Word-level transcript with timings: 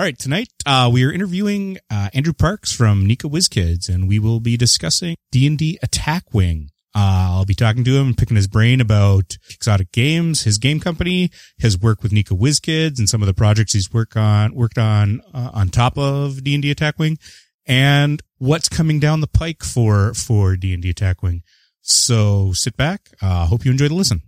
All 0.00 0.06
right, 0.06 0.18
tonight 0.18 0.48
uh, 0.64 0.88
we 0.90 1.04
are 1.04 1.12
interviewing 1.12 1.76
uh, 1.90 2.08
Andrew 2.14 2.32
Parks 2.32 2.72
from 2.72 3.06
NECA 3.06 3.30
WizKids, 3.30 3.86
and 3.86 4.08
we 4.08 4.18
will 4.18 4.40
be 4.40 4.56
discussing 4.56 5.14
D 5.30 5.46
and 5.46 5.58
D 5.58 5.78
Attack 5.82 6.32
Wing. 6.32 6.70
Uh, 6.94 7.36
I'll 7.36 7.44
be 7.44 7.52
talking 7.52 7.84
to 7.84 7.98
him 7.98 8.06
and 8.06 8.16
picking 8.16 8.36
his 8.36 8.46
brain 8.46 8.80
about 8.80 9.36
Quixotic 9.46 9.92
Games, 9.92 10.44
his 10.44 10.56
game 10.56 10.80
company, 10.80 11.30
his 11.58 11.78
work 11.78 12.02
with 12.02 12.12
NECA 12.12 12.34
WizKids, 12.34 12.98
and 12.98 13.10
some 13.10 13.20
of 13.20 13.26
the 13.26 13.34
projects 13.34 13.74
he's 13.74 13.92
worked 13.92 14.16
on 14.16 14.54
worked 14.54 14.78
on 14.78 15.20
uh, 15.34 15.50
on 15.52 15.68
top 15.68 15.98
of 15.98 16.42
D 16.44 16.54
and 16.54 16.62
D 16.62 16.70
Attack 16.70 16.98
Wing, 16.98 17.18
and 17.66 18.22
what's 18.38 18.70
coming 18.70 19.00
down 19.00 19.20
the 19.20 19.26
pike 19.26 19.62
for 19.62 20.14
for 20.14 20.56
D 20.56 20.72
and 20.72 20.82
D 20.82 20.88
Attack 20.88 21.22
Wing. 21.22 21.42
So 21.82 22.54
sit 22.54 22.74
back. 22.74 23.10
Uh, 23.20 23.44
hope 23.44 23.66
you 23.66 23.70
enjoy 23.70 23.88
the 23.88 23.94
listen. 23.94 24.22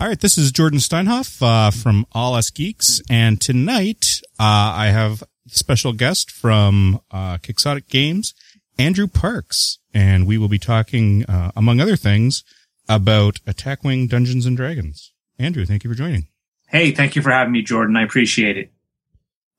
All 0.00 0.06
right, 0.06 0.20
this 0.20 0.38
is 0.38 0.52
Jordan 0.52 0.78
Steinhoff 0.78 1.42
uh, 1.42 1.72
from 1.72 2.06
All 2.12 2.34
Us 2.34 2.50
Geeks, 2.50 3.02
and 3.10 3.40
tonight 3.40 4.20
uh, 4.38 4.72
I 4.76 4.86
have 4.86 5.22
a 5.22 5.26
special 5.48 5.92
guest 5.92 6.30
from 6.30 7.00
uh, 7.10 7.38
Quixotic 7.38 7.88
Games, 7.88 8.34
Andrew 8.78 9.06
Parks, 9.06 9.78
and 9.92 10.26
we 10.26 10.38
will 10.38 10.48
be 10.48 10.58
talking, 10.58 11.24
uh, 11.24 11.50
among 11.56 11.80
other 11.80 11.96
things, 11.96 12.44
about 12.88 13.40
Attack 13.46 13.84
Wing 13.84 14.06
Dungeons 14.06 14.46
and 14.46 14.56
Dragons. 14.56 15.12
Andrew, 15.38 15.64
thank 15.66 15.84
you 15.84 15.90
for 15.90 15.96
joining. 15.96 16.26
Hey, 16.68 16.92
thank 16.92 17.16
you 17.16 17.22
for 17.22 17.30
having 17.30 17.52
me, 17.52 17.62
Jordan. 17.62 17.96
I 17.96 18.02
appreciate 18.02 18.56
it. 18.56 18.72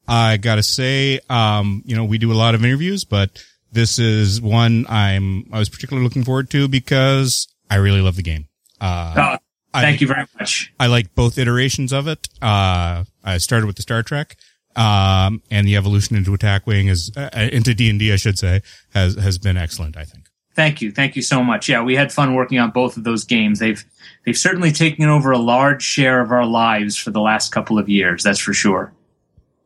I 0.07 0.37
gotta 0.37 0.63
say, 0.63 1.19
um, 1.29 1.83
you 1.85 1.95
know, 1.95 2.03
we 2.05 2.17
do 2.17 2.31
a 2.31 2.33
lot 2.33 2.55
of 2.55 2.63
interviews, 2.65 3.03
but 3.03 3.43
this 3.71 3.99
is 3.99 4.41
one 4.41 4.85
I'm 4.89 5.45
I 5.53 5.59
was 5.59 5.69
particularly 5.69 6.03
looking 6.07 6.23
forward 6.23 6.49
to 6.51 6.67
because 6.67 7.47
I 7.69 7.75
really 7.75 8.01
love 8.01 8.15
the 8.15 8.23
game. 8.23 8.47
Uh, 8.81 9.13
Uh, 9.17 9.37
I- 9.73 9.81
thank 9.81 10.01
you 10.01 10.07
very 10.07 10.25
much. 10.39 10.73
I 10.79 10.87
like 10.87 11.13
both 11.13 11.37
iterations 11.37 11.93
of 11.93 12.07
it. 12.07 12.27
Uh, 12.41 13.03
I 13.23 13.37
started 13.37 13.67
with 13.67 13.75
the 13.75 13.83
Star 13.83 14.01
Trek, 14.01 14.35
um, 14.75 15.41
and 15.49 15.67
the 15.67 15.75
evolution 15.75 16.15
into 16.15 16.33
Attack 16.33 16.67
Wing 16.67 16.87
is, 16.87 17.11
uh, 17.15 17.29
into 17.51 17.73
D&D, 17.73 18.11
I 18.13 18.15
should 18.15 18.37
say, 18.37 18.61
has, 18.93 19.15
has 19.15 19.37
been 19.37 19.57
excellent, 19.57 19.97
I 19.97 20.05
think. 20.05 20.25
Thank 20.55 20.81
you. 20.81 20.91
Thank 20.91 21.15
you 21.15 21.21
so 21.21 21.43
much. 21.43 21.69
Yeah, 21.69 21.83
we 21.83 21.95
had 21.95 22.11
fun 22.11 22.35
working 22.35 22.59
on 22.59 22.71
both 22.71 22.97
of 22.97 23.05
those 23.05 23.23
games. 23.23 23.59
They've 23.59 23.81
they've 24.25 24.37
certainly 24.37 24.73
taken 24.73 25.05
over 25.05 25.31
a 25.31 25.37
large 25.37 25.81
share 25.81 26.19
of 26.19 26.31
our 26.31 26.45
lives 26.45 26.97
for 26.97 27.11
the 27.11 27.21
last 27.21 27.53
couple 27.53 27.79
of 27.79 27.87
years. 27.87 28.23
That's 28.23 28.39
for 28.39 28.53
sure. 28.53 28.91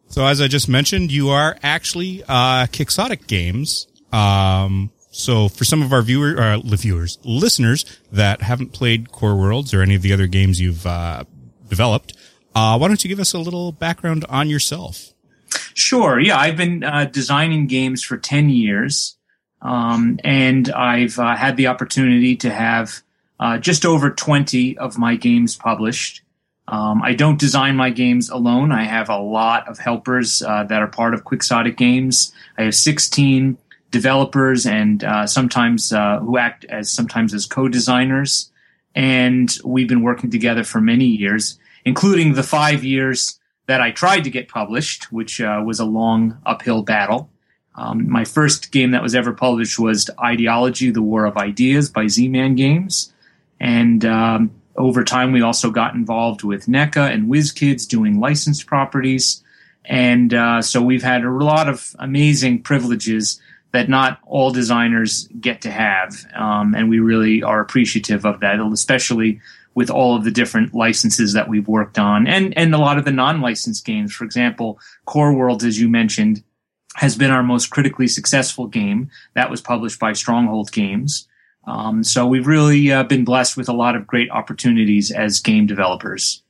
So 0.10 0.24
as 0.28 0.40
I 0.40 0.48
just 0.48 0.70
mentioned, 0.70 1.12
you 1.12 1.30
are 1.30 1.58
actually, 1.64 2.24
uh, 2.28 2.68
Quixotic 2.68 3.26
Games. 3.26 3.88
Um, 4.12 4.92
so 5.10 5.50
for 5.50 5.64
some 5.64 5.82
of 5.82 5.92
our 5.92 6.04
viewer, 6.04 6.40
uh, 6.40 6.60
viewers, 6.64 7.18
listeners 7.24 8.00
that 8.12 8.44
haven't 8.44 8.74
played 8.74 9.12
Core 9.12 9.36
Worlds 9.36 9.74
or 9.74 9.82
any 9.82 9.96
of 9.96 10.04
the 10.04 10.14
other 10.14 10.28
games 10.28 10.62
you've, 10.62 10.86
uh, 10.86 11.24
developed, 11.68 12.16
uh, 12.56 12.78
why 12.78 12.88
don't 12.88 13.04
you 13.04 13.08
give 13.08 13.20
us 13.20 13.34
a 13.34 13.40
little 13.40 13.72
background 13.72 14.26
on 14.30 14.50
yourself? 14.50 15.14
Sure. 15.74 16.20
Yeah, 16.20 16.38
I've 16.38 16.58
been 16.58 16.84
uh, 16.84 17.06
designing 17.06 17.68
games 17.68 18.04
for 18.04 18.18
10 18.18 18.50
years. 18.50 19.18
Um, 19.62 20.20
and 20.24 20.70
I've 20.70 21.18
uh, 21.18 21.36
had 21.36 21.58
the 21.58 21.68
opportunity 21.68 22.36
to 22.38 22.50
have 22.50 23.02
uh, 23.40 23.58
just 23.58 23.86
over 23.86 24.10
20 24.10 24.78
of 24.78 24.98
my 24.98 25.16
games 25.16 25.56
published. 25.56 26.22
Um, 26.68 27.02
I 27.02 27.14
don't 27.14 27.40
design 27.40 27.76
my 27.76 27.90
games 27.90 28.30
alone. 28.30 28.72
I 28.72 28.84
have 28.84 29.10
a 29.10 29.18
lot 29.18 29.68
of 29.68 29.80
helpers 29.80 30.42
uh, 30.42 30.64
that 30.66 30.82
are 30.82 30.88
part 30.88 31.14
of 31.14 31.24
Quixotic 31.24 31.78
Games. 31.78 32.34
I 32.58 32.64
have 32.64 32.76
16 32.76 33.58
developers 33.92 34.66
and 34.66 35.04
uh, 35.04 35.28
sometimes 35.28 35.94
uh, 35.94 36.20
who 36.20 36.38
act 36.38 36.66
as 36.66 36.92
sometimes 36.92 37.34
as 37.34 37.46
co-designers. 37.46 38.52
And 38.96 39.56
we've 39.64 39.90
been 39.90 40.04
working 40.04 40.30
together 40.30 40.64
for 40.64 40.80
many 40.80 41.06
years, 41.06 41.60
including 41.86 42.34
the 42.34 42.44
five 42.44 42.84
years 42.84 43.40
that 43.68 43.82
I 43.82 43.92
tried 43.92 44.24
to 44.26 44.30
get 44.30 44.48
published, 44.48 45.12
which 45.12 45.40
uh, 45.40 45.62
was 45.66 45.80
a 45.80 45.86
long 45.86 46.38
uphill 46.46 46.84
battle. 46.84 47.30
Um, 47.76 48.10
my 48.10 48.24
first 48.24 48.72
game 48.72 48.92
that 48.92 49.02
was 49.02 49.16
ever 49.16 49.34
published 49.34 49.80
was 49.80 50.10
Ideology: 50.20 50.92
The 50.92 51.02
War 51.02 51.26
of 51.26 51.38
Ideas 51.38 51.90
by 51.90 52.08
Z-Man 52.08 52.56
Games, 52.56 53.14
and 53.60 54.06
um, 54.06 54.52
over 54.76 55.04
time 55.04 55.32
we 55.32 55.42
also 55.42 55.72
got 55.72 55.96
involved 55.96 56.44
with 56.44 56.68
NECA 56.68 57.12
and 57.12 57.30
WizKids 57.30 57.88
doing 57.88 58.20
licensed 58.20 58.68
properties, 58.68 59.44
and 59.86 60.34
uh, 60.34 60.62
so 60.62 60.82
we've 60.82 61.04
had 61.04 61.24
a 61.24 61.32
lot 61.32 61.68
of 61.68 61.96
amazing 62.00 62.62
privileges 62.62 63.42
that 63.72 63.90
not 63.90 64.20
all 64.28 64.52
designers 64.52 65.28
get 65.40 65.62
to 65.62 65.72
have, 65.72 66.28
um, 66.36 66.76
and 66.76 66.90
we 66.90 67.00
really 67.00 67.42
are 67.42 67.60
appreciative 67.60 68.24
of 68.24 68.40
that, 68.42 68.60
especially 68.60 69.42
with 69.76 69.90
all 69.90 70.16
of 70.16 70.24
the 70.24 70.32
different 70.32 70.74
licenses 70.74 71.34
that 71.34 71.50
we've 71.50 71.68
worked 71.68 71.98
on 71.98 72.28
and, 72.28 72.56
and 72.58 72.74
a 72.74 72.78
lot 72.78 72.98
of 72.98 73.06
the 73.06 73.12
non-licensed 73.12 73.86
games. 73.86 74.14
For 74.14 74.24
example, 74.24 74.80
Core 75.06 75.34
Worlds, 75.34 75.64
as 75.64 75.80
you 75.80 75.90
mentioned, 75.90 76.44
has 76.96 77.16
been 77.16 77.32
our 77.32 77.44
most 77.44 77.70
critically 77.72 78.08
successful 78.08 78.68
game. 78.68 79.10
That 79.34 79.50
was 79.50 79.62
published 79.62 80.00
by 80.00 80.14
Stronghold 80.14 80.72
Games. 80.72 81.28
Um, 81.66 82.04
so 82.04 82.28
we've 82.28 82.46
really 82.46 82.92
uh, 82.92 83.04
been 83.04 83.24
blessed 83.24 83.58
with 83.58 83.70
a 83.70 83.74
lot 83.74 83.96
of 83.96 84.06
great 84.06 84.30
opportunities 84.30 85.12
as 85.12 85.40
game 85.40 85.66
developers. 85.66 86.44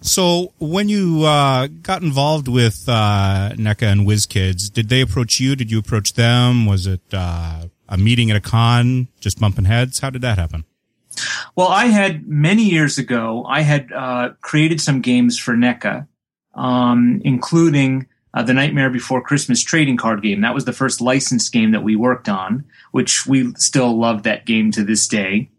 So 0.00 0.52
when 0.58 0.88
you 0.88 1.24
uh, 1.24 1.68
got 1.82 2.02
involved 2.02 2.48
with 2.48 2.84
uh, 2.88 3.52
NECA 3.54 3.90
and 3.90 4.06
WizKids, 4.06 4.72
did 4.72 4.88
they 4.88 5.00
approach 5.00 5.40
you? 5.40 5.56
Did 5.56 5.70
you 5.70 5.78
approach 5.78 6.14
them? 6.14 6.66
Was 6.66 6.86
it 6.86 7.00
uh, 7.12 7.68
a 7.88 7.96
meeting 7.96 8.30
at 8.30 8.36
a 8.36 8.40
con, 8.40 9.08
just 9.20 9.40
bumping 9.40 9.64
heads? 9.64 10.00
How 10.00 10.10
did 10.10 10.22
that 10.22 10.36
happen? 10.38 10.64
Well, 11.56 11.68
I 11.68 11.86
had 11.86 12.26
many 12.26 12.64
years 12.64 12.98
ago, 12.98 13.44
I 13.48 13.60
had 13.60 13.92
uh, 13.92 14.30
created 14.40 14.80
some 14.80 15.00
games 15.00 15.38
for 15.38 15.54
NECA, 15.54 16.06
um, 16.54 17.20
including 17.24 18.06
uh, 18.34 18.42
the 18.42 18.54
Nightmare 18.54 18.90
Before 18.90 19.22
Christmas 19.22 19.62
trading 19.62 19.96
card 19.96 20.22
game. 20.22 20.40
That 20.40 20.54
was 20.54 20.64
the 20.64 20.72
first 20.72 21.00
licensed 21.00 21.52
game 21.52 21.70
that 21.70 21.84
we 21.84 21.96
worked 21.96 22.28
on, 22.28 22.64
which 22.90 23.26
we 23.26 23.54
still 23.54 23.96
love 23.96 24.24
that 24.24 24.44
game 24.44 24.70
to 24.72 24.82
this 24.82 25.06
day. 25.06 25.50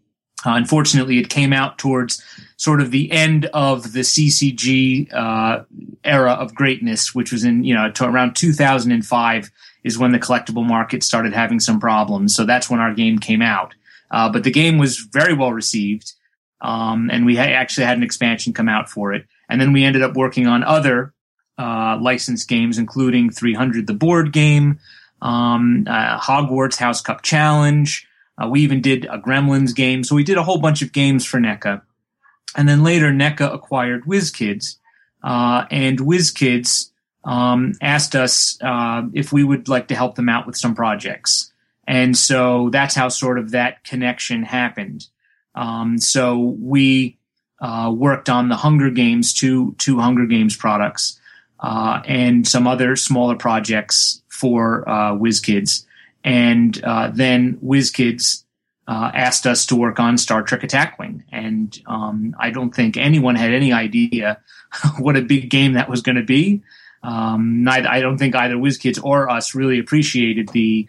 Uh, 0.44 0.52
unfortunately, 0.54 1.18
it 1.18 1.30
came 1.30 1.52
out 1.52 1.78
towards 1.78 2.22
sort 2.58 2.80
of 2.80 2.90
the 2.90 3.10
end 3.10 3.46
of 3.46 3.92
the 3.92 4.00
CCG 4.00 5.12
uh, 5.12 5.64
era 6.04 6.32
of 6.32 6.54
greatness, 6.54 7.14
which 7.14 7.32
was 7.32 7.44
in 7.44 7.64
you 7.64 7.74
know 7.74 7.90
around 8.00 8.36
2005 8.36 9.50
is 9.84 9.98
when 9.98 10.12
the 10.12 10.18
collectible 10.18 10.66
market 10.66 11.02
started 11.02 11.32
having 11.32 11.60
some 11.60 11.80
problems. 11.80 12.34
So 12.34 12.44
that's 12.44 12.68
when 12.68 12.80
our 12.80 12.92
game 12.92 13.18
came 13.18 13.40
out. 13.40 13.74
Uh, 14.16 14.30
but 14.30 14.44
the 14.44 14.50
game 14.50 14.78
was 14.78 14.96
very 15.12 15.34
well 15.34 15.52
received, 15.52 16.14
um, 16.62 17.10
and 17.12 17.26
we 17.26 17.36
ha- 17.36 17.42
actually 17.42 17.84
had 17.84 17.98
an 17.98 18.02
expansion 18.02 18.54
come 18.54 18.66
out 18.66 18.88
for 18.88 19.12
it. 19.12 19.26
And 19.50 19.60
then 19.60 19.74
we 19.74 19.84
ended 19.84 20.00
up 20.00 20.16
working 20.16 20.46
on 20.46 20.64
other 20.64 21.12
uh, 21.58 21.98
licensed 22.00 22.48
games, 22.48 22.78
including 22.78 23.28
300, 23.28 23.86
the 23.86 23.92
board 23.92 24.32
game, 24.32 24.78
um, 25.20 25.84
uh, 25.86 26.18
Hogwarts 26.18 26.76
House 26.76 27.02
Cup 27.02 27.20
Challenge. 27.20 28.08
Uh, 28.42 28.48
we 28.48 28.62
even 28.62 28.80
did 28.80 29.04
a 29.04 29.18
Gremlins 29.18 29.74
game. 29.74 30.02
So 30.02 30.14
we 30.14 30.24
did 30.24 30.38
a 30.38 30.42
whole 30.42 30.62
bunch 30.62 30.80
of 30.80 30.94
games 30.94 31.26
for 31.26 31.38
NECA. 31.38 31.82
And 32.56 32.66
then 32.66 32.82
later, 32.82 33.12
NECA 33.12 33.52
acquired 33.52 34.06
WizKids, 34.06 34.76
uh, 35.24 35.66
and 35.70 35.98
WizKids 35.98 36.90
um, 37.24 37.74
asked 37.82 38.16
us 38.16 38.56
uh, 38.62 39.02
if 39.12 39.30
we 39.30 39.44
would 39.44 39.68
like 39.68 39.88
to 39.88 39.94
help 39.94 40.14
them 40.14 40.30
out 40.30 40.46
with 40.46 40.56
some 40.56 40.74
projects. 40.74 41.52
And 41.86 42.16
so 42.16 42.70
that's 42.70 42.94
how 42.94 43.08
sort 43.08 43.38
of 43.38 43.52
that 43.52 43.84
connection 43.84 44.42
happened. 44.42 45.06
Um, 45.54 45.98
so 45.98 46.38
we 46.38 47.16
uh, 47.60 47.92
worked 47.96 48.28
on 48.28 48.48
the 48.48 48.56
Hunger 48.56 48.90
Games, 48.90 49.32
two 49.32 49.74
two 49.78 49.98
Hunger 49.98 50.26
Games 50.26 50.56
products. 50.56 51.18
uh, 51.60 52.02
and 52.06 52.46
some 52.46 52.66
other 52.66 52.96
smaller 52.96 53.34
projects 53.36 54.22
for 54.28 54.88
uh, 54.88 55.12
WizKids. 55.12 55.84
And 56.22 56.82
uh, 56.84 57.10
then 57.14 57.58
WizKids 57.64 58.44
uh, 58.88 59.10
asked 59.14 59.46
us 59.46 59.66
to 59.66 59.76
work 59.76 59.98
on 59.98 60.18
Star 60.18 60.42
Trek 60.42 60.62
Attack 60.62 60.98
Wing. 60.98 61.24
And 61.32 61.78
um, 61.86 62.36
I 62.38 62.50
don't 62.50 62.74
think 62.74 62.96
anyone 62.96 63.36
had 63.36 63.52
any 63.52 63.72
idea 63.72 64.40
what 64.98 65.16
a 65.16 65.22
big 65.22 65.50
game 65.50 65.74
that 65.74 65.88
was 65.88 66.02
going 66.02 66.16
to 66.16 66.24
be. 66.24 66.62
Um, 67.02 67.66
I, 67.68 67.86
I, 67.86 68.00
don't 68.00 68.18
think 68.18 68.34
either 68.34 68.56
WizKids 68.56 69.02
or 69.02 69.30
us 69.30 69.54
really 69.54 69.78
appreciated 69.78 70.48
the 70.48 70.88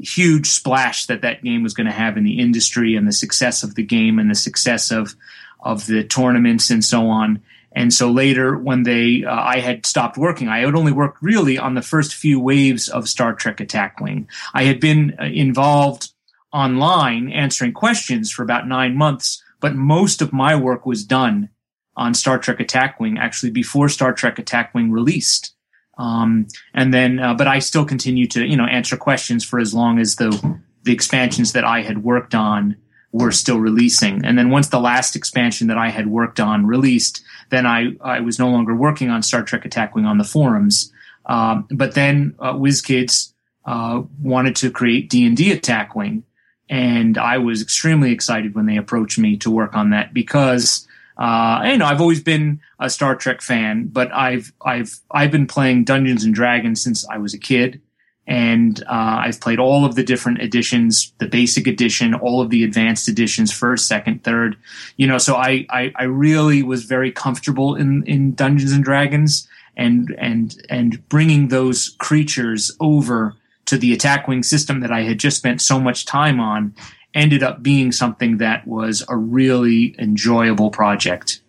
huge 0.00 0.46
splash 0.46 1.06
that 1.06 1.22
that 1.22 1.42
game 1.42 1.62
was 1.62 1.74
going 1.74 1.86
to 1.86 1.92
have 1.92 2.16
in 2.16 2.24
the 2.24 2.38
industry 2.38 2.94
and 2.94 3.06
the 3.06 3.12
success 3.12 3.62
of 3.62 3.74
the 3.74 3.82
game 3.82 4.18
and 4.18 4.30
the 4.30 4.34
success 4.34 4.90
of 4.90 5.14
of 5.60 5.86
the 5.86 6.04
tournaments 6.04 6.70
and 6.70 6.84
so 6.84 7.08
on. 7.08 7.40
And 7.74 7.92
so 7.92 8.10
later, 8.10 8.58
when 8.58 8.82
they, 8.82 9.24
uh, 9.24 9.34
I 9.34 9.60
had 9.60 9.86
stopped 9.86 10.18
working, 10.18 10.48
I 10.48 10.58
had 10.58 10.74
only 10.74 10.92
worked 10.92 11.22
really 11.22 11.56
on 11.56 11.74
the 11.74 11.82
first 11.82 12.14
few 12.14 12.38
waves 12.38 12.88
of 12.88 13.08
Star 13.08 13.32
Trek 13.32 13.60
Attack 13.60 14.00
Wing. 14.00 14.28
I 14.52 14.64
had 14.64 14.80
been 14.80 15.16
uh, 15.18 15.24
involved 15.24 16.12
online 16.52 17.30
answering 17.30 17.72
questions 17.72 18.30
for 18.30 18.42
about 18.42 18.68
nine 18.68 18.96
months, 18.96 19.42
but 19.60 19.74
most 19.74 20.20
of 20.20 20.32
my 20.32 20.54
work 20.54 20.84
was 20.84 21.04
done 21.04 21.48
on 21.96 22.14
Star 22.14 22.38
Trek 22.38 22.60
Attack 22.60 23.00
Wing 23.00 23.18
actually 23.18 23.50
before 23.50 23.88
Star 23.88 24.12
Trek 24.12 24.38
Attack 24.38 24.74
Wing 24.74 24.90
released. 24.90 25.54
Um, 25.98 26.48
and 26.74 26.92
then, 26.92 27.18
uh, 27.18 27.34
but 27.34 27.46
I 27.46 27.58
still 27.58 27.84
continue 27.84 28.26
to, 28.28 28.44
you 28.44 28.56
know, 28.56 28.64
answer 28.64 28.96
questions 28.96 29.44
for 29.44 29.58
as 29.58 29.74
long 29.74 29.98
as 29.98 30.16
the, 30.16 30.58
the 30.82 30.92
expansions 30.92 31.52
that 31.52 31.64
I 31.64 31.82
had 31.82 32.02
worked 32.02 32.34
on 32.34 32.76
were 33.12 33.30
still 33.30 33.58
releasing. 33.58 34.24
And 34.24 34.38
then 34.38 34.50
once 34.50 34.68
the 34.68 34.80
last 34.80 35.14
expansion 35.14 35.68
that 35.68 35.76
I 35.76 35.90
had 35.90 36.06
worked 36.06 36.40
on 36.40 36.66
released, 36.66 37.22
then 37.50 37.66
I, 37.66 37.92
I 38.00 38.20
was 38.20 38.38
no 38.38 38.48
longer 38.48 38.74
working 38.74 39.10
on 39.10 39.22
Star 39.22 39.42
Trek 39.42 39.66
Attack 39.66 39.94
Wing 39.94 40.06
on 40.06 40.18
the 40.18 40.24
forums. 40.24 40.90
Um, 41.26 41.68
but 41.70 41.94
then 41.94 42.34
uh, 42.38 42.54
WizKids 42.54 43.32
uh, 43.66 44.02
wanted 44.20 44.56
to 44.56 44.70
create 44.70 45.10
D&D 45.10 45.52
Attack 45.52 45.94
Wing. 45.94 46.24
And 46.70 47.18
I 47.18 47.36
was 47.36 47.60
extremely 47.60 48.12
excited 48.12 48.54
when 48.54 48.64
they 48.64 48.78
approached 48.78 49.18
me 49.18 49.36
to 49.38 49.50
work 49.50 49.76
on 49.76 49.90
that 49.90 50.14
because 50.14 50.88
uh, 51.22 51.62
you 51.66 51.78
know, 51.78 51.86
I've 51.86 52.00
always 52.00 52.20
been 52.20 52.60
a 52.80 52.90
Star 52.90 53.14
Trek 53.14 53.42
fan, 53.42 53.86
but 53.86 54.12
I've 54.12 54.52
I've 54.60 54.98
I've 55.12 55.30
been 55.30 55.46
playing 55.46 55.84
Dungeons 55.84 56.24
and 56.24 56.34
Dragons 56.34 56.82
since 56.82 57.08
I 57.08 57.18
was 57.18 57.32
a 57.32 57.38
kid, 57.38 57.80
and 58.26 58.82
uh, 58.88 59.22
I've 59.22 59.40
played 59.40 59.60
all 59.60 59.84
of 59.84 59.94
the 59.94 60.02
different 60.02 60.42
editions, 60.42 61.12
the 61.18 61.28
basic 61.28 61.68
edition, 61.68 62.12
all 62.12 62.40
of 62.40 62.50
the 62.50 62.64
advanced 62.64 63.08
editions, 63.08 63.52
first, 63.52 63.86
second, 63.86 64.24
third. 64.24 64.56
You 64.96 65.06
know, 65.06 65.18
so 65.18 65.36
I 65.36 65.64
I, 65.70 65.92
I 65.94 66.02
really 66.04 66.64
was 66.64 66.86
very 66.86 67.12
comfortable 67.12 67.76
in 67.76 68.02
in 68.02 68.34
Dungeons 68.34 68.72
and 68.72 68.82
Dragons, 68.82 69.46
and 69.76 70.12
and 70.18 70.60
and 70.70 71.08
bringing 71.08 71.48
those 71.48 71.90
creatures 72.00 72.76
over 72.80 73.36
to 73.66 73.78
the 73.78 73.92
attack 73.92 74.26
wing 74.26 74.42
system 74.42 74.80
that 74.80 74.90
I 74.90 75.02
had 75.02 75.20
just 75.20 75.36
spent 75.36 75.62
so 75.62 75.78
much 75.78 76.04
time 76.04 76.40
on 76.40 76.74
ended 77.14 77.42
up 77.42 77.62
being 77.62 77.92
something 77.92 78.38
that 78.38 78.66
was 78.66 79.04
a 79.08 79.16
really 79.16 79.94
enjoyable 79.98 80.70
project. 80.70 81.40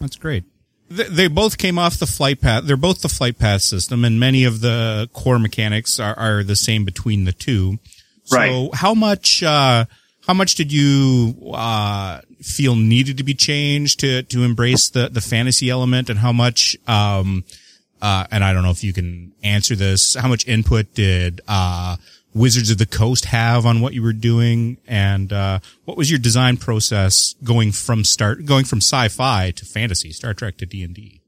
That's 0.00 0.16
great. 0.16 0.44
They 0.90 1.28
both 1.28 1.58
came 1.58 1.78
off 1.78 1.98
the 1.98 2.06
flight 2.06 2.40
path. 2.40 2.64
They're 2.64 2.76
both 2.76 3.02
the 3.02 3.10
flight 3.10 3.38
path 3.38 3.60
system, 3.60 4.04
and 4.04 4.18
many 4.18 4.44
of 4.44 4.60
the 4.60 5.10
core 5.12 5.38
mechanics 5.38 6.00
are, 6.00 6.18
are 6.18 6.42
the 6.42 6.56
same 6.56 6.84
between 6.84 7.24
the 7.24 7.32
two. 7.32 7.78
So 8.24 8.36
right. 8.36 8.70
how 8.74 8.94
much, 8.94 9.42
uh, 9.42 9.84
how 10.26 10.34
much 10.34 10.54
did 10.54 10.72
you, 10.72 11.52
uh, 11.52 12.20
feel 12.40 12.76
needed 12.76 13.18
to 13.18 13.24
be 13.24 13.34
changed 13.34 14.00
to, 14.00 14.22
to 14.22 14.44
embrace 14.44 14.88
the, 14.88 15.08
the 15.08 15.20
fantasy 15.20 15.68
element 15.68 16.08
and 16.08 16.18
how 16.18 16.32
much, 16.32 16.76
um, 16.86 17.44
uh, 18.00 18.26
and 18.30 18.44
I 18.44 18.52
don't 18.52 18.62
know 18.62 18.70
if 18.70 18.84
you 18.84 18.92
can 18.92 19.32
answer 19.42 19.74
this, 19.74 20.14
how 20.14 20.28
much 20.28 20.46
input 20.46 20.94
did, 20.94 21.40
uh, 21.48 21.96
Wizards 22.34 22.70
of 22.70 22.78
the 22.78 22.86
Coast 22.86 23.26
have 23.26 23.64
on 23.64 23.80
what 23.80 23.94
you 23.94 24.02
were 24.02 24.12
doing, 24.12 24.78
and 24.86 25.32
uh, 25.32 25.60
what 25.84 25.96
was 25.96 26.10
your 26.10 26.18
design 26.18 26.56
process 26.56 27.34
going 27.42 27.72
from 27.72 28.04
start 28.04 28.44
going 28.44 28.64
from 28.64 28.78
sci-fi 28.78 29.50
to 29.52 29.64
fantasy, 29.64 30.12
Star 30.12 30.34
Trek 30.34 30.58
to 30.58 30.66
D 30.66 30.82
and 30.82 30.94
D? 30.94 31.20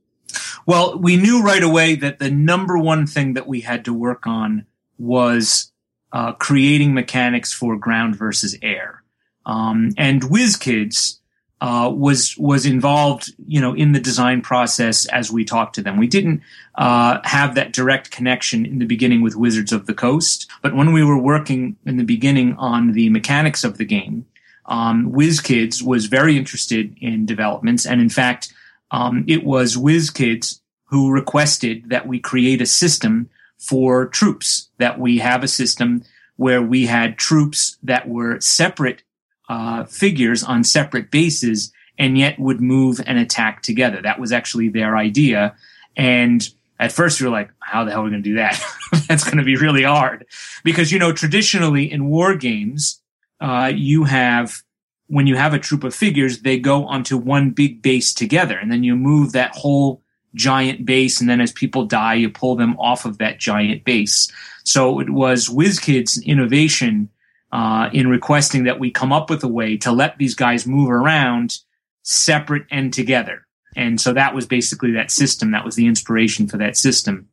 Well, 0.67 0.99
we 0.99 1.17
knew 1.17 1.43
right 1.43 1.63
away 1.63 1.97
that 1.97 2.19
the 2.19 2.31
number 2.31 2.79
one 2.79 3.07
thing 3.07 3.35
that 3.35 3.47
we 3.47 3.63
had 3.63 3.85
to 3.87 3.95
work 3.95 4.27
on 4.27 4.67
was 4.99 5.73
uh, 6.13 6.33
creating 6.33 6.95
mechanics 6.95 7.53
for 7.53 7.77
ground 7.77 8.17
versus 8.17 8.57
air, 8.63 9.03
um, 9.47 9.93
and 9.97 10.23
WizKids 10.23 11.20
uh, 11.61 11.93
was 11.95 12.37
was 12.39 12.65
involved, 12.65 13.33
you 13.47 13.61
know, 13.61 13.75
in 13.75 13.93
the 13.93 14.01
design 14.01 14.41
process 14.41 15.07
as 15.07 15.31
we 15.31 15.45
talked 15.45 15.75
to 15.75 15.83
them. 15.83 15.99
We 15.99 16.07
didn't 16.07 16.43
uh, 16.77 17.21
have 17.25 17.55
that 17.55 17.73
direct 17.73 18.11
connection 18.11 18.65
in 18.65 18.79
the 18.79 18.87
beginning 18.87 19.21
with 19.21 19.37
Wizards 19.37 19.73
of 19.73 19.87
the 19.87 19.95
Coast, 19.95 20.51
but 20.63 20.75
when 20.75 20.93
we 20.93 21.05
were 21.05 21.19
working 21.19 21.77
in 21.85 21.99
the 21.99 22.05
beginning 22.05 22.57
on 22.57 22.93
the 22.93 23.11
mechanics 23.11 23.63
of 23.63 23.77
the 23.77 23.85
game, 23.85 24.25
um, 24.67 25.13
WizKids 25.13 25.83
was 25.83 26.07
very 26.07 26.37
interested 26.37 26.97
in 27.01 27.27
developments, 27.27 27.85
and 27.85 28.01
in 28.01 28.09
fact, 28.09 28.53
um, 28.91 29.25
it 29.29 29.45
was 29.45 29.77
WizKids 29.77 30.61
who 30.85 31.11
requested 31.11 31.91
that 31.91 32.07
we 32.07 32.19
create 32.19 32.61
a 32.61 32.67
system 32.67 33.29
for 33.59 34.07
troops. 34.07 34.69
That 34.79 34.99
we 34.99 35.19
have 35.19 35.45
a 35.45 35.49
system 35.49 36.05
where 36.37 36.63
we 36.63 36.87
had 36.87 37.19
troops 37.19 37.77
that 37.83 38.09
were 38.09 38.41
separate 38.41 39.03
uh, 39.51 39.83
figures 39.85 40.45
on 40.45 40.63
separate 40.63 41.11
bases 41.11 41.73
and 41.99 42.17
yet 42.17 42.39
would 42.39 42.61
move 42.61 43.01
and 43.05 43.19
attack 43.19 43.63
together. 43.63 44.01
That 44.01 44.21
was 44.21 44.31
actually 44.31 44.69
their 44.69 44.97
idea. 44.97 45.57
And 45.97 46.49
at 46.79 46.93
first 46.93 47.21
we 47.21 47.27
were 47.27 47.33
like, 47.33 47.51
how 47.59 47.83
the 47.83 47.91
hell 47.91 48.03
are 48.03 48.05
we 48.05 48.11
going 48.11 48.23
to 48.23 48.29
do 48.29 48.37
that? 48.37 48.63
That's 49.09 49.25
going 49.25 49.39
to 49.39 49.45
be 49.45 49.57
really 49.57 49.83
hard 49.83 50.25
because, 50.63 50.93
you 50.93 51.01
know, 51.01 51.13
traditionally 51.13 51.91
in 51.91 52.07
war 52.07 52.37
games, 52.37 53.03
uh, 53.41 53.73
you 53.75 54.05
have, 54.05 54.63
when 55.09 55.27
you 55.27 55.35
have 55.35 55.53
a 55.53 55.59
troop 55.59 55.83
of 55.83 55.97
figures, 55.97 56.43
they 56.43 56.57
go 56.57 56.87
onto 56.87 57.17
one 57.17 57.51
big 57.51 57.83
base 57.83 58.15
together 58.15 58.57
and 58.57 58.71
then 58.71 58.85
you 58.85 58.95
move 58.95 59.33
that 59.33 59.57
whole 59.57 60.01
giant 60.37 60.87
base. 60.87 61.21
And 61.21 61.29
then 61.29 61.41
as 61.41 61.51
people 61.51 61.87
die, 61.87 62.15
you 62.15 62.31
pull 62.31 62.55
them 62.55 62.79
off 62.79 63.05
of 63.05 63.19
that 63.19 63.41
giant 63.41 63.83
base. 63.83 64.31
So 64.63 65.01
it 65.01 65.11
was 65.11 65.49
WizKid's 65.49 66.23
innovation 66.23 67.09
uh, 67.53 67.91
in 67.93 68.09
requesting 68.09 68.65
that 68.65 68.79
we 68.79 68.91
come 68.91 69.13
up 69.13 69.31
with 69.31 69.43
a 69.43 69.49
way 69.49 69.77
to 69.79 69.93
let 69.93 70.19
these 70.19 70.35
guys 70.35 70.67
move 70.67 70.91
around 70.91 71.59
separate 72.03 72.67
and 72.71 72.93
together. 72.93 73.47
And 73.77 74.01
so 74.01 74.13
that 74.13 74.35
was 74.35 74.47
basically 74.47 74.93
that 74.93 75.11
system. 75.11 75.53
That 75.53 75.65
was 75.65 75.77
the 75.77 75.87
inspiration 75.87 76.49
for 76.49 76.57
that 76.59 76.77
system. 76.77 77.29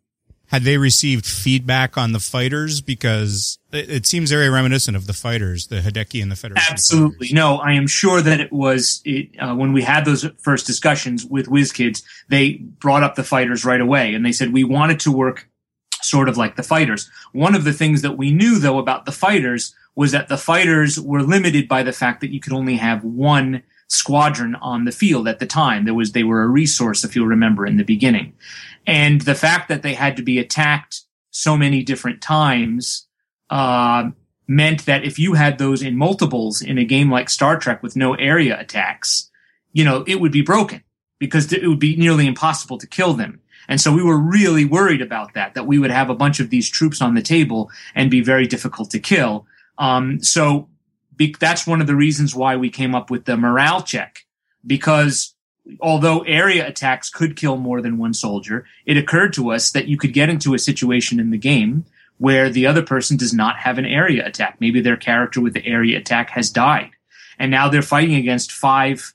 Had 0.47 0.63
they 0.63 0.77
received 0.77 1.25
feedback 1.25 1.97
on 1.97 2.13
the 2.13 2.19
fighters? 2.19 2.79
Because 2.79 3.59
it, 3.73 3.89
it 3.89 4.05
seems 4.05 4.29
very 4.29 4.49
reminiscent 4.49 4.95
of 4.95 5.05
the 5.05 5.13
fighters, 5.13 5.67
the 5.67 5.81
Hideki 5.81 6.21
and 6.21 6.31
the 6.31 6.37
Federation. 6.37 6.71
Absolutely. 6.71 7.33
No, 7.33 7.57
I 7.57 7.73
am 7.73 7.85
sure 7.85 8.21
that 8.21 8.39
it 8.39 8.53
was 8.53 9.01
it, 9.03 9.31
uh, 9.39 9.55
when 9.55 9.73
we 9.73 9.81
had 9.81 10.05
those 10.05 10.25
first 10.41 10.65
discussions 10.65 11.25
with 11.25 11.47
WizKids, 11.47 12.01
they 12.29 12.53
brought 12.53 13.03
up 13.03 13.15
the 13.15 13.25
fighters 13.25 13.65
right 13.65 13.81
away 13.81 14.13
and 14.13 14.25
they 14.25 14.31
said, 14.31 14.53
we 14.53 14.63
wanted 14.63 15.01
to 15.01 15.11
work 15.11 15.49
sort 16.01 16.29
of 16.29 16.37
like 16.37 16.55
the 16.55 16.63
fighters. 16.63 17.09
One 17.33 17.55
of 17.55 17.65
the 17.65 17.73
things 17.73 18.01
that 18.03 18.17
we 18.17 18.31
knew 18.31 18.57
though 18.57 18.79
about 18.79 19.05
the 19.05 19.11
fighters 19.11 19.75
was 19.97 20.11
that 20.11 20.27
the 20.27 20.37
fighters 20.37 20.99
were 20.99 21.23
limited 21.23 21.67
by 21.67 21.81
the 21.81 21.91
fact 21.91 22.21
that 22.21 22.31
you 22.31 22.39
could 22.39 22.53
only 22.53 22.75
have 22.75 23.03
one 23.03 23.63
squadron 23.87 24.53
on 24.55 24.85
the 24.85 24.91
field 24.91 25.27
at 25.27 25.39
the 25.39 25.47
time. 25.47 25.85
There 25.85 25.93
was, 25.95 26.11
they 26.11 26.23
were 26.23 26.43
a 26.43 26.47
resource, 26.47 27.03
if 27.03 27.15
you'll 27.15 27.25
remember 27.25 27.65
in 27.65 27.77
the 27.77 27.83
beginning. 27.83 28.33
And 28.85 29.21
the 29.21 29.33
fact 29.33 29.69
that 29.69 29.81
they 29.81 29.95
had 29.95 30.15
to 30.17 30.21
be 30.21 30.37
attacked 30.37 31.01
so 31.31 31.57
many 31.57 31.81
different 31.81 32.21
times, 32.21 33.07
uh, 33.49 34.11
meant 34.47 34.85
that 34.85 35.03
if 35.03 35.17
you 35.17 35.33
had 35.33 35.57
those 35.57 35.81
in 35.81 35.97
multiples 35.97 36.61
in 36.61 36.77
a 36.77 36.85
game 36.85 37.09
like 37.09 37.27
Star 37.27 37.57
Trek 37.57 37.81
with 37.81 37.95
no 37.95 38.13
area 38.13 38.57
attacks, 38.59 39.31
you 39.73 39.83
know, 39.83 40.03
it 40.05 40.21
would 40.21 40.31
be 40.31 40.43
broken 40.43 40.83
because 41.17 41.51
it 41.51 41.67
would 41.67 41.79
be 41.79 41.95
nearly 41.95 42.27
impossible 42.27 42.77
to 42.77 42.87
kill 42.87 43.13
them. 43.13 43.41
And 43.67 43.81
so 43.81 43.91
we 43.91 44.03
were 44.03 44.17
really 44.17 44.63
worried 44.63 45.01
about 45.01 45.33
that, 45.33 45.55
that 45.55 45.65
we 45.65 45.79
would 45.79 45.91
have 45.91 46.11
a 46.11 46.15
bunch 46.15 46.39
of 46.39 46.51
these 46.51 46.69
troops 46.69 47.01
on 47.01 47.15
the 47.15 47.21
table 47.23 47.71
and 47.95 48.11
be 48.11 48.21
very 48.21 48.45
difficult 48.45 48.91
to 48.91 48.99
kill. 48.99 49.47
Um, 49.77 50.21
so 50.21 50.69
be- 51.15 51.35
that's 51.39 51.67
one 51.67 51.81
of 51.81 51.87
the 51.87 51.95
reasons 51.95 52.35
why 52.35 52.55
we 52.55 52.69
came 52.69 52.95
up 52.95 53.09
with 53.09 53.25
the 53.25 53.37
morale 53.37 53.81
check 53.81 54.25
because 54.65 55.33
although 55.81 56.21
area 56.21 56.65
attacks 56.65 57.09
could 57.09 57.35
kill 57.35 57.57
more 57.57 57.81
than 57.81 57.97
one 57.97 58.13
soldier, 58.13 58.65
it 58.85 58.97
occurred 58.97 59.33
to 59.33 59.51
us 59.51 59.71
that 59.71 59.87
you 59.87 59.97
could 59.97 60.13
get 60.13 60.29
into 60.29 60.53
a 60.53 60.59
situation 60.59 61.19
in 61.19 61.31
the 61.31 61.37
game 61.37 61.85
where 62.17 62.49
the 62.49 62.65
other 62.65 62.81
person 62.81 63.17
does 63.17 63.33
not 63.33 63.57
have 63.57 63.77
an 63.77 63.85
area 63.85 64.25
attack. 64.25 64.57
Maybe 64.59 64.81
their 64.81 64.97
character 64.97 65.41
with 65.41 65.53
the 65.53 65.65
area 65.65 65.97
attack 65.97 66.29
has 66.31 66.49
died 66.49 66.91
and 67.39 67.51
now 67.51 67.69
they're 67.69 67.81
fighting 67.81 68.15
against 68.15 68.51
five 68.51 69.13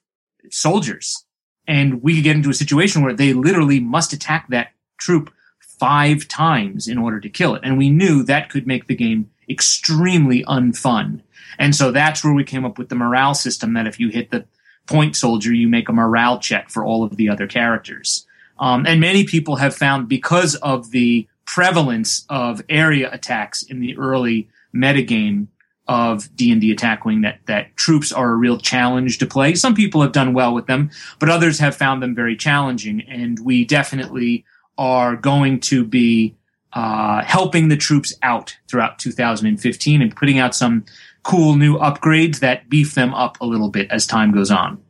soldiers. 0.51 1.25
And 1.67 2.03
we 2.03 2.15
could 2.15 2.25
get 2.25 2.37
into 2.37 2.51
a 2.51 2.55
situation 2.55 3.03
where 3.03 3.15
they 3.15 3.33
literally 3.33 3.81
must 3.81 4.13
attack 4.13 4.49
that 4.49 4.73
troop 4.99 5.33
five 5.61 6.29
times 6.29 6.89
in 6.89 6.99
order 6.99 7.21
to 7.21 7.29
kill 7.29 7.55
it. 7.55 7.63
And 7.65 7.79
we 7.79 7.91
knew 7.91 8.23
that 8.25 8.51
could 8.51 8.67
make 8.67 8.87
the 8.87 8.97
game 8.97 9.31
extremely 9.49 10.45
unfun. 10.45 11.21
And 11.59 11.75
so 11.75 11.91
that's 11.91 12.25
where 12.25 12.33
we 12.33 12.45
came 12.45 12.65
up 12.65 12.79
with 12.79 12.89
the 12.89 12.95
morale 12.95 13.35
system 13.35 13.75
that 13.75 13.87
if 13.87 14.01
you 14.01 14.09
hit 14.09 14.31
the 14.31 14.47
point 14.87 15.17
soldier, 15.17 15.53
you 15.53 15.69
make 15.69 15.89
a 15.89 15.93
morale 15.93 16.39
check 16.39 16.71
for 16.71 16.85
all 16.85 17.05
of 17.05 17.17
the 17.17 17.29
other 17.29 17.47
characters. 17.47 18.27
Um, 18.59 18.87
and 18.87 19.01
many 19.01 19.25
people 19.25 19.57
have 19.57 19.75
found 19.75 20.09
because 20.09 20.55
of 20.57 20.91
the 20.91 21.27
prevalence 21.45 22.25
of 22.29 22.63
area 22.69 23.11
attacks 23.13 23.63
in 23.63 23.81
the 23.81 23.97
early 23.97 24.49
metagame 24.75 25.49
of 25.89 26.35
D&D 26.37 26.71
Attack 26.71 27.05
Wing 27.05 27.23
that, 27.23 27.41
that 27.47 27.77
troops 27.77 28.13
are 28.13 28.31
a 28.31 28.37
real 28.37 28.59
challenge 28.59 29.19
to 29.19 29.27
play. 29.27 29.55
Some 29.55 29.75
people 29.75 30.01
have 30.01 30.13
done 30.13 30.33
well 30.33 30.55
with 30.55 30.67
them, 30.67 30.91
but 31.19 31.29
others 31.29 31.59
have 31.59 31.77
found 31.77 32.03
them 32.03 32.15
very 32.15 32.37
challenging. 32.37 33.03
And 33.03 33.39
we 33.41 33.65
definitely 33.65 34.45
are 34.79 35.17
going 35.17 35.61
to 35.61 35.85
be 35.85 36.37
uh, 36.73 37.23
helping 37.25 37.69
the 37.69 37.77
troops 37.77 38.15
out 38.23 38.57
throughout 38.69 38.99
2015 38.99 40.03
and 40.03 40.17
putting 40.17 40.39
out 40.39 40.55
some 40.55 40.85
cool 41.23 41.57
new 41.57 41.77
upgrades 41.79 42.41
that 42.41 42.69
beef 42.69 42.95
them 42.95 43.15
up 43.15 43.41
a 43.41 43.47
little 43.47 43.69
bit 43.69 43.91
as 43.91 44.07
time 44.07 44.33
goes 44.33 44.51
on. 44.51 44.83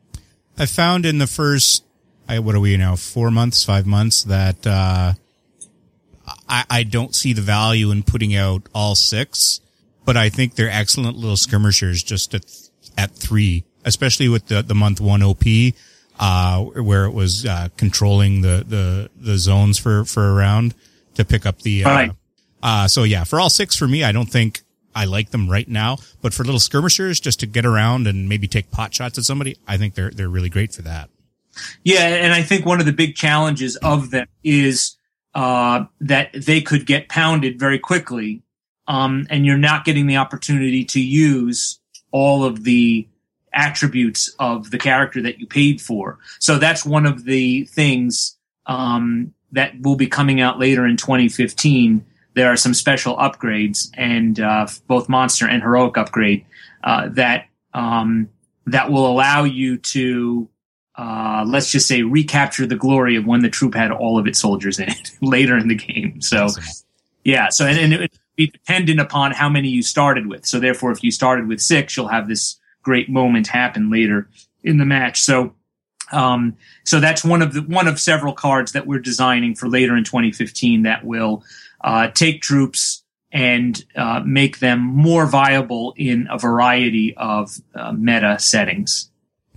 I 0.57 0.65
found 0.65 1.05
in 1.05 1.17
the 1.17 1.27
first, 1.27 1.83
I, 2.27 2.39
what 2.39 2.55
are 2.55 2.59
we 2.59 2.77
now, 2.77 2.95
four 2.95 3.31
months, 3.31 3.65
five 3.65 3.85
months, 3.85 4.23
that 4.23 4.65
uh, 4.65 5.13
I, 6.47 6.65
I 6.69 6.83
don't 6.83 7.13
see 7.13 7.33
the 7.33 7.41
value 7.41 7.91
in 7.91 8.03
putting 8.03 8.35
out 8.35 8.67
all 8.73 8.95
six, 8.95 9.59
but 10.05 10.15
I 10.15 10.29
think 10.29 10.55
they're 10.55 10.69
excellent 10.69 11.17
little 11.17 11.37
skirmishers 11.37 12.01
just 12.01 12.33
at, 12.33 12.45
at 12.97 13.11
three, 13.11 13.65
especially 13.83 14.29
with 14.29 14.47
the, 14.47 14.61
the 14.61 14.75
month 14.75 15.01
one 15.01 15.21
OP, 15.21 15.43
uh, 16.19 16.63
where 16.63 17.05
it 17.05 17.13
was, 17.13 17.45
uh, 17.45 17.67
controlling 17.77 18.41
the, 18.41 18.63
the, 18.65 19.09
the 19.15 19.37
zones 19.37 19.77
for, 19.77 20.05
for 20.05 20.29
a 20.29 20.33
round 20.33 20.75
to 21.15 21.25
pick 21.25 21.45
up 21.45 21.61
the, 21.61 21.83
uh, 21.85 21.89
right. 21.89 22.11
uh, 22.61 22.87
so 22.87 23.03
yeah, 23.03 23.23
for 23.23 23.39
all 23.39 23.49
six 23.49 23.75
for 23.75 23.87
me, 23.87 24.03
I 24.03 24.11
don't 24.11 24.29
think 24.29 24.61
I 24.95 25.05
like 25.05 25.31
them 25.31 25.49
right 25.49 25.67
now, 25.67 25.97
but 26.21 26.33
for 26.33 26.43
little 26.43 26.59
skirmishers, 26.59 27.19
just 27.19 27.39
to 27.41 27.45
get 27.45 27.65
around 27.65 28.07
and 28.07 28.29
maybe 28.29 28.47
take 28.47 28.71
pot 28.71 28.93
shots 28.93 29.17
at 29.17 29.23
somebody, 29.23 29.57
I 29.67 29.77
think 29.77 29.95
they're, 29.95 30.11
they're 30.11 30.29
really 30.29 30.49
great 30.49 30.73
for 30.73 30.83
that. 30.83 31.09
Yeah. 31.83 32.05
And 32.05 32.33
I 32.33 32.41
think 32.41 32.65
one 32.65 32.79
of 32.79 32.85
the 32.85 32.93
big 32.93 33.15
challenges 33.15 33.75
of 33.77 34.11
them 34.11 34.27
is, 34.43 34.97
uh, 35.35 35.85
that 36.01 36.31
they 36.33 36.61
could 36.61 36.85
get 36.85 37.09
pounded 37.09 37.59
very 37.59 37.79
quickly. 37.79 38.43
Um, 38.87 39.27
and 39.29 39.45
you're 39.45 39.57
not 39.57 39.85
getting 39.85 40.07
the 40.07 40.17
opportunity 40.17 40.83
to 40.85 40.99
use 41.01 41.79
all 42.11 42.43
of 42.43 42.65
the 42.65 43.07
attributes 43.53 44.33
of 44.39 44.71
the 44.71 44.77
character 44.77 45.21
that 45.21 45.39
you 45.39 45.47
paid 45.47 45.79
for. 45.79 46.19
So 46.39 46.57
that's 46.57 46.85
one 46.85 47.05
of 47.05 47.23
the 47.23 47.63
things, 47.63 48.37
um, 48.65 49.33
that 49.53 49.79
will 49.81 49.95
be 49.95 50.07
coming 50.07 50.41
out 50.41 50.59
later 50.59 50.85
in 50.85 50.97
2015. 50.97 52.03
There 52.33 52.51
are 52.51 52.57
some 52.57 52.73
special 52.73 53.15
upgrades 53.17 53.89
and, 53.95 54.39
uh, 54.39 54.67
both 54.87 55.07
monster 55.07 55.47
and 55.47 55.61
heroic 55.61 55.97
upgrade, 55.97 56.45
uh, 56.83 57.09
that, 57.11 57.45
um, 57.73 58.29
that 58.65 58.91
will 58.91 59.07
allow 59.07 59.43
you 59.43 59.77
to, 59.77 60.49
uh, 60.95 61.45
let's 61.47 61.71
just 61.71 61.87
say 61.87 62.01
recapture 62.01 62.65
the 62.65 62.75
glory 62.75 63.15
of 63.15 63.25
when 63.25 63.41
the 63.41 63.49
troop 63.49 63.75
had 63.75 63.91
all 63.91 64.17
of 64.17 64.27
its 64.27 64.39
soldiers 64.39 64.79
in 64.79 64.89
it 64.89 65.11
later 65.21 65.57
in 65.57 65.67
the 65.67 65.75
game. 65.75 66.21
So, 66.21 66.49
yeah. 67.23 67.49
So, 67.49 67.65
and, 67.65 67.77
and 67.77 67.93
it 67.93 67.99
would 67.99 68.11
be 68.35 68.47
dependent 68.47 68.99
upon 68.99 69.31
how 69.31 69.49
many 69.49 69.69
you 69.69 69.83
started 69.83 70.27
with. 70.27 70.45
So 70.45 70.59
therefore, 70.59 70.91
if 70.91 71.03
you 71.03 71.11
started 71.11 71.47
with 71.47 71.61
six, 71.61 71.95
you'll 71.95 72.07
have 72.07 72.27
this 72.27 72.59
great 72.81 73.09
moment 73.09 73.47
happen 73.47 73.89
later 73.89 74.27
in 74.63 74.77
the 74.77 74.85
match. 74.85 75.21
So, 75.21 75.53
um, 76.13 76.55
so 76.83 76.99
that's 76.99 77.23
one 77.23 77.41
of 77.41 77.53
the, 77.53 77.61
one 77.61 77.87
of 77.87 77.99
several 77.99 78.33
cards 78.33 78.71
that 78.73 78.87
we're 78.87 78.99
designing 78.99 79.55
for 79.55 79.67
later 79.67 79.97
in 79.97 80.03
2015 80.03 80.83
that 80.83 81.03
will, 81.03 81.43
uh, 81.81 82.07
take 82.09 82.41
troops 82.41 83.03
and, 83.31 83.83
uh, 83.95 84.21
make 84.25 84.59
them 84.59 84.79
more 84.79 85.25
viable 85.25 85.93
in 85.97 86.27
a 86.29 86.37
variety 86.37 87.15
of 87.17 87.59
uh, 87.73 87.91
meta 87.91 88.37
settings. 88.39 89.09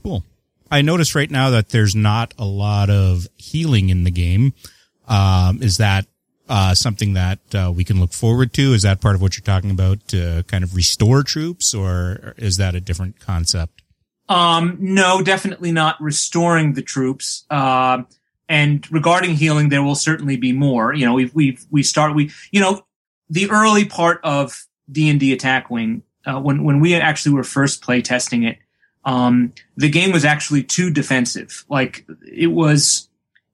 Cool. 0.02 0.24
I 0.70 0.82
notice 0.82 1.14
right 1.14 1.30
now 1.30 1.50
that 1.50 1.68
there's 1.68 1.94
not 1.94 2.34
a 2.38 2.44
lot 2.44 2.90
of 2.90 3.28
healing 3.36 3.90
in 3.90 4.04
the 4.04 4.10
game. 4.10 4.54
Um, 5.06 5.62
is 5.62 5.76
that 5.76 6.06
uh, 6.48 6.74
something 6.74 7.14
that 7.14 7.38
uh, 7.54 7.72
we 7.74 7.84
can 7.84 8.00
look 8.00 8.12
forward 8.12 8.52
to? 8.54 8.72
Is 8.72 8.82
that 8.82 9.00
part 9.00 9.14
of 9.14 9.22
what 9.22 9.36
you're 9.36 9.44
talking 9.44 9.70
about 9.70 10.06
to 10.08 10.44
kind 10.48 10.64
of 10.64 10.74
restore 10.74 11.22
troops, 11.22 11.74
or 11.74 12.34
is 12.36 12.56
that 12.56 12.74
a 12.74 12.80
different 12.80 13.20
concept? 13.20 13.82
Um, 14.28 14.76
no, 14.80 15.22
definitely 15.22 15.72
not 15.72 16.00
restoring 16.00 16.72
the 16.72 16.82
troops. 16.82 17.44
Uh, 17.50 18.02
and 18.48 18.90
regarding 18.92 19.34
healing, 19.34 19.68
there 19.68 19.82
will 19.82 19.94
certainly 19.94 20.36
be 20.36 20.52
more. 20.52 20.94
You 20.94 21.06
know, 21.06 21.14
we 21.14 21.26
we 21.34 21.58
we 21.70 21.82
start 21.82 22.14
we 22.14 22.30
you 22.50 22.60
know 22.60 22.86
the 23.28 23.50
early 23.50 23.84
part 23.84 24.20
of 24.22 24.66
D 24.90 25.08
and 25.08 25.18
D 25.18 25.32
Attack 25.32 25.70
Wing 25.70 26.02
uh, 26.24 26.40
when 26.40 26.64
when 26.64 26.80
we 26.80 26.94
actually 26.94 27.34
were 27.34 27.44
first 27.44 27.82
play 27.82 28.02
testing 28.02 28.44
it 28.44 28.58
um, 29.06 29.52
the 29.76 29.88
game 29.88 30.10
was 30.10 30.24
actually 30.24 30.64
too 30.64 30.90
defensive. 30.90 31.64
Like 31.70 32.04
it 32.26 32.48
was, 32.48 33.08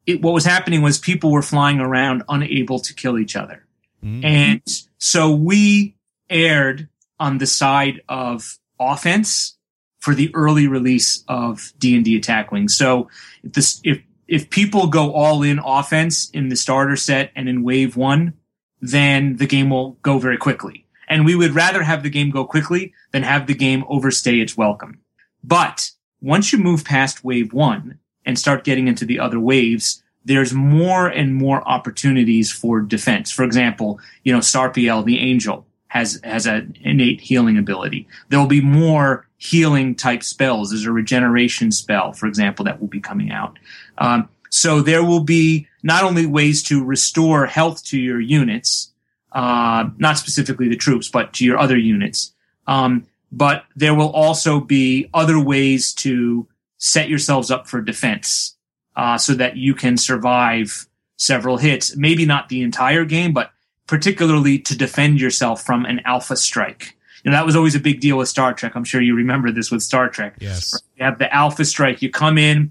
it, 0.06 0.22
what 0.22 0.32
was 0.32 0.46
happening 0.46 0.80
was 0.80 0.98
people 0.98 1.30
were 1.30 1.42
flying 1.42 1.78
around 1.78 2.24
unable 2.28 2.80
to 2.80 2.94
kill 2.94 3.18
each 3.18 3.36
other. 3.36 3.64
Mm-hmm. 4.02 4.24
And 4.24 4.62
so 4.96 5.30
we 5.30 5.94
aired 6.30 6.88
on 7.20 7.36
the 7.36 7.46
side 7.46 8.00
of 8.08 8.58
offense 8.80 9.58
for 10.02 10.16
the 10.16 10.34
early 10.34 10.66
release 10.66 11.22
of 11.28 11.72
D&D 11.78 12.16
Attack 12.16 12.50
Wing. 12.50 12.68
So 12.68 13.08
if 13.44 13.52
this, 13.52 13.80
if, 13.84 14.02
if 14.26 14.50
people 14.50 14.88
go 14.88 15.12
all 15.12 15.44
in 15.44 15.60
offense 15.60 16.28
in 16.30 16.48
the 16.48 16.56
starter 16.56 16.96
set 16.96 17.30
and 17.36 17.48
in 17.48 17.62
wave 17.62 17.96
one, 17.96 18.32
then 18.80 19.36
the 19.36 19.46
game 19.46 19.70
will 19.70 19.92
go 20.02 20.18
very 20.18 20.36
quickly. 20.36 20.84
And 21.06 21.24
we 21.24 21.36
would 21.36 21.54
rather 21.54 21.84
have 21.84 22.02
the 22.02 22.10
game 22.10 22.30
go 22.30 22.44
quickly 22.44 22.92
than 23.12 23.22
have 23.22 23.46
the 23.46 23.54
game 23.54 23.84
overstay 23.88 24.40
its 24.40 24.56
welcome. 24.56 24.98
But 25.44 25.92
once 26.20 26.52
you 26.52 26.58
move 26.58 26.84
past 26.84 27.22
wave 27.22 27.52
one 27.52 28.00
and 28.26 28.36
start 28.36 28.64
getting 28.64 28.88
into 28.88 29.04
the 29.04 29.20
other 29.20 29.38
waves, 29.38 30.02
there's 30.24 30.52
more 30.52 31.06
and 31.06 31.32
more 31.32 31.62
opportunities 31.68 32.50
for 32.50 32.80
defense. 32.80 33.30
For 33.30 33.44
example, 33.44 34.00
you 34.24 34.32
know, 34.32 34.40
Starpiel, 34.40 35.04
the 35.04 35.20
angel, 35.20 35.64
has, 35.86 36.20
has 36.24 36.46
an 36.46 36.74
innate 36.80 37.20
healing 37.20 37.56
ability. 37.56 38.08
There'll 38.30 38.46
be 38.46 38.62
more 38.62 39.28
healing 39.42 39.96
type 39.96 40.22
spells. 40.22 40.70
There's 40.70 40.86
a 40.86 40.92
regeneration 40.92 41.72
spell, 41.72 42.12
for 42.12 42.26
example, 42.26 42.64
that 42.64 42.80
will 42.80 42.86
be 42.86 43.00
coming 43.00 43.32
out. 43.32 43.58
Um, 43.98 44.28
so 44.50 44.82
there 44.82 45.02
will 45.02 45.24
be 45.24 45.66
not 45.82 46.04
only 46.04 46.26
ways 46.26 46.62
to 46.64 46.84
restore 46.84 47.46
health 47.46 47.84
to 47.86 47.98
your 47.98 48.20
units, 48.20 48.92
uh, 49.32 49.88
not 49.98 50.16
specifically 50.16 50.68
the 50.68 50.76
troops, 50.76 51.08
but 51.08 51.32
to 51.32 51.44
your 51.44 51.58
other 51.58 51.76
units. 51.76 52.32
Um, 52.68 53.04
but 53.32 53.64
there 53.74 53.96
will 53.96 54.10
also 54.10 54.60
be 54.60 55.10
other 55.12 55.42
ways 55.42 55.92
to 55.94 56.46
set 56.78 57.08
yourselves 57.08 57.50
up 57.50 57.66
for 57.66 57.80
defense 57.80 58.56
uh, 58.94 59.18
so 59.18 59.34
that 59.34 59.56
you 59.56 59.74
can 59.74 59.96
survive 59.96 60.86
several 61.16 61.56
hits. 61.56 61.96
Maybe 61.96 62.26
not 62.26 62.48
the 62.48 62.62
entire 62.62 63.04
game, 63.04 63.32
but 63.32 63.50
particularly 63.88 64.60
to 64.60 64.78
defend 64.78 65.20
yourself 65.20 65.64
from 65.64 65.84
an 65.84 66.00
alpha 66.04 66.36
strike. 66.36 66.96
You 67.24 67.30
know, 67.30 67.36
that 67.36 67.46
was 67.46 67.56
always 67.56 67.74
a 67.74 67.80
big 67.80 68.00
deal 68.00 68.18
with 68.18 68.28
Star 68.28 68.52
Trek. 68.52 68.74
I'm 68.74 68.84
sure 68.84 69.00
you 69.00 69.14
remember 69.14 69.52
this 69.52 69.70
with 69.70 69.82
Star 69.82 70.08
Trek. 70.08 70.36
Yes. 70.40 70.74
You 70.96 71.04
have 71.04 71.18
the 71.18 71.32
alpha 71.32 71.64
strike. 71.64 72.02
You 72.02 72.10
come 72.10 72.36
in, 72.38 72.70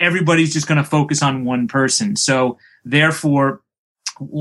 everybody's 0.00 0.52
just 0.52 0.66
going 0.66 0.78
to 0.78 0.84
focus 0.84 1.22
on 1.22 1.44
one 1.44 1.68
person. 1.68 2.16
So 2.16 2.58
therefore, 2.84 3.62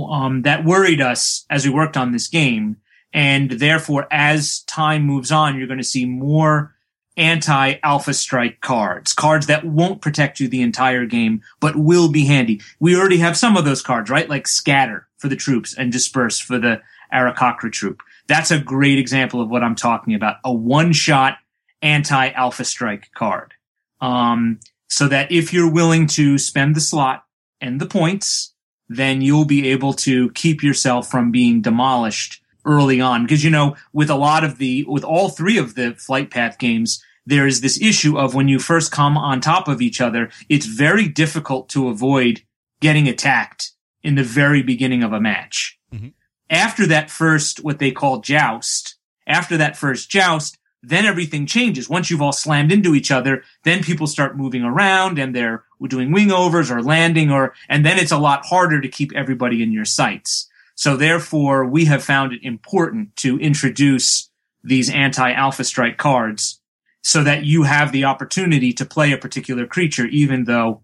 um, 0.09 0.41
that 0.43 0.65
worried 0.65 1.01
us 1.01 1.45
as 1.49 1.65
we 1.65 1.71
worked 1.71 1.97
on 1.97 2.11
this 2.11 2.27
game 2.27 2.77
and 3.13 3.51
therefore, 3.51 4.07
as 4.11 4.61
time 4.61 5.03
moves 5.03 5.31
on, 5.31 5.57
you're 5.57 5.67
going 5.67 5.79
to 5.79 5.83
see 5.83 6.05
more 6.05 6.73
anti 7.17 7.75
alpha 7.83 8.13
strike 8.13 8.61
cards, 8.61 9.13
cards 9.13 9.47
that 9.47 9.65
won't 9.65 10.01
protect 10.01 10.39
you 10.39 10.47
the 10.47 10.61
entire 10.61 11.05
game, 11.05 11.41
but 11.59 11.75
will 11.75 12.09
be 12.09 12.25
handy. 12.25 12.61
We 12.79 12.95
already 12.95 13.17
have 13.17 13.37
some 13.37 13.57
of 13.57 13.65
those 13.65 13.81
cards, 13.81 14.09
right? 14.09 14.29
Like 14.29 14.47
scatter 14.47 15.07
for 15.17 15.27
the 15.27 15.35
troops 15.35 15.75
and 15.77 15.91
disperse 15.91 16.39
for 16.39 16.57
the 16.57 16.81
Aarakocra 17.13 17.71
troop. 17.71 18.01
That's 18.27 18.51
a 18.51 18.59
great 18.59 18.99
example 18.99 19.41
of 19.41 19.49
what 19.49 19.63
I'm 19.63 19.75
talking 19.75 20.13
about. 20.13 20.37
A 20.43 20.53
one 20.53 20.93
shot 20.93 21.37
anti 21.81 22.29
alpha 22.29 22.63
strike 22.63 23.11
card. 23.13 23.53
Um, 23.99 24.59
so 24.89 25.07
that 25.07 25.31
if 25.31 25.53
you're 25.53 25.71
willing 25.71 26.07
to 26.07 26.37
spend 26.37 26.75
the 26.75 26.81
slot 26.81 27.23
and 27.61 27.79
the 27.79 27.85
points, 27.85 28.53
then 28.89 29.21
you'll 29.21 29.45
be 29.45 29.69
able 29.69 29.93
to 29.93 30.29
keep 30.31 30.61
yourself 30.61 31.09
from 31.09 31.31
being 31.31 31.61
demolished 31.61 32.41
early 32.65 33.01
on 33.01 33.23
because 33.23 33.43
you 33.43 33.49
know 33.49 33.75
with 33.93 34.09
a 34.09 34.15
lot 34.15 34.43
of 34.43 34.57
the 34.57 34.85
with 34.87 35.03
all 35.03 35.29
three 35.29 35.57
of 35.57 35.73
the 35.75 35.95
flight 35.95 36.29
path 36.29 36.59
games 36.59 37.03
there 37.25 37.47
is 37.47 37.61
this 37.61 37.81
issue 37.81 38.19
of 38.19 38.35
when 38.35 38.47
you 38.47 38.59
first 38.59 38.91
come 38.91 39.17
on 39.17 39.41
top 39.41 39.67
of 39.67 39.81
each 39.81 39.99
other 39.99 40.29
it's 40.47 40.67
very 40.67 41.07
difficult 41.07 41.69
to 41.69 41.87
avoid 41.87 42.43
getting 42.79 43.07
attacked 43.07 43.71
in 44.03 44.13
the 44.13 44.23
very 44.23 44.61
beginning 44.61 45.01
of 45.01 45.11
a 45.11 45.19
match 45.19 45.79
mm-hmm. 45.91 46.09
After 46.51 46.85
that 46.85 47.09
first 47.09 47.63
what 47.63 47.79
they 47.79 47.91
call 47.91 48.19
joust 48.19 48.95
after 49.25 49.57
that 49.57 49.75
first 49.75 50.09
joust 50.09 50.57
then 50.83 51.05
everything 51.05 51.45
changes. 51.45 51.87
Once 51.87 52.09
you've 52.09 52.23
all 52.23 52.31
slammed 52.31 52.71
into 52.71 52.93
each 52.93 53.09
other 53.11 53.43
then 53.63 53.83
people 53.83 54.05
start 54.05 54.37
moving 54.37 54.63
around 54.63 55.17
and 55.17 55.35
they're 55.35 55.63
doing 55.87 56.11
wing 56.11 56.31
overs 56.31 56.69
or 56.69 56.83
landing 56.83 57.31
or 57.31 57.53
and 57.69 57.85
then 57.85 57.97
it's 57.97 58.11
a 58.11 58.17
lot 58.17 58.45
harder 58.45 58.81
to 58.81 58.87
keep 58.87 59.11
everybody 59.15 59.63
in 59.63 59.71
your 59.71 59.85
sights. 59.85 60.47
So 60.75 60.95
therefore, 60.95 61.65
we 61.65 61.85
have 61.85 62.03
found 62.03 62.33
it 62.33 62.43
important 62.43 63.15
to 63.17 63.37
introduce 63.39 64.31
these 64.63 64.89
anti-alpha 64.89 65.63
strike 65.63 65.97
cards 65.97 66.59
so 67.03 67.23
that 67.23 67.45
you 67.45 67.63
have 67.63 67.91
the 67.91 68.05
opportunity 68.05 68.73
to 68.73 68.85
play 68.85 69.11
a 69.11 69.17
particular 69.17 69.67
creature, 69.67 70.05
even 70.07 70.45
though 70.45 70.81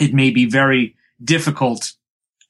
it 0.00 0.12
may 0.12 0.30
be 0.30 0.44
very 0.44 0.96
difficult 1.22 1.92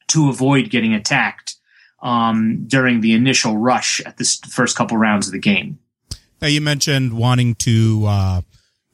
to 0.09 0.29
avoid 0.29 0.71
getting 0.71 0.95
attacked 0.95 1.58
um, 2.01 2.65
during 2.67 3.01
the 3.01 3.13
initial 3.13 3.57
rush 3.57 4.01
at 4.07 4.17
the 4.17 4.25
first 4.49 4.77
couple 4.77 4.97
rounds 4.97 5.27
of 5.27 5.33
the 5.33 5.39
game. 5.39 5.79
Now 6.41 6.49
you 6.49 6.61
mentioned 6.61 7.13
wanting 7.15 7.57
to 7.57 8.05
uh, 8.07 8.41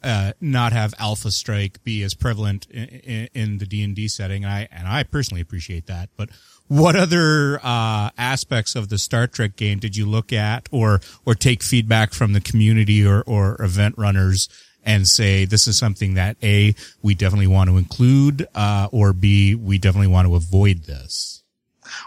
uh, 0.02 0.32
not 0.40 0.72
have 0.72 0.94
Alpha 0.98 1.30
Strike 1.30 1.82
be 1.84 2.02
as 2.02 2.14
prevalent 2.14 2.66
in, 2.70 3.28
in 3.34 3.58
the 3.58 3.66
D 3.66 3.82
and 3.82 3.94
D 3.94 4.08
setting, 4.08 4.44
and 4.44 4.52
I 4.52 4.68
and 4.70 4.88
I 4.88 5.02
personally 5.02 5.40
appreciate 5.40 5.86
that. 5.86 6.08
But 6.16 6.30
what 6.68 6.96
other 6.96 7.60
uh, 7.62 8.10
aspects 8.16 8.74
of 8.74 8.88
the 8.88 8.98
Star 8.98 9.26
Trek 9.26 9.56
game 9.56 9.78
did 9.78 9.96
you 9.96 10.06
look 10.06 10.32
at, 10.32 10.68
or 10.70 11.00
or 11.26 11.34
take 11.34 11.62
feedback 11.62 12.14
from 12.14 12.32
the 12.32 12.40
community 12.40 13.06
or 13.06 13.22
or 13.26 13.60
event 13.60 13.96
runners? 13.98 14.48
And 14.86 15.08
say 15.08 15.46
this 15.46 15.66
is 15.66 15.78
something 15.78 16.12
that 16.12 16.36
a 16.42 16.74
we 17.00 17.14
definitely 17.14 17.46
want 17.46 17.70
to 17.70 17.78
include, 17.78 18.46
uh, 18.54 18.88
or 18.92 19.14
b 19.14 19.54
we 19.54 19.78
definitely 19.78 20.08
want 20.08 20.28
to 20.28 20.34
avoid 20.34 20.84
this. 20.84 21.42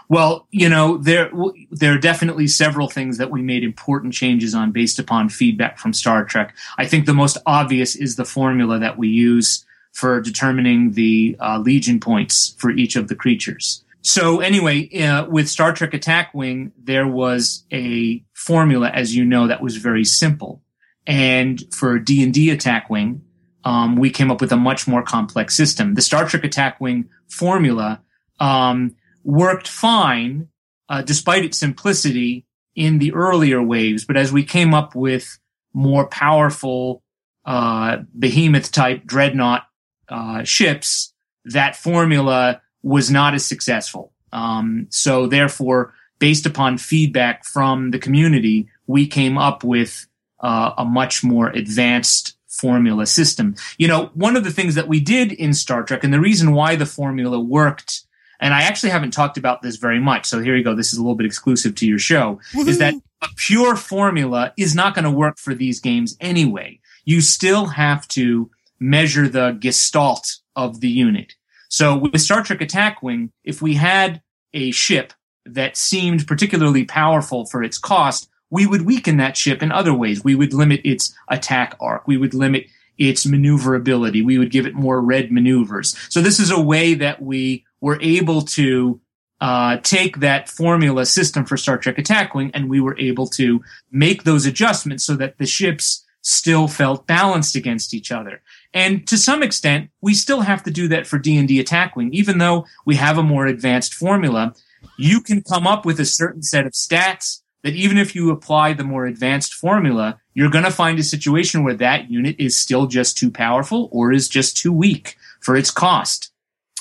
Well, 0.08 0.46
you 0.50 0.68
know, 0.68 0.96
there 0.98 1.30
there 1.70 1.94
are 1.94 1.98
definitely 1.98 2.46
several 2.46 2.88
things 2.88 3.18
that 3.18 3.30
we 3.30 3.42
made 3.42 3.64
important 3.64 4.14
changes 4.14 4.54
on 4.54 4.72
based 4.72 4.98
upon 4.98 5.28
feedback 5.28 5.78
from 5.78 5.92
Star 5.92 6.24
Trek. 6.24 6.54
I 6.78 6.86
think 6.86 7.06
the 7.06 7.14
most 7.14 7.38
obvious 7.46 7.96
is 7.96 8.16
the 8.16 8.24
formula 8.24 8.78
that 8.78 8.98
we 8.98 9.08
use 9.08 9.64
for 9.92 10.20
determining 10.20 10.92
the 10.92 11.36
uh, 11.40 11.58
Legion 11.58 12.00
points 12.00 12.54
for 12.58 12.70
each 12.70 12.96
of 12.96 13.08
the 13.08 13.14
creatures. 13.14 13.84
So 14.02 14.40
anyway, 14.40 14.88
uh, 15.02 15.26
with 15.26 15.48
Star 15.48 15.72
Trek 15.72 15.92
Attack 15.92 16.32
Wing, 16.32 16.72
there 16.82 17.06
was 17.06 17.64
a 17.72 18.24
formula, 18.32 18.88
as 18.88 19.14
you 19.14 19.24
know, 19.24 19.48
that 19.48 19.60
was 19.60 19.76
very 19.76 20.04
simple. 20.04 20.62
And 21.06 21.62
for 21.74 21.98
D 21.98 22.22
and 22.22 22.32
D 22.32 22.50
Attack 22.50 22.88
Wing, 22.90 23.22
um, 23.64 23.96
we 23.96 24.10
came 24.10 24.30
up 24.30 24.40
with 24.40 24.52
a 24.52 24.56
much 24.56 24.86
more 24.86 25.02
complex 25.02 25.56
system. 25.56 25.94
The 25.94 26.02
Star 26.02 26.26
Trek 26.26 26.44
Attack 26.44 26.80
Wing 26.80 27.08
formula 27.28 28.00
um, 28.38 28.94
worked 29.28 29.68
fine, 29.68 30.48
uh, 30.88 31.02
despite 31.02 31.44
its 31.44 31.58
simplicity 31.58 32.46
in 32.74 32.98
the 32.98 33.12
earlier 33.12 33.62
waves. 33.62 34.06
But 34.06 34.16
as 34.16 34.32
we 34.32 34.42
came 34.42 34.72
up 34.72 34.94
with 34.94 35.38
more 35.74 36.06
powerful, 36.06 37.02
uh, 37.44 37.98
behemoth 38.18 38.72
type 38.72 39.04
dreadnought, 39.04 39.66
uh, 40.08 40.44
ships, 40.44 41.12
that 41.44 41.76
formula 41.76 42.62
was 42.82 43.10
not 43.10 43.34
as 43.34 43.44
successful. 43.44 44.14
Um, 44.32 44.86
so 44.88 45.26
therefore, 45.26 45.92
based 46.18 46.46
upon 46.46 46.78
feedback 46.78 47.44
from 47.44 47.90
the 47.90 47.98
community, 47.98 48.68
we 48.86 49.06
came 49.06 49.36
up 49.36 49.62
with 49.62 50.06
uh, 50.40 50.72
a 50.78 50.86
much 50.86 51.22
more 51.22 51.50
advanced 51.50 52.38
formula 52.46 53.04
system. 53.04 53.56
You 53.76 53.88
know, 53.88 54.10
one 54.14 54.36
of 54.36 54.44
the 54.44 54.50
things 54.50 54.74
that 54.74 54.88
we 54.88 55.00
did 55.00 55.32
in 55.32 55.52
Star 55.52 55.82
Trek, 55.82 56.02
and 56.02 56.14
the 56.14 56.20
reason 56.20 56.52
why 56.52 56.76
the 56.76 56.86
formula 56.86 57.38
worked 57.38 58.04
and 58.40 58.54
I 58.54 58.62
actually 58.62 58.90
haven't 58.90 59.12
talked 59.12 59.36
about 59.36 59.62
this 59.62 59.76
very 59.76 60.00
much. 60.00 60.26
So 60.26 60.40
here 60.40 60.56
you 60.56 60.64
go. 60.64 60.74
This 60.74 60.92
is 60.92 60.98
a 60.98 61.02
little 61.02 61.16
bit 61.16 61.26
exclusive 61.26 61.74
to 61.76 61.86
your 61.86 61.98
show. 61.98 62.40
Woo-hoo. 62.54 62.68
Is 62.68 62.78
that 62.78 62.94
a 63.22 63.28
pure 63.36 63.74
formula 63.76 64.52
is 64.56 64.74
not 64.74 64.94
going 64.94 65.04
to 65.04 65.10
work 65.10 65.38
for 65.38 65.54
these 65.54 65.80
games 65.80 66.16
anyway. 66.20 66.80
You 67.04 67.20
still 67.20 67.66
have 67.66 68.06
to 68.08 68.50
measure 68.78 69.28
the 69.28 69.52
gestalt 69.58 70.36
of 70.54 70.80
the 70.80 70.88
unit. 70.88 71.34
So 71.68 71.96
with 71.96 72.20
Star 72.20 72.42
Trek 72.42 72.60
Attack 72.60 73.02
Wing, 73.02 73.32
if 73.44 73.60
we 73.60 73.74
had 73.74 74.22
a 74.54 74.70
ship 74.70 75.12
that 75.44 75.76
seemed 75.76 76.26
particularly 76.26 76.84
powerful 76.84 77.44
for 77.46 77.62
its 77.62 77.78
cost, 77.78 78.28
we 78.50 78.66
would 78.66 78.82
weaken 78.82 79.16
that 79.18 79.36
ship 79.36 79.62
in 79.62 79.72
other 79.72 79.92
ways. 79.92 80.22
We 80.22 80.34
would 80.34 80.54
limit 80.54 80.80
its 80.84 81.14
attack 81.28 81.76
arc. 81.80 82.06
We 82.06 82.16
would 82.16 82.34
limit 82.34 82.66
its 82.96 83.26
maneuverability. 83.26 84.22
We 84.22 84.38
would 84.38 84.50
give 84.50 84.66
it 84.66 84.74
more 84.74 85.00
red 85.00 85.30
maneuvers. 85.30 85.96
So 86.08 86.20
this 86.20 86.40
is 86.40 86.50
a 86.50 86.60
way 86.60 86.94
that 86.94 87.20
we 87.20 87.64
were 87.80 88.00
able 88.00 88.42
to 88.42 89.00
uh, 89.40 89.76
take 89.78 90.18
that 90.18 90.48
formula 90.48 91.06
system 91.06 91.44
for 91.44 91.56
Star 91.56 91.78
Trek 91.78 91.98
Attack 91.98 92.34
Wing 92.34 92.50
and 92.54 92.68
we 92.68 92.80
were 92.80 92.98
able 92.98 93.26
to 93.28 93.62
make 93.90 94.24
those 94.24 94.46
adjustments 94.46 95.04
so 95.04 95.14
that 95.16 95.38
the 95.38 95.46
ships 95.46 96.04
still 96.22 96.66
felt 96.66 97.06
balanced 97.06 97.54
against 97.54 97.94
each 97.94 98.10
other. 98.10 98.42
And 98.74 99.06
to 99.06 99.16
some 99.16 99.42
extent, 99.42 99.90
we 100.00 100.14
still 100.14 100.40
have 100.40 100.64
to 100.64 100.70
do 100.70 100.88
that 100.88 101.06
for 101.06 101.18
D&D 101.18 101.60
Attack 101.60 101.96
Wing. 101.96 102.12
Even 102.12 102.38
though 102.38 102.66
we 102.84 102.96
have 102.96 103.16
a 103.16 103.22
more 103.22 103.46
advanced 103.46 103.94
formula, 103.94 104.54
you 104.96 105.20
can 105.20 105.42
come 105.42 105.66
up 105.66 105.86
with 105.86 106.00
a 106.00 106.04
certain 106.04 106.42
set 106.42 106.66
of 106.66 106.72
stats 106.72 107.40
that 107.62 107.74
even 107.74 107.98
if 107.98 108.14
you 108.14 108.30
apply 108.30 108.72
the 108.72 108.84
more 108.84 109.06
advanced 109.06 109.54
formula, 109.54 110.20
you're 110.34 110.50
going 110.50 110.64
to 110.64 110.70
find 110.70 110.98
a 110.98 111.04
situation 111.04 111.64
where 111.64 111.74
that 111.74 112.10
unit 112.10 112.36
is 112.38 112.58
still 112.58 112.86
just 112.86 113.16
too 113.16 113.30
powerful 113.30 113.88
or 113.92 114.12
is 114.12 114.28
just 114.28 114.56
too 114.56 114.72
weak 114.72 115.16
for 115.40 115.56
its 115.56 115.70
cost. 115.70 116.30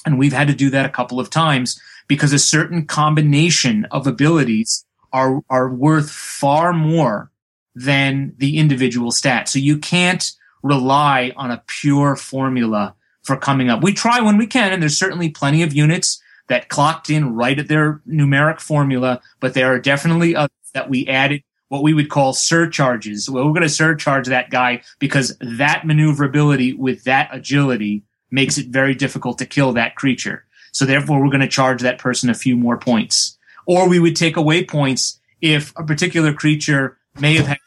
And 0.08 0.18
we've 0.18 0.34
had 0.34 0.48
to 0.48 0.56
do 0.56 0.70
that 0.72 0.86
a 0.86 0.90
couple 0.90 1.20
of 1.20 1.30
times 1.30 1.80
because 2.08 2.34
a 2.34 2.40
certain 2.40 2.86
combination 2.86 3.86
of 3.92 4.08
abilities 4.08 4.86
are, 5.14 5.42
are 5.50 5.70
worth 5.70 6.10
far 6.10 6.74
more 6.74 7.32
than 7.76 8.34
the 8.38 8.58
individual 8.58 9.12
stat. 9.12 9.48
So 9.48 9.60
you 9.60 9.78
can't 9.78 10.32
rely 10.64 11.34
on 11.36 11.52
a 11.52 11.64
pure 11.68 12.16
formula 12.16 12.96
for 13.24 13.38
coming 13.38 13.70
up. 13.70 13.84
We 13.84 13.94
try 13.94 14.22
when 14.22 14.38
we 14.38 14.48
can, 14.48 14.74
and 14.74 14.82
there's 14.82 14.98
certainly 14.98 15.30
plenty 15.30 15.62
of 15.62 15.74
units 15.74 16.22
that 16.48 16.70
clocked 16.70 17.10
in 17.10 17.36
right 17.36 17.60
at 17.60 17.68
their 17.68 18.02
numeric 18.08 18.62
formula, 18.62 19.22
but 19.40 19.54
there 19.54 19.72
are 19.72 19.80
definitely 19.80 20.36
others 20.36 20.50
that 20.74 20.90
we 20.90 21.06
added 21.08 21.44
what 21.68 21.84
we 21.84 21.94
would 21.94 22.10
call 22.10 22.34
surcharges. 22.34 23.30
Well, 23.30 23.46
we're 23.46 23.52
going 23.52 23.64
to 23.64 23.70
surcharge 23.70 24.28
that 24.28 24.50
guy 24.50 24.82
because 25.00 25.38
that 25.42 25.86
maneuverability 25.86 26.74
with 26.74 27.04
that 27.04 27.30
agility 27.34 28.04
makes 28.32 28.58
it 28.58 28.68
very 28.68 28.96
difficult 28.96 29.38
to 29.40 29.46
kill 29.46 29.74
that 29.74 29.96
creature. 29.96 30.46
So 30.72 30.86
therefore, 30.86 31.22
we're 31.22 31.32
going 31.32 31.42
to 31.42 31.48
charge 31.48 31.82
that 31.82 32.00
person 32.00 32.30
a 32.30 32.36
few 32.36 32.56
more 32.56 32.78
points. 32.78 33.38
Or 33.66 33.90
we 33.90 34.00
would 34.00 34.16
take 34.16 34.38
away 34.38 34.64
points 34.64 35.20
if 35.42 35.74
a 35.78 35.84
particular 35.84 36.34
creature 36.34 36.98
may 37.20 37.36
have 37.36 37.48
had 37.48 37.58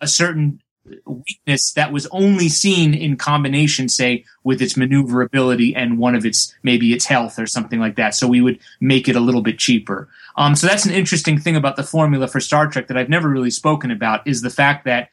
a 0.00 0.06
certain 0.06 0.60
weakness 1.06 1.72
that 1.72 1.92
was 1.92 2.06
only 2.10 2.48
seen 2.48 2.92
in 2.92 3.16
combination, 3.16 3.88
say, 3.88 4.24
with 4.42 4.60
its 4.60 4.76
maneuverability 4.76 5.74
and 5.74 5.98
one 5.98 6.14
of 6.14 6.26
its, 6.26 6.54
maybe 6.62 6.92
its 6.92 7.06
health 7.06 7.38
or 7.38 7.46
something 7.46 7.80
like 7.80 7.96
that. 7.96 8.14
So 8.14 8.28
we 8.28 8.42
would 8.42 8.58
make 8.80 9.08
it 9.08 9.16
a 9.16 9.20
little 9.20 9.42
bit 9.42 9.58
cheaper. 9.58 10.08
Um, 10.36 10.54
so 10.54 10.66
that's 10.66 10.84
an 10.84 10.92
interesting 10.92 11.38
thing 11.38 11.56
about 11.56 11.76
the 11.76 11.82
formula 11.82 12.28
for 12.28 12.40
Star 12.40 12.68
Trek 12.68 12.88
that 12.88 12.98
I've 12.98 13.08
never 13.08 13.28
really 13.28 13.50
spoken 13.50 13.90
about 13.90 14.26
is 14.26 14.42
the 14.42 14.50
fact 14.50 14.84
that 14.84 15.08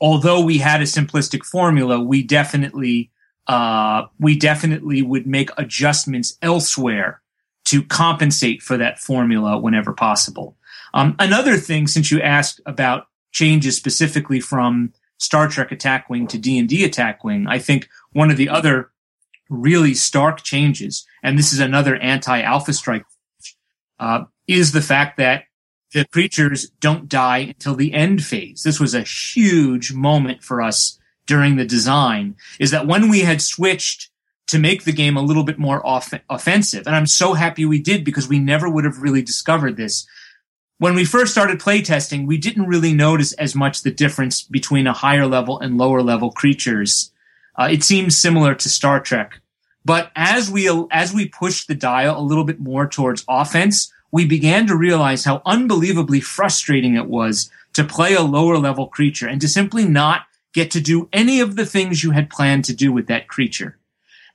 although 0.00 0.40
we 0.40 0.58
had 0.58 0.80
a 0.80 0.84
simplistic 0.84 1.44
formula, 1.44 2.00
we 2.00 2.22
definitely 2.22 3.10
uh, 3.46 4.06
we 4.18 4.36
definitely 4.36 5.02
would 5.02 5.26
make 5.26 5.50
adjustments 5.56 6.38
elsewhere 6.42 7.20
to 7.64 7.82
compensate 7.82 8.62
for 8.62 8.76
that 8.76 8.98
formula 8.98 9.58
whenever 9.58 9.92
possible. 9.92 10.56
Um, 10.94 11.16
another 11.18 11.56
thing, 11.56 11.86
since 11.86 12.10
you 12.10 12.20
asked 12.20 12.60
about 12.66 13.06
changes 13.32 13.76
specifically 13.76 14.40
from 14.40 14.92
Star 15.18 15.48
Trek 15.48 15.72
Attack 15.72 16.10
Wing 16.10 16.26
to 16.28 16.38
D&D 16.38 16.84
Attack 16.84 17.24
Wing, 17.24 17.46
I 17.48 17.58
think 17.58 17.88
one 18.12 18.30
of 18.30 18.36
the 18.36 18.48
other 18.48 18.90
really 19.48 19.94
stark 19.94 20.42
changes, 20.42 21.06
and 21.22 21.38
this 21.38 21.52
is 21.52 21.60
another 21.60 21.96
anti-Alpha 21.96 22.72
Strike, 22.72 23.04
uh, 23.98 24.24
is 24.46 24.72
the 24.72 24.82
fact 24.82 25.16
that 25.18 25.44
the 25.92 26.06
creatures 26.06 26.70
don't 26.80 27.08
die 27.08 27.38
until 27.38 27.74
the 27.74 27.92
end 27.92 28.24
phase. 28.24 28.62
This 28.62 28.80
was 28.80 28.94
a 28.94 29.02
huge 29.02 29.92
moment 29.92 30.42
for 30.42 30.62
us 30.62 30.98
during 31.32 31.56
the 31.56 31.64
design 31.64 32.36
is 32.60 32.72
that 32.72 32.86
when 32.86 33.08
we 33.08 33.20
had 33.20 33.40
switched 33.40 34.10
to 34.48 34.58
make 34.58 34.84
the 34.84 34.92
game 34.92 35.16
a 35.16 35.22
little 35.22 35.44
bit 35.44 35.58
more 35.58 35.80
off- 35.86 36.12
offensive, 36.28 36.86
and 36.86 36.94
I'm 36.94 37.06
so 37.06 37.32
happy 37.32 37.64
we 37.64 37.80
did 37.80 38.04
because 38.04 38.28
we 38.28 38.38
never 38.38 38.68
would 38.68 38.84
have 38.84 39.00
really 39.00 39.22
discovered 39.22 39.78
this. 39.78 40.06
When 40.76 40.94
we 40.94 41.06
first 41.06 41.32
started 41.32 41.58
playtesting, 41.58 42.26
we 42.26 42.36
didn't 42.36 42.66
really 42.66 42.92
notice 42.92 43.32
as 43.44 43.54
much 43.54 43.80
the 43.80 43.90
difference 43.90 44.42
between 44.42 44.86
a 44.86 44.92
higher 44.92 45.26
level 45.26 45.58
and 45.58 45.78
lower 45.78 46.02
level 46.02 46.30
creatures. 46.30 47.10
Uh, 47.58 47.70
it 47.72 47.82
seems 47.82 48.14
similar 48.14 48.54
to 48.56 48.68
Star 48.68 49.00
Trek. 49.00 49.40
But 49.86 50.12
as 50.14 50.50
we, 50.50 50.68
as 50.90 51.14
we 51.14 51.28
pushed 51.28 51.66
the 51.66 51.74
dial 51.74 52.20
a 52.20 52.28
little 52.28 52.44
bit 52.44 52.60
more 52.60 52.86
towards 52.86 53.24
offense, 53.26 53.90
we 54.10 54.26
began 54.26 54.66
to 54.66 54.76
realize 54.76 55.24
how 55.24 55.40
unbelievably 55.46 56.20
frustrating 56.20 56.94
it 56.94 57.06
was 57.06 57.50
to 57.72 57.84
play 57.84 58.12
a 58.12 58.20
lower 58.20 58.58
level 58.58 58.86
creature 58.86 59.26
and 59.26 59.40
to 59.40 59.48
simply 59.48 59.86
not 59.88 60.26
get 60.52 60.70
to 60.72 60.80
do 60.80 61.08
any 61.12 61.40
of 61.40 61.56
the 61.56 61.66
things 61.66 62.02
you 62.02 62.10
had 62.10 62.30
planned 62.30 62.64
to 62.66 62.74
do 62.74 62.92
with 62.92 63.06
that 63.06 63.28
creature. 63.28 63.78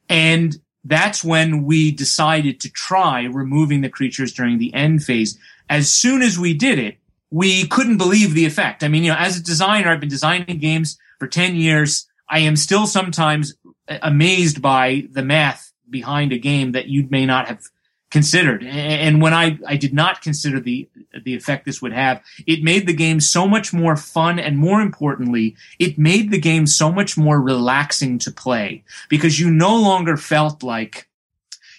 And 0.09 0.55
that's 0.83 1.23
when 1.23 1.63
we 1.63 1.91
decided 1.91 2.59
to 2.61 2.71
try 2.71 3.23
removing 3.23 3.81
the 3.81 3.89
creatures 3.89 4.33
during 4.33 4.57
the 4.57 4.73
end 4.73 5.03
phase. 5.03 5.37
As 5.69 5.91
soon 5.91 6.21
as 6.21 6.39
we 6.39 6.53
did 6.53 6.79
it, 6.79 6.97
we 7.29 7.67
couldn't 7.67 7.97
believe 7.97 8.33
the 8.33 8.45
effect. 8.45 8.83
I 8.83 8.87
mean, 8.87 9.03
you 9.03 9.11
know, 9.11 9.17
as 9.17 9.37
a 9.37 9.43
designer, 9.43 9.91
I've 9.91 9.99
been 9.99 10.09
designing 10.09 10.59
games 10.59 10.97
for 11.19 11.27
10 11.27 11.55
years. 11.55 12.07
I 12.29 12.39
am 12.39 12.55
still 12.55 12.87
sometimes 12.87 13.53
amazed 13.89 14.61
by 14.61 15.07
the 15.11 15.23
math 15.23 15.73
behind 15.89 16.31
a 16.31 16.37
game 16.37 16.71
that 16.71 16.87
you 16.87 17.07
may 17.09 17.25
not 17.25 17.47
have 17.47 17.61
considered. 18.09 18.63
And 18.63 19.21
when 19.21 19.33
I, 19.33 19.59
I 19.67 19.75
did 19.75 19.93
not 19.93 20.21
consider 20.21 20.59
the, 20.59 20.87
the 21.23 21.35
effect 21.35 21.65
this 21.65 21.81
would 21.81 21.93
have, 21.93 22.21
it 22.45 22.63
made 22.63 22.87
the 22.87 22.93
game 22.93 23.19
so 23.19 23.47
much 23.47 23.73
more 23.73 23.97
fun. 23.97 24.39
And 24.39 24.57
more 24.57 24.81
importantly, 24.81 25.55
it 25.79 25.97
made 25.97 26.31
the 26.31 26.39
game 26.39 26.67
so 26.67 26.91
much 26.91 27.17
more 27.17 27.41
relaxing 27.41 28.17
to 28.19 28.31
play 28.31 28.83
because 29.09 29.39
you 29.39 29.51
no 29.51 29.75
longer 29.75 30.15
felt 30.15 30.63
like 30.63 31.07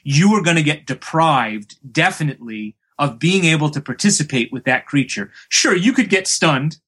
you 0.05 0.31
were 0.31 0.43
going 0.43 0.57
to 0.57 0.63
get 0.63 0.87
deprived 0.87 1.77
definitely 1.93 2.77
of 2.99 3.19
being 3.19 3.45
able 3.45 3.71
to 3.71 3.81
participate 3.81 4.53
with 4.53 4.65
that 4.65 4.87
creature. 4.87 5.31
Sure, 5.49 5.75
you 5.75 5.93
could 5.93 6.11
get 6.11 6.27
stunned 6.27 6.79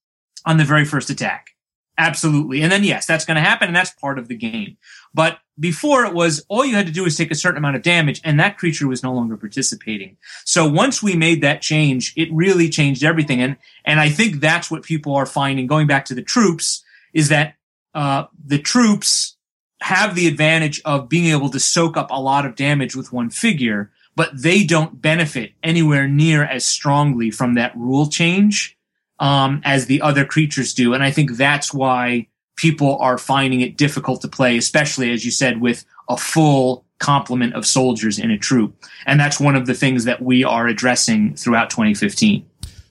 on 0.45 0.57
the 0.57 0.65
very 0.65 0.85
first 0.85 1.09
attack. 1.09 1.51
Absolutely. 1.97 2.63
And 2.63 2.73
then 2.73 2.83
yes, 2.83 3.07
that's 3.07 3.27
going 3.27 3.35
to 3.37 3.43
happen 3.43 3.69
and 3.69 3.77
that's 3.77 3.91
part 3.91 4.19
of 4.19 4.29
the 4.29 4.37
game. 4.37 4.79
But 5.13 5.39
before 5.61 6.07
it 6.07 6.15
was 6.15 6.45
all 6.49 6.65
you 6.65 6.75
had 6.75 6.87
to 6.87 6.93
do 6.93 7.05
was 7.05 7.17
take 7.17 7.31
a 7.31 7.35
certain 7.35 7.59
amount 7.59 7.77
of 7.77 7.83
damage 7.83 8.21
and 8.25 8.41
that 8.41 8.57
creature 8.57 8.89
was 8.89 9.03
no 9.03 9.13
longer 9.13 9.37
participating. 9.37 10.17
So 10.45 10.67
once 10.67 11.03
we 11.03 11.15
made 11.15 11.43
that 11.43 11.61
change, 11.61 12.15
it 12.17 12.33
really 12.33 12.71
changed 12.71 13.05
everything. 13.05 13.41
And, 13.43 13.57
and 13.85 14.01
I 14.01 14.09
think 14.09 14.41
that's 14.41 14.71
what 14.71 14.83
people 14.83 15.15
are 15.15 15.27
finding 15.27 15.67
going 15.67 15.87
back 15.87 16.07
to 16.07 16.15
the 16.15 16.23
troops 16.23 16.83
is 17.13 17.29
that, 17.29 17.55
uh, 17.95 18.25
the 18.43 18.59
troops 18.59 19.37
have 19.83 20.15
the 20.15 20.27
advantage 20.27 20.81
of 20.85 21.09
being 21.09 21.27
able 21.27 21.51
to 21.51 21.61
soak 21.61 21.97
up 21.97 22.11
a 22.11 22.21
lot 22.21 22.47
of 22.47 22.55
damage 22.55 22.97
with 22.97 23.13
one 23.13 23.31
figure, 23.31 23.91
but 24.17 24.31
they 24.35 24.65
don't 24.65 25.03
benefit 25.03 25.53
anywhere 25.63 26.09
near 26.09 26.45
as 26.45 26.65
strongly 26.65 27.31
from 27.31 27.55
that 27.55 27.77
rule 27.77 28.09
change 28.09 28.79
um, 29.19 29.61
as 29.65 29.87
the 29.87 30.01
other 30.03 30.25
creatures 30.25 30.75
do. 30.75 30.95
And 30.95 31.03
I 31.03 31.11
think 31.11 31.37
that's 31.37 31.73
why 31.75 32.29
people 32.61 32.99
are 32.99 33.17
finding 33.17 33.63
it 33.63 33.79
difficult 33.79 34.21
to 34.21 34.29
play, 34.29 34.59
especially 34.59 35.11
as 35.13 35.25
you 35.25 35.31
said, 35.31 35.63
with 35.63 35.87
a 36.11 36.17
full 36.17 36.85
complement 36.99 37.55
of 37.55 37.65
soldiers 37.65 38.19
in 38.19 38.31
a 38.31 38.37
troop. 38.37 38.75
And 39.07 39.19
that's 39.19 39.41
one 39.41 39.57
of 39.57 39.65
the 39.65 39.73
things 39.73 40.05
that 40.05 40.21
we 40.21 40.45
are 40.45 40.69
addressing 40.69 41.37
throughout 41.37 41.71
2015. 41.71 42.45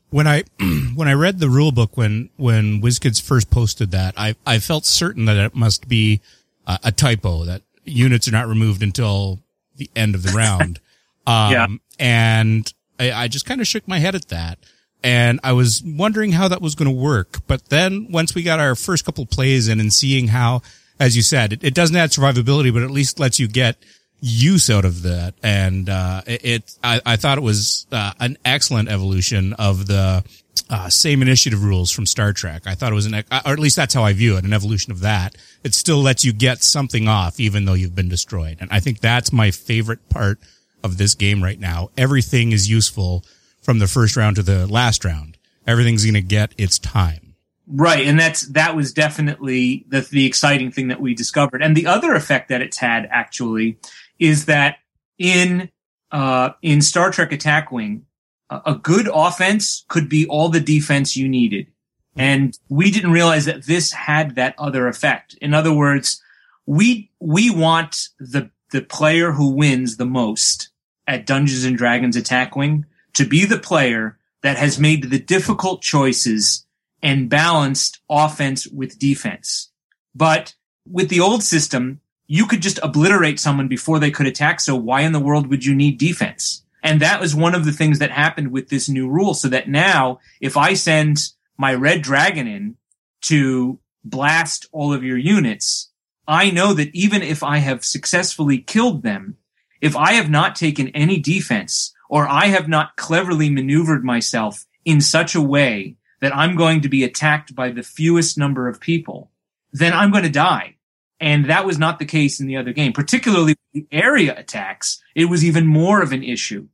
When 0.10 0.26
I 0.26 0.44
when 0.96 1.08
I 1.08 1.14
read 1.14 1.38
the 1.38 1.50
rule 1.50 1.72
book 1.72 1.96
when 1.96 2.30
when 2.36 2.82
WizKids 2.82 3.22
first 3.22 3.52
posted 3.52 3.92
that, 3.92 4.16
I 4.18 4.36
I 4.44 4.58
felt 4.58 4.86
certain 4.86 5.26
that 5.26 5.38
it 5.38 5.54
must 5.54 5.88
be 5.88 6.22
a, 6.66 6.80
a 6.86 6.92
typo 6.92 7.46
that 7.46 7.62
units 7.86 8.28
are 8.28 8.32
not 8.32 8.48
removed 8.48 8.82
until 8.82 9.40
the 9.76 9.90
end 9.96 10.16
of 10.16 10.24
the 10.24 10.32
round. 10.32 10.80
Um, 11.28 11.52
yeah. 11.52 11.68
and 12.00 12.74
I, 12.98 13.12
I 13.12 13.28
just 13.28 13.46
kind 13.46 13.62
of 13.62 13.68
shook 13.68 13.88
my 13.88 14.00
head 14.00 14.16
at 14.16 14.30
that 14.30 14.58
and 15.04 15.40
I 15.44 15.54
was 15.54 15.82
wondering 15.86 16.32
how 16.32 16.48
that 16.50 16.62
was 16.62 16.76
going 16.76 16.90
to 16.90 16.96
work. 16.96 17.40
But 17.48 17.70
then 17.70 18.08
once 18.12 18.36
we 18.36 18.44
got 18.44 18.60
our 18.60 18.76
first 18.76 19.06
couple 19.06 19.26
plays 19.26 19.68
in 19.68 19.80
and 19.80 19.94
seeing 19.94 20.28
how, 20.28 20.62
as 21.00 21.16
you 21.16 21.22
said, 21.22 21.54
it, 21.54 21.64
it, 21.64 21.74
doesn't 21.74 21.96
add 21.96 22.10
survivability, 22.10 22.74
but 22.74 22.84
at 22.84 22.92
least 22.92 23.20
lets 23.20 23.40
you 23.40 23.48
get 23.48 23.78
use 24.20 24.70
out 24.70 24.84
of 24.84 25.04
that. 25.04 25.34
And, 25.42 25.90
uh, 25.90 26.22
it, 26.28 26.46
it 26.46 26.76
I, 26.84 27.02
I, 27.06 27.16
thought 27.16 27.38
it 27.38 27.42
was, 27.42 27.88
uh, 27.92 28.12
an 28.20 28.38
excellent 28.44 28.90
evolution 28.90 29.54
of 29.54 29.88
the, 29.88 30.24
uh, 30.70 30.90
same 30.90 31.22
initiative 31.22 31.64
rules 31.64 31.90
from 31.92 32.06
Star 32.06 32.34
Trek. 32.34 32.64
I 32.66 32.76
thought 32.76 32.92
it 32.92 32.96
was 32.96 33.06
an, 33.06 33.16
or 33.16 33.24
at 33.32 33.60
least 33.60 33.78
that's 33.78 33.94
how 33.94 34.04
I 34.04 34.12
view 34.12 34.36
it, 34.36 34.44
an 34.44 34.52
evolution 34.52 34.92
of 34.92 35.00
that. 35.00 35.36
It 35.64 35.74
still 35.74 36.00
lets 36.00 36.26
you 36.26 36.34
get 36.34 36.62
something 36.62 37.08
off 37.08 37.40
even 37.40 37.64
though 37.64 37.74
you've 37.74 37.96
been 37.96 38.10
destroyed. 38.10 38.58
And 38.60 38.70
I 38.70 38.82
think 38.82 39.00
that's 39.00 39.32
my 39.32 39.52
favorite 39.52 40.10
part 40.10 40.40
of 40.84 40.98
this 40.98 41.16
game 41.16 41.42
right 41.42 41.60
now. 41.60 41.90
Everything 41.98 42.52
is 42.52 42.70
useful 42.70 43.24
from 43.70 43.78
the 43.78 43.86
first 43.86 44.18
round 44.18 44.36
to 44.36 44.42
the 44.42 44.66
last 44.66 45.06
round. 45.06 45.38
Everything's 45.68 46.04
going 46.04 46.16
to 46.16 46.24
get 46.24 46.56
its 46.58 46.80
time. 46.80 47.36
Right, 47.68 48.08
and 48.08 48.20
that's 48.20 48.48
that 48.48 48.76
was 48.76 48.92
definitely 48.92 49.86
the 49.88 50.02
the 50.02 50.26
exciting 50.26 50.72
thing 50.72 50.88
that 50.88 51.00
we 51.00 51.14
discovered. 51.14 51.62
And 51.62 51.78
the 51.78 51.86
other 51.86 52.16
effect 52.16 52.50
that 52.50 52.64
it's 52.64 52.78
had 52.80 53.08
actually 53.12 53.78
is 54.18 54.46
that 54.46 54.78
in 55.20 55.70
uh, 56.10 56.50
in 56.64 56.82
Star 56.82 57.12
Trek 57.12 57.32
Attack 57.32 57.72
Wing, 57.72 58.08
a 58.50 58.74
good 58.74 59.08
offense 59.14 59.86
could 59.88 60.10
be 60.10 60.26
all 60.26 60.50
the 60.50 60.60
defense 60.60 61.16
you 61.16 61.30
needed. 61.30 61.68
And 62.16 62.58
we 62.70 62.90
didn't 62.90 63.12
realize 63.12 63.46
that 63.46 63.68
this 63.68 63.92
had 63.92 64.34
that 64.34 64.56
other 64.58 64.88
effect. 64.88 65.36
In 65.42 65.54
other 65.54 65.72
words, 65.72 66.24
we 66.66 67.12
we 67.20 67.52
want 67.52 68.08
the 68.20 68.50
the 68.72 68.82
player 68.82 69.32
who 69.32 69.50
wins 69.50 69.98
the 69.98 70.08
most 70.08 70.70
at 71.06 71.28
Dungeons 71.28 71.66
and 71.66 71.78
Dragons 71.78 72.16
Attack 72.16 72.56
Wing 72.56 72.88
to 73.14 73.26
be 73.26 73.46
the 73.46 73.60
player 73.60 74.18
that 74.42 74.58
has 74.58 74.80
made 74.80 75.10
the 75.10 75.20
difficult 75.20 75.82
choices 75.82 76.66
and 77.02 77.30
balanced 77.30 78.00
offense 78.10 78.68
with 78.68 79.00
defense. 79.00 79.70
But 80.16 80.56
with 80.86 81.10
the 81.10 81.20
old 81.20 81.44
system, 81.44 82.02
you 82.28 82.46
could 82.46 82.62
just 82.62 82.80
obliterate 82.84 83.40
someone 83.40 83.68
before 83.68 84.00
they 84.00 84.12
could 84.12 84.28
attack. 84.28 84.60
So 84.60 84.76
why 84.76 85.02
in 85.02 85.14
the 85.14 85.20
world 85.20 85.48
would 85.48 85.66
you 85.66 85.76
need 85.76 85.98
defense? 85.98 86.64
And 86.84 87.02
that 87.02 87.20
was 87.20 87.36
one 87.36 87.56
of 87.56 87.66
the 87.66 87.72
things 87.72 88.00
that 88.00 88.12
happened 88.12 88.52
with 88.52 88.70
this 88.70 88.88
new 88.88 89.10
rule. 89.10 89.34
So 89.34 89.48
that 89.50 89.68
now 89.68 90.20
if 90.40 90.56
I 90.56 90.74
send 90.74 91.30
my 91.58 91.74
red 91.74 92.02
dragon 92.02 92.48
in 92.48 92.76
to 93.22 93.80
blast 94.04 94.68
all 94.72 94.94
of 94.94 95.04
your 95.04 95.18
units, 95.18 95.90
I 96.28 96.52
know 96.52 96.74
that 96.74 96.94
even 96.94 97.22
if 97.22 97.44
I 97.44 97.58
have 97.58 97.84
successfully 97.84 98.60
killed 98.60 99.04
them, 99.04 99.38
if 99.82 99.96
I 99.96 100.14
have 100.14 100.30
not 100.30 100.56
taken 100.56 100.90
any 100.90 101.20
defense, 101.20 101.94
or 102.10 102.28
I 102.28 102.48
have 102.48 102.68
not 102.68 102.98
cleverly 102.98 103.50
maneuvered 103.50 104.04
myself 104.04 104.66
in 104.84 105.00
such 105.00 105.36
a 105.36 105.42
way 105.42 105.96
that 106.20 106.36
I'm 106.36 106.58
going 106.58 106.82
to 106.82 106.90
be 106.90 107.04
attacked 107.04 107.56
by 107.56 107.70
the 107.70 107.84
fewest 107.84 108.38
number 108.38 108.68
of 108.68 108.82
people, 108.82 109.32
then 109.72 109.94
I'm 109.94 110.12
going 110.12 110.24
to 110.24 110.30
die. 110.30 110.76
And 111.22 111.46
that 111.46 111.66
was 111.66 111.78
not 111.78 112.00
the 112.00 112.06
case 112.06 112.40
in 112.40 112.48
the 112.48 112.58
other 112.58 112.74
game, 112.74 112.94
particularly 112.94 113.56
the 113.74 113.88
area 113.92 114.38
attacks. 114.38 115.02
It 115.16 115.26
was 115.26 115.46
even 115.46 115.68
more 115.68 116.02
of 116.02 116.12
an 116.12 116.24
issue. 116.24 116.68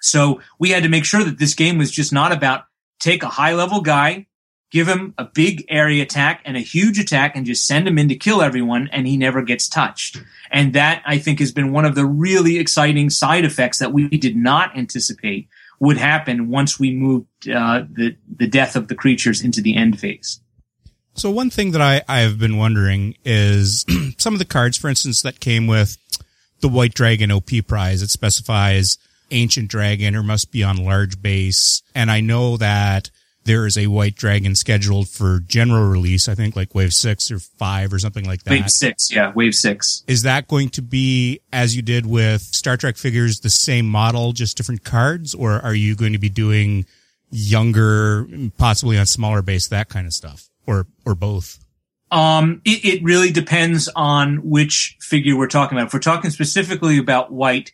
So 0.00 0.40
we 0.58 0.70
had 0.70 0.82
to 0.82 0.88
make 0.88 1.04
sure 1.04 1.22
that 1.22 1.38
this 1.38 1.54
game 1.54 1.78
was 1.78 1.90
just 1.90 2.12
not 2.12 2.32
about 2.32 2.64
take 2.98 3.22
a 3.22 3.28
high 3.28 3.54
level 3.54 3.80
guy, 3.80 4.26
give 4.72 4.88
him 4.88 5.14
a 5.18 5.24
big 5.24 5.64
area 5.68 6.02
attack 6.02 6.40
and 6.44 6.56
a 6.56 6.60
huge 6.60 6.98
attack 6.98 7.36
and 7.36 7.46
just 7.46 7.66
send 7.66 7.86
him 7.86 7.98
in 7.98 8.08
to 8.08 8.16
kill 8.16 8.42
everyone 8.42 8.88
and 8.92 9.06
he 9.06 9.16
never 9.16 9.42
gets 9.42 9.68
touched. 9.68 10.20
And 10.50 10.72
that 10.72 11.02
I 11.06 11.18
think 11.18 11.38
has 11.38 11.52
been 11.52 11.72
one 11.72 11.84
of 11.84 11.94
the 11.94 12.06
really 12.06 12.58
exciting 12.58 13.10
side 13.10 13.44
effects 13.44 13.78
that 13.78 13.92
we 13.92 14.08
did 14.08 14.34
not 14.34 14.76
anticipate 14.76 15.48
would 15.78 15.98
happen 15.98 16.48
once 16.48 16.80
we 16.80 16.92
moved 16.94 17.48
uh, 17.48 17.84
the 17.92 18.16
the 18.36 18.46
death 18.46 18.76
of 18.76 18.88
the 18.88 18.94
creatures 18.94 19.42
into 19.42 19.60
the 19.60 19.76
end 19.76 20.00
phase. 20.00 20.40
So 21.14 21.30
one 21.30 21.50
thing 21.50 21.72
that 21.72 21.82
I, 21.82 22.02
I 22.08 22.20
have 22.20 22.38
been 22.38 22.56
wondering 22.56 23.16
is 23.24 23.84
some 24.16 24.32
of 24.32 24.38
the 24.38 24.46
cards, 24.46 24.78
for 24.78 24.88
instance, 24.88 25.20
that 25.22 25.40
came 25.40 25.66
with 25.66 25.98
the 26.60 26.68
White 26.68 26.94
Dragon 26.94 27.30
OP 27.30 27.50
prize. 27.66 28.00
It 28.00 28.10
specifies 28.10 28.96
ancient 29.30 29.68
dragon 29.68 30.14
or 30.14 30.22
must 30.22 30.52
be 30.52 30.62
on 30.62 30.76
large 30.76 31.20
base. 31.20 31.82
And 31.94 32.10
I 32.10 32.20
know 32.20 32.56
that 32.58 33.10
there 33.44 33.66
is 33.66 33.76
a 33.76 33.88
white 33.88 34.14
dragon 34.14 34.54
scheduled 34.54 35.08
for 35.08 35.40
general 35.40 35.88
release. 35.88 36.28
I 36.28 36.34
think 36.34 36.56
like 36.56 36.74
wave 36.74 36.92
six 36.92 37.30
or 37.30 37.38
five 37.38 37.92
or 37.92 37.98
something 37.98 38.24
like 38.24 38.42
that. 38.44 38.50
Wave 38.50 38.70
six. 38.70 39.10
Yeah. 39.12 39.32
Wave 39.34 39.54
six. 39.54 40.04
Is 40.06 40.22
that 40.22 40.48
going 40.48 40.68
to 40.70 40.82
be 40.82 41.40
as 41.52 41.74
you 41.74 41.82
did 41.82 42.06
with 42.06 42.42
Star 42.42 42.76
Trek 42.76 42.96
figures, 42.96 43.40
the 43.40 43.50
same 43.50 43.86
model, 43.86 44.32
just 44.32 44.56
different 44.56 44.84
cards? 44.84 45.34
Or 45.34 45.52
are 45.52 45.74
you 45.74 45.96
going 45.96 46.12
to 46.12 46.18
be 46.18 46.28
doing 46.28 46.86
younger, 47.30 48.26
possibly 48.58 48.98
on 48.98 49.06
smaller 49.06 49.42
base, 49.42 49.68
that 49.68 49.88
kind 49.88 50.06
of 50.06 50.12
stuff 50.12 50.48
or, 50.66 50.86
or 51.04 51.14
both? 51.14 51.58
Um, 52.10 52.60
it, 52.64 52.84
it 52.84 53.02
really 53.02 53.32
depends 53.32 53.88
on 53.96 54.48
which 54.48 54.98
figure 55.00 55.34
we're 55.36 55.46
talking 55.46 55.78
about. 55.78 55.88
If 55.88 55.94
we're 55.94 56.00
talking 56.00 56.30
specifically 56.30 56.98
about 56.98 57.32
white, 57.32 57.72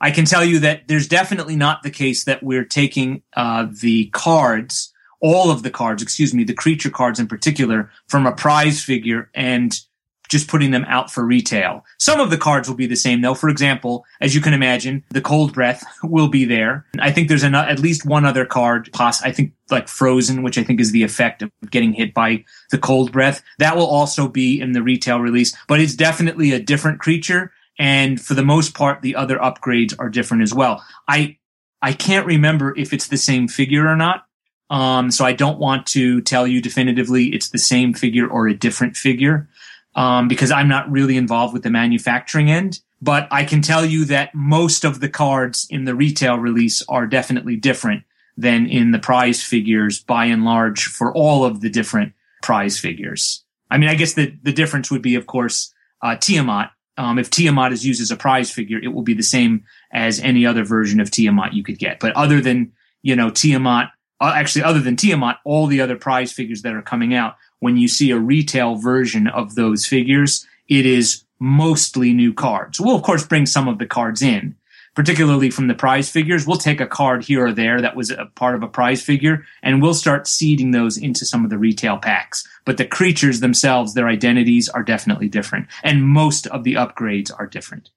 I 0.00 0.10
can 0.10 0.26
tell 0.26 0.44
you 0.44 0.60
that 0.60 0.86
there's 0.88 1.08
definitely 1.08 1.56
not 1.56 1.82
the 1.82 1.90
case 1.90 2.24
that 2.24 2.42
we're 2.42 2.66
taking 2.66 3.22
uh, 3.34 3.66
the 3.70 4.10
cards 4.10 4.92
all 5.20 5.50
of 5.50 5.62
the 5.62 5.70
cards, 5.70 6.02
excuse 6.02 6.32
me, 6.32 6.44
the 6.44 6.54
creature 6.54 6.90
cards 6.90 7.18
in 7.18 7.26
particular 7.26 7.90
from 8.06 8.26
a 8.26 8.32
prize 8.32 8.82
figure 8.82 9.30
and 9.34 9.80
just 10.28 10.48
putting 10.48 10.70
them 10.70 10.84
out 10.86 11.10
for 11.10 11.24
retail. 11.24 11.84
Some 11.98 12.20
of 12.20 12.30
the 12.30 12.36
cards 12.36 12.68
will 12.68 12.76
be 12.76 12.86
the 12.86 12.96
same 12.96 13.22
though. 13.22 13.34
For 13.34 13.48
example, 13.48 14.04
as 14.20 14.34
you 14.34 14.40
can 14.40 14.52
imagine, 14.52 15.02
the 15.10 15.20
cold 15.20 15.52
breath 15.52 15.84
will 16.02 16.28
be 16.28 16.44
there. 16.44 16.86
I 17.00 17.10
think 17.10 17.28
there's 17.28 17.42
an, 17.42 17.54
at 17.54 17.80
least 17.80 18.06
one 18.06 18.24
other 18.24 18.44
card, 18.44 18.90
poss- 18.92 19.22
I 19.22 19.32
think 19.32 19.52
like 19.70 19.88
frozen, 19.88 20.42
which 20.42 20.58
I 20.58 20.64
think 20.64 20.80
is 20.80 20.92
the 20.92 21.02
effect 21.02 21.42
of 21.42 21.50
getting 21.70 21.92
hit 21.92 22.14
by 22.14 22.44
the 22.70 22.78
cold 22.78 23.12
breath. 23.12 23.42
That 23.58 23.76
will 23.76 23.86
also 23.86 24.28
be 24.28 24.60
in 24.60 24.72
the 24.72 24.82
retail 24.82 25.20
release, 25.20 25.56
but 25.66 25.80
it's 25.80 25.94
definitely 25.94 26.52
a 26.52 26.60
different 26.60 27.00
creature. 27.00 27.52
And 27.78 28.20
for 28.20 28.34
the 28.34 28.44
most 28.44 28.74
part, 28.74 29.02
the 29.02 29.14
other 29.14 29.38
upgrades 29.38 29.94
are 29.98 30.10
different 30.10 30.42
as 30.42 30.52
well. 30.52 30.84
I, 31.06 31.38
I 31.80 31.92
can't 31.92 32.26
remember 32.26 32.76
if 32.76 32.92
it's 32.92 33.08
the 33.08 33.16
same 33.16 33.46
figure 33.46 33.86
or 33.86 33.96
not. 33.96 34.24
Um, 34.70 35.10
so 35.10 35.24
I 35.24 35.32
don't 35.32 35.58
want 35.58 35.86
to 35.88 36.20
tell 36.20 36.46
you 36.46 36.60
definitively 36.60 37.26
it's 37.26 37.50
the 37.50 37.58
same 37.58 37.94
figure 37.94 38.28
or 38.28 38.48
a 38.48 38.54
different 38.54 38.96
figure, 38.96 39.48
um, 39.94 40.28
because 40.28 40.50
I'm 40.50 40.68
not 40.68 40.90
really 40.90 41.16
involved 41.16 41.54
with 41.54 41.62
the 41.62 41.70
manufacturing 41.70 42.50
end. 42.50 42.80
But 43.00 43.28
I 43.30 43.44
can 43.44 43.62
tell 43.62 43.84
you 43.84 44.04
that 44.06 44.34
most 44.34 44.84
of 44.84 45.00
the 45.00 45.08
cards 45.08 45.66
in 45.70 45.84
the 45.84 45.94
retail 45.94 46.36
release 46.36 46.82
are 46.88 47.06
definitely 47.06 47.56
different 47.56 48.02
than 48.36 48.66
in 48.66 48.90
the 48.90 48.98
prize 48.98 49.42
figures 49.42 50.02
by 50.02 50.26
and 50.26 50.44
large 50.44 50.84
for 50.84 51.12
all 51.12 51.44
of 51.44 51.60
the 51.60 51.70
different 51.70 52.12
prize 52.42 52.78
figures. 52.78 53.44
I 53.70 53.78
mean, 53.78 53.88
I 53.88 53.94
guess 53.94 54.14
the, 54.14 54.36
the 54.42 54.52
difference 54.52 54.90
would 54.90 55.02
be, 55.02 55.14
of 55.14 55.26
course, 55.26 55.72
uh, 56.02 56.16
Tiamat. 56.16 56.70
Um, 56.96 57.18
if 57.18 57.30
Tiamat 57.30 57.72
is 57.72 57.86
used 57.86 58.00
as 58.00 58.10
a 58.10 58.16
prize 58.16 58.50
figure, 58.50 58.80
it 58.82 58.88
will 58.88 59.02
be 59.02 59.14
the 59.14 59.22
same 59.22 59.64
as 59.92 60.18
any 60.20 60.44
other 60.44 60.64
version 60.64 61.00
of 61.00 61.10
Tiamat 61.10 61.52
you 61.52 61.62
could 61.62 61.78
get. 61.78 62.00
But 62.00 62.16
other 62.16 62.40
than, 62.40 62.72
you 63.02 63.14
know, 63.14 63.30
Tiamat 63.30 63.90
actually 64.20 64.64
other 64.64 64.80
than 64.80 64.96
Tiamat, 64.96 65.38
all 65.44 65.66
the 65.66 65.80
other 65.80 65.96
prize 65.96 66.32
figures 66.32 66.62
that 66.62 66.74
are 66.74 66.82
coming 66.82 67.14
out, 67.14 67.36
when 67.60 67.76
you 67.76 67.88
see 67.88 68.10
a 68.10 68.18
retail 68.18 68.76
version 68.76 69.26
of 69.26 69.54
those 69.54 69.86
figures, 69.86 70.46
it 70.68 70.86
is 70.86 71.24
mostly 71.38 72.12
new 72.12 72.32
cards. 72.32 72.80
We'll 72.80 72.96
of 72.96 73.02
course 73.02 73.26
bring 73.26 73.46
some 73.46 73.68
of 73.68 73.78
the 73.78 73.86
cards 73.86 74.22
in, 74.22 74.56
particularly 74.94 75.50
from 75.50 75.68
the 75.68 75.74
prize 75.74 76.10
figures. 76.10 76.46
We'll 76.46 76.58
take 76.58 76.80
a 76.80 76.86
card 76.86 77.24
here 77.24 77.46
or 77.46 77.52
there 77.52 77.80
that 77.80 77.96
was 77.96 78.10
a 78.10 78.26
part 78.34 78.54
of 78.54 78.62
a 78.62 78.68
prize 78.68 79.02
figure 79.02 79.44
and 79.62 79.80
we'll 79.80 79.94
start 79.94 80.26
seeding 80.26 80.72
those 80.72 80.96
into 80.96 81.24
some 81.24 81.44
of 81.44 81.50
the 81.50 81.58
retail 81.58 81.98
packs. 81.98 82.46
But 82.64 82.76
the 82.76 82.86
creatures 82.86 83.40
themselves, 83.40 83.94
their 83.94 84.08
identities 84.08 84.68
are 84.68 84.82
definitely 84.82 85.28
different 85.28 85.68
and 85.82 86.06
most 86.06 86.46
of 86.48 86.64
the 86.64 86.74
upgrades 86.74 87.30
are 87.36 87.46
different. 87.46 87.90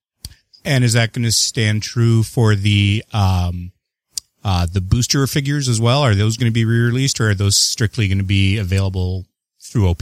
And 0.64 0.84
is 0.84 0.94
that 0.94 1.12
going 1.12 1.24
to 1.24 1.32
stand 1.32 1.82
true 1.82 2.22
for 2.22 2.54
the, 2.54 3.04
um, 3.12 3.72
uh, 4.44 4.66
the 4.66 4.82
booster 4.82 5.26
figures 5.28 5.68
as 5.68 5.80
well? 5.80 6.02
Are 6.02 6.16
those 6.16 6.38
going 6.38 6.50
to 6.50 6.54
be 6.54 6.66
re-released 6.66 7.20
or 7.20 7.30
are 7.30 7.36
those 7.36 7.58
strictly 7.58 8.08
going 8.08 8.18
to 8.18 8.24
be 8.24 8.58
available 8.58 9.26
through 9.62 9.90
OP? 9.90 10.02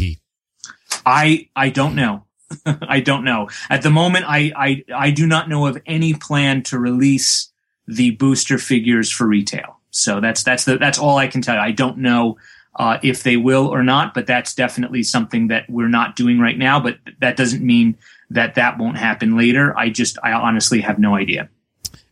I, 1.05 1.49
I 1.55 1.69
don't 1.69 1.95
know. 1.95 2.25
I 2.65 2.99
don't 2.99 3.23
know. 3.23 3.49
At 3.69 3.81
the 3.81 3.89
moment, 3.89 4.25
I, 4.27 4.51
I, 4.55 4.83
I 4.93 5.11
do 5.11 5.27
not 5.27 5.49
know 5.49 5.67
of 5.67 5.81
any 5.85 6.13
plan 6.13 6.63
to 6.63 6.79
release 6.79 7.49
the 7.87 8.11
booster 8.11 8.57
figures 8.57 9.11
for 9.11 9.27
retail. 9.27 9.79
So 9.91 10.19
that's, 10.19 10.43
that's 10.43 10.65
the, 10.65 10.77
that's 10.77 10.99
all 10.99 11.17
I 11.17 11.27
can 11.27 11.41
tell 11.41 11.55
you. 11.55 11.61
I 11.61 11.71
don't 11.71 11.99
know, 11.99 12.37
uh, 12.75 12.97
if 13.03 13.23
they 13.23 13.35
will 13.35 13.67
or 13.67 13.83
not, 13.83 14.13
but 14.13 14.25
that's 14.25 14.55
definitely 14.55 15.03
something 15.03 15.49
that 15.49 15.69
we're 15.69 15.89
not 15.89 16.15
doing 16.15 16.39
right 16.39 16.57
now. 16.57 16.79
But 16.79 16.97
that 17.19 17.35
doesn't 17.35 17.63
mean 17.63 17.97
that 18.29 18.55
that 18.55 18.77
won't 18.77 18.97
happen 18.97 19.35
later. 19.35 19.77
I 19.77 19.89
just, 19.89 20.17
I 20.23 20.31
honestly 20.31 20.81
have 20.81 20.97
no 20.99 21.15
idea. 21.15 21.49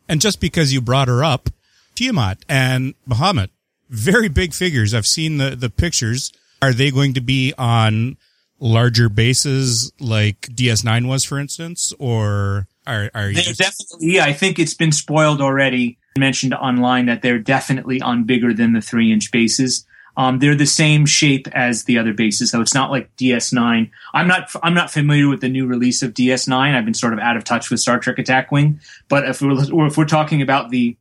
And 0.09 0.19
just 0.19 0.41
because 0.41 0.73
you 0.73 0.81
brought 0.81 1.07
her 1.07 1.23
up, 1.23 1.49
Tiamat 1.97 2.45
and 2.47 2.93
Bahamut, 3.09 3.49
very 3.89 4.29
big 4.29 4.53
figures. 4.53 4.93
I've 4.93 5.07
seen 5.07 5.37
the, 5.37 5.55
the 5.55 5.71
pictures. 5.71 6.31
Are 6.61 6.71
they 6.71 6.91
going 6.91 7.15
to 7.15 7.21
be 7.21 7.55
on 7.57 8.17
larger 8.59 9.09
bases 9.09 9.91
like 9.99 10.41
DS9 10.41 11.07
was, 11.07 11.23
for 11.23 11.39
instance, 11.39 11.93
or 11.97 12.67
are, 12.85 13.09
are 13.15 13.29
you? 13.29 13.41
They're 13.41 13.53
definitely, 13.53 14.13
yeah, 14.13 14.25
I 14.25 14.33
think 14.33 14.59
it's 14.59 14.75
been 14.75 14.91
spoiled 14.91 15.41
already. 15.41 15.97
Mentioned 16.15 16.53
online 16.53 17.07
that 17.07 17.23
they're 17.23 17.39
definitely 17.39 17.99
on 17.99 18.25
bigger 18.25 18.53
than 18.53 18.73
the 18.73 18.81
three 18.81 19.11
inch 19.11 19.31
bases. 19.31 19.85
Um, 20.17 20.37
they're 20.37 20.55
the 20.55 20.65
same 20.67 21.07
shape 21.07 21.47
as 21.53 21.85
the 21.85 21.97
other 21.97 22.13
bases, 22.13 22.51
so 22.51 22.61
it's 22.61 22.73
not 22.73 22.91
like 22.91 23.15
DS9. 23.17 23.89
I'm 24.13 24.27
not 24.27 24.49
I'm 24.63 24.73
not 24.73 24.89
familiar 24.89 25.29
with 25.29 25.41
the 25.41 25.49
new 25.49 25.67
release 25.67 26.01
of 26.01 26.13
DS9. 26.15 26.75
I've 26.75 26.85
been 26.85 26.95
sort 26.95 27.13
of 27.13 27.19
out 27.19 27.37
of 27.37 27.43
touch 27.43 27.69
with 27.69 27.79
Star 27.79 27.99
Trek 27.99 28.17
Attack 28.17 28.51
Wing. 28.51 28.79
But 29.09 29.27
if 29.29 29.41
we're 29.43 29.85
if 29.85 29.95
we're 29.95 30.05
talking 30.05 30.41
about 30.41 30.71
the 30.71 30.97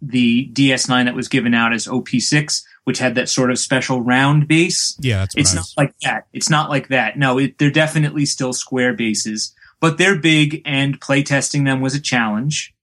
the 0.00 0.50
DS9 0.52 1.04
that 1.06 1.14
was 1.14 1.28
given 1.28 1.54
out 1.54 1.72
as 1.72 1.86
OP6, 1.86 2.62
which 2.84 2.98
had 2.98 3.14
that 3.14 3.28
sort 3.28 3.50
of 3.50 3.58
special 3.58 4.00
round 4.00 4.46
base. 4.46 4.96
Yeah, 5.00 5.18
that's 5.18 5.36
it's 5.36 5.54
not 5.54 5.66
like 5.76 5.94
that. 6.02 6.26
It's 6.32 6.50
not 6.50 6.70
like 6.70 6.88
that. 6.88 7.18
No, 7.18 7.38
it, 7.38 7.58
they're 7.58 7.70
definitely 7.70 8.26
still 8.26 8.52
square 8.52 8.94
bases, 8.94 9.54
but 9.80 9.98
they're 9.98 10.18
big, 10.18 10.62
and 10.64 11.00
playtesting 11.00 11.64
them 11.64 11.80
was 11.80 11.94
a 11.94 12.00
challenge, 12.00 12.74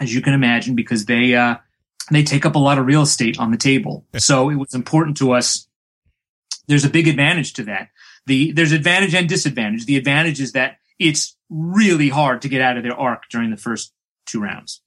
as 0.00 0.14
you 0.14 0.22
can 0.22 0.34
imagine, 0.34 0.74
because 0.74 1.06
they 1.06 1.34
uh, 1.34 1.56
they 2.10 2.22
take 2.22 2.46
up 2.46 2.54
a 2.54 2.58
lot 2.58 2.78
of 2.78 2.86
real 2.86 3.02
estate 3.02 3.38
on 3.38 3.50
the 3.50 3.56
table. 3.56 4.06
so 4.16 4.48
it 4.50 4.56
was 4.56 4.74
important 4.74 5.16
to 5.18 5.32
us. 5.32 5.66
There's 6.66 6.84
a 6.84 6.90
big 6.90 7.08
advantage 7.08 7.52
to 7.54 7.64
that. 7.64 7.88
The 8.26 8.52
there's 8.52 8.72
advantage 8.72 9.14
and 9.14 9.28
disadvantage. 9.28 9.86
The 9.86 9.96
advantage 9.96 10.40
is 10.40 10.52
that 10.52 10.78
it's 10.98 11.36
really 11.48 12.08
hard 12.08 12.42
to 12.42 12.48
get 12.48 12.60
out 12.60 12.76
of 12.76 12.82
their 12.82 12.98
arc 12.98 13.24
during 13.30 13.50
the 13.50 13.56
first 13.56 13.92
two 14.26 14.40
rounds. 14.40 14.80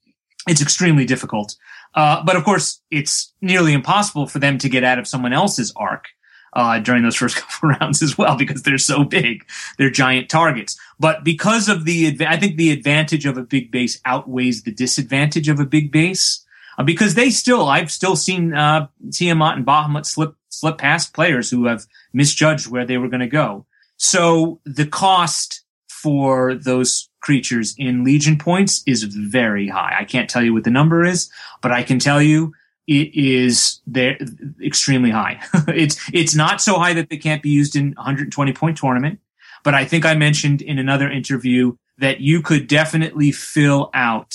It's 0.48 0.62
extremely 0.62 1.04
difficult. 1.04 1.56
Uh, 1.94 2.22
but 2.24 2.36
of 2.36 2.44
course, 2.44 2.80
it's 2.90 3.32
nearly 3.40 3.72
impossible 3.72 4.26
for 4.26 4.38
them 4.38 4.58
to 4.58 4.68
get 4.68 4.84
out 4.84 4.98
of 4.98 5.06
someone 5.06 5.32
else's 5.32 5.72
arc 5.76 6.06
uh, 6.54 6.78
during 6.78 7.02
those 7.02 7.16
first 7.16 7.36
couple 7.48 7.70
rounds 7.70 8.02
as 8.02 8.16
well 8.16 8.36
because 8.36 8.62
they're 8.62 8.78
so 8.78 9.04
big. 9.04 9.44
They're 9.78 9.90
giant 9.90 10.28
targets. 10.28 10.78
But 10.98 11.24
because 11.24 11.68
of 11.68 11.84
the, 11.84 12.16
I 12.26 12.36
think 12.36 12.56
the 12.56 12.72
advantage 12.72 13.26
of 13.26 13.36
a 13.36 13.42
big 13.42 13.70
base 13.70 14.00
outweighs 14.04 14.62
the 14.62 14.72
disadvantage 14.72 15.48
of 15.48 15.60
a 15.60 15.66
big 15.66 15.92
base 15.92 16.44
uh, 16.78 16.82
because 16.82 17.14
they 17.14 17.30
still, 17.30 17.68
I've 17.68 17.90
still 17.90 18.16
seen 18.16 18.54
uh, 18.54 18.88
Tiamat 19.12 19.56
and 19.56 19.66
Bahamut 19.66 20.06
slip 20.06 20.34
slip 20.48 20.78
past 20.78 21.14
players 21.14 21.50
who 21.50 21.66
have 21.66 21.84
misjudged 22.12 22.68
where 22.68 22.84
they 22.84 22.96
were 22.96 23.08
going 23.08 23.20
to 23.20 23.26
go. 23.26 23.66
So 23.96 24.60
the 24.64 24.86
cost 24.86 25.63
for 26.04 26.54
those 26.54 27.08
creatures 27.22 27.74
in 27.78 28.04
Legion 28.04 28.36
points 28.36 28.82
is 28.86 29.04
very 29.04 29.66
high. 29.66 29.96
I 29.98 30.04
can't 30.04 30.28
tell 30.28 30.42
you 30.42 30.52
what 30.52 30.64
the 30.64 30.70
number 30.70 31.02
is, 31.02 31.30
but 31.62 31.72
I 31.72 31.82
can 31.82 31.98
tell 31.98 32.20
you 32.20 32.52
it 32.86 33.14
is 33.14 33.80
there 33.86 34.18
extremely 34.62 35.08
high. 35.08 35.40
it's 35.68 35.96
it's 36.12 36.34
not 36.34 36.60
so 36.60 36.74
high 36.74 36.92
that 36.92 37.08
they 37.08 37.16
can't 37.16 37.42
be 37.42 37.48
used 37.48 37.74
in 37.74 37.94
120 37.94 38.52
point 38.52 38.76
tournament, 38.76 39.18
but 39.62 39.72
I 39.72 39.86
think 39.86 40.04
I 40.04 40.14
mentioned 40.14 40.60
in 40.60 40.78
another 40.78 41.10
interview 41.10 41.74
that 41.96 42.20
you 42.20 42.42
could 42.42 42.66
definitely 42.66 43.32
fill 43.32 43.88
out 43.94 44.34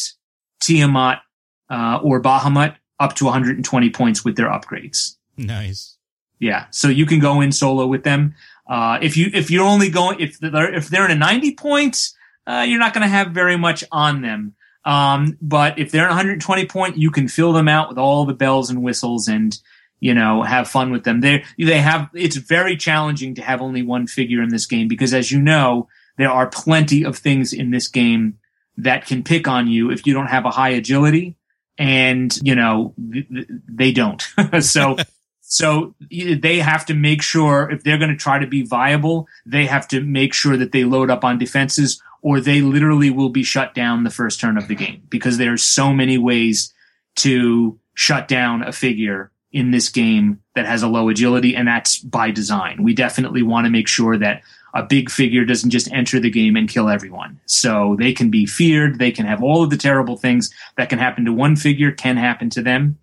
Tiamat 0.59 1.21
uh, 1.69 1.99
or 2.01 2.19
Bahamut 2.19 2.77
up 2.99 3.13
to 3.17 3.25
120 3.25 3.91
points 3.91 4.25
with 4.25 4.37
their 4.37 4.47
upgrades. 4.47 5.17
Nice. 5.37 5.97
Yeah, 6.39 6.65
so 6.71 6.87
you 6.87 7.05
can 7.05 7.19
go 7.19 7.41
in 7.41 7.51
solo 7.51 7.85
with 7.85 8.03
them. 8.03 8.33
Uh, 8.69 8.99
if 9.01 9.17
you 9.17 9.31
if 9.33 9.49
you're 9.49 9.65
only 9.65 9.89
going 9.89 10.19
if 10.19 10.39
they're 10.39 10.73
if 10.73 10.89
they're 10.89 11.05
in 11.05 11.11
a 11.11 11.15
90 11.15 11.55
points, 11.55 12.15
uh, 12.45 12.63
you're 12.67 12.79
not 12.79 12.93
going 12.93 13.01
to 13.01 13.09
have 13.09 13.31
very 13.31 13.57
much 13.57 13.83
on 13.91 14.21
them. 14.21 14.53
Um, 14.85 15.37
but 15.41 15.79
if 15.79 15.91
they're 15.91 16.03
in 16.03 16.09
120 16.09 16.65
point, 16.67 16.95
you 16.95 17.09
can 17.09 17.27
fill 17.27 17.51
them 17.51 17.67
out 17.67 17.89
with 17.89 17.97
all 17.97 18.25
the 18.25 18.33
bells 18.33 18.69
and 18.69 18.83
whistles 18.83 19.27
and 19.27 19.59
you 19.99 20.13
know 20.13 20.43
have 20.43 20.69
fun 20.69 20.91
with 20.91 21.03
them. 21.03 21.19
They 21.21 21.43
they 21.57 21.79
have 21.79 22.09
it's 22.13 22.37
very 22.37 22.77
challenging 22.77 23.35
to 23.35 23.41
have 23.41 23.59
only 23.59 23.81
one 23.81 24.05
figure 24.05 24.43
in 24.43 24.49
this 24.49 24.67
game 24.67 24.87
because 24.87 25.15
as 25.15 25.31
you 25.31 25.41
know 25.41 25.87
there 26.17 26.29
are 26.29 26.47
plenty 26.47 27.03
of 27.03 27.17
things 27.17 27.53
in 27.53 27.71
this 27.71 27.87
game 27.87 28.37
that 28.77 29.07
can 29.07 29.23
pick 29.23 29.47
on 29.47 29.67
you 29.67 29.89
if 29.89 30.05
you 30.05 30.13
don't 30.13 30.27
have 30.27 30.45
a 30.45 30.51
high 30.51 30.69
agility 30.69 31.35
and 31.79 32.37
you 32.43 32.53
know 32.53 32.93
they 32.97 33.91
don't. 33.91 34.27
so 34.61 34.95
so 35.49 35.95
they 36.11 36.59
have 36.59 36.85
to 36.85 36.93
make 36.93 37.23
sure 37.23 37.71
if 37.71 37.83
they're 37.83 37.97
going 37.97 38.11
to 38.11 38.15
try 38.15 38.37
to 38.37 38.45
be 38.45 38.61
viable, 38.61 39.27
they 39.47 39.65
have 39.65 39.87
to 39.87 39.99
make 39.99 40.31
sure 40.31 40.55
that 40.55 40.71
they 40.71 40.83
load 40.83 41.09
up 41.09 41.23
on 41.25 41.39
defenses 41.39 41.99
or 42.21 42.39
they 42.39 42.61
literally 42.61 43.09
will 43.09 43.29
be 43.29 43.41
shut 43.41 43.73
down 43.73 44.03
the 44.03 44.11
first 44.11 44.39
turn 44.39 44.59
of 44.59 44.67
the 44.67 44.75
game 44.75 45.01
because 45.09 45.39
there 45.39 45.51
are 45.51 45.57
so 45.57 45.91
many 45.91 46.19
ways 46.19 46.71
to 47.15 47.79
shut 47.95 48.27
down 48.27 48.61
a 48.61 48.71
figure 48.71 49.31
in 49.51 49.71
this 49.71 49.89
game 49.89 50.39
that 50.53 50.67
has 50.67 50.83
a 50.83 50.87
low 50.87 51.09
agility 51.09 51.55
and 51.55 51.67
that's 51.67 51.97
by 51.97 52.29
design. 52.29 52.83
We 52.83 52.93
definitely 52.93 53.41
want 53.41 53.65
to 53.65 53.71
make 53.71 53.87
sure 53.87 54.19
that 54.19 54.43
a 54.75 54.83
big 54.83 55.09
figure 55.09 55.45
doesn't 55.45 55.71
just 55.71 55.91
enter 55.91 56.19
the 56.19 56.29
game 56.29 56.55
and 56.57 56.69
kill 56.69 56.89
everyone. 56.89 57.39
So 57.47 57.95
they 57.97 58.13
can 58.13 58.29
be 58.29 58.45
feared. 58.45 58.99
They 58.99 59.11
can 59.11 59.25
have 59.25 59.41
all 59.41 59.63
of 59.63 59.71
the 59.71 59.77
terrible 59.77 60.15
things 60.15 60.53
that 60.77 60.89
can 60.89 60.99
happen 60.99 61.25
to 61.25 61.33
one 61.33 61.55
figure 61.55 61.91
can 61.91 62.17
happen 62.17 62.51
to 62.51 62.61
them 62.61 62.99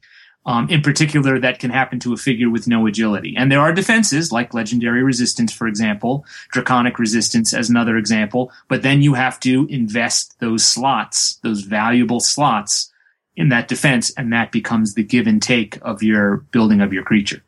um, 0.46 0.68
in 0.70 0.80
particular 0.80 1.38
that 1.40 1.58
can 1.58 1.70
happen 1.70 1.98
to 2.00 2.12
a 2.12 2.16
figure 2.16 2.48
with 2.48 2.68
no 2.68 2.86
agility. 2.86 3.34
And 3.36 3.50
there 3.50 3.60
are 3.60 3.72
defenses 3.72 4.30
like 4.30 4.54
legendary 4.54 5.02
resistance, 5.02 5.52
for 5.52 5.66
example, 5.66 6.24
draconic 6.52 6.98
resistance 6.98 7.52
as 7.52 7.68
another 7.68 7.96
example, 7.96 8.52
but 8.68 8.82
then 8.82 9.02
you 9.02 9.14
have 9.14 9.40
to 9.40 9.66
invest 9.68 10.38
those 10.38 10.64
slots, 10.64 11.38
those 11.42 11.62
valuable 11.62 12.20
slots 12.20 12.92
in 13.34 13.48
that 13.50 13.68
defense, 13.68 14.10
and 14.16 14.32
that 14.32 14.52
becomes 14.52 14.94
the 14.94 15.02
give 15.02 15.26
and 15.26 15.42
take 15.42 15.78
of 15.82 16.02
your 16.02 16.38
building 16.52 16.80
of 16.80 16.92
your 16.92 17.02
creature. 17.02 17.42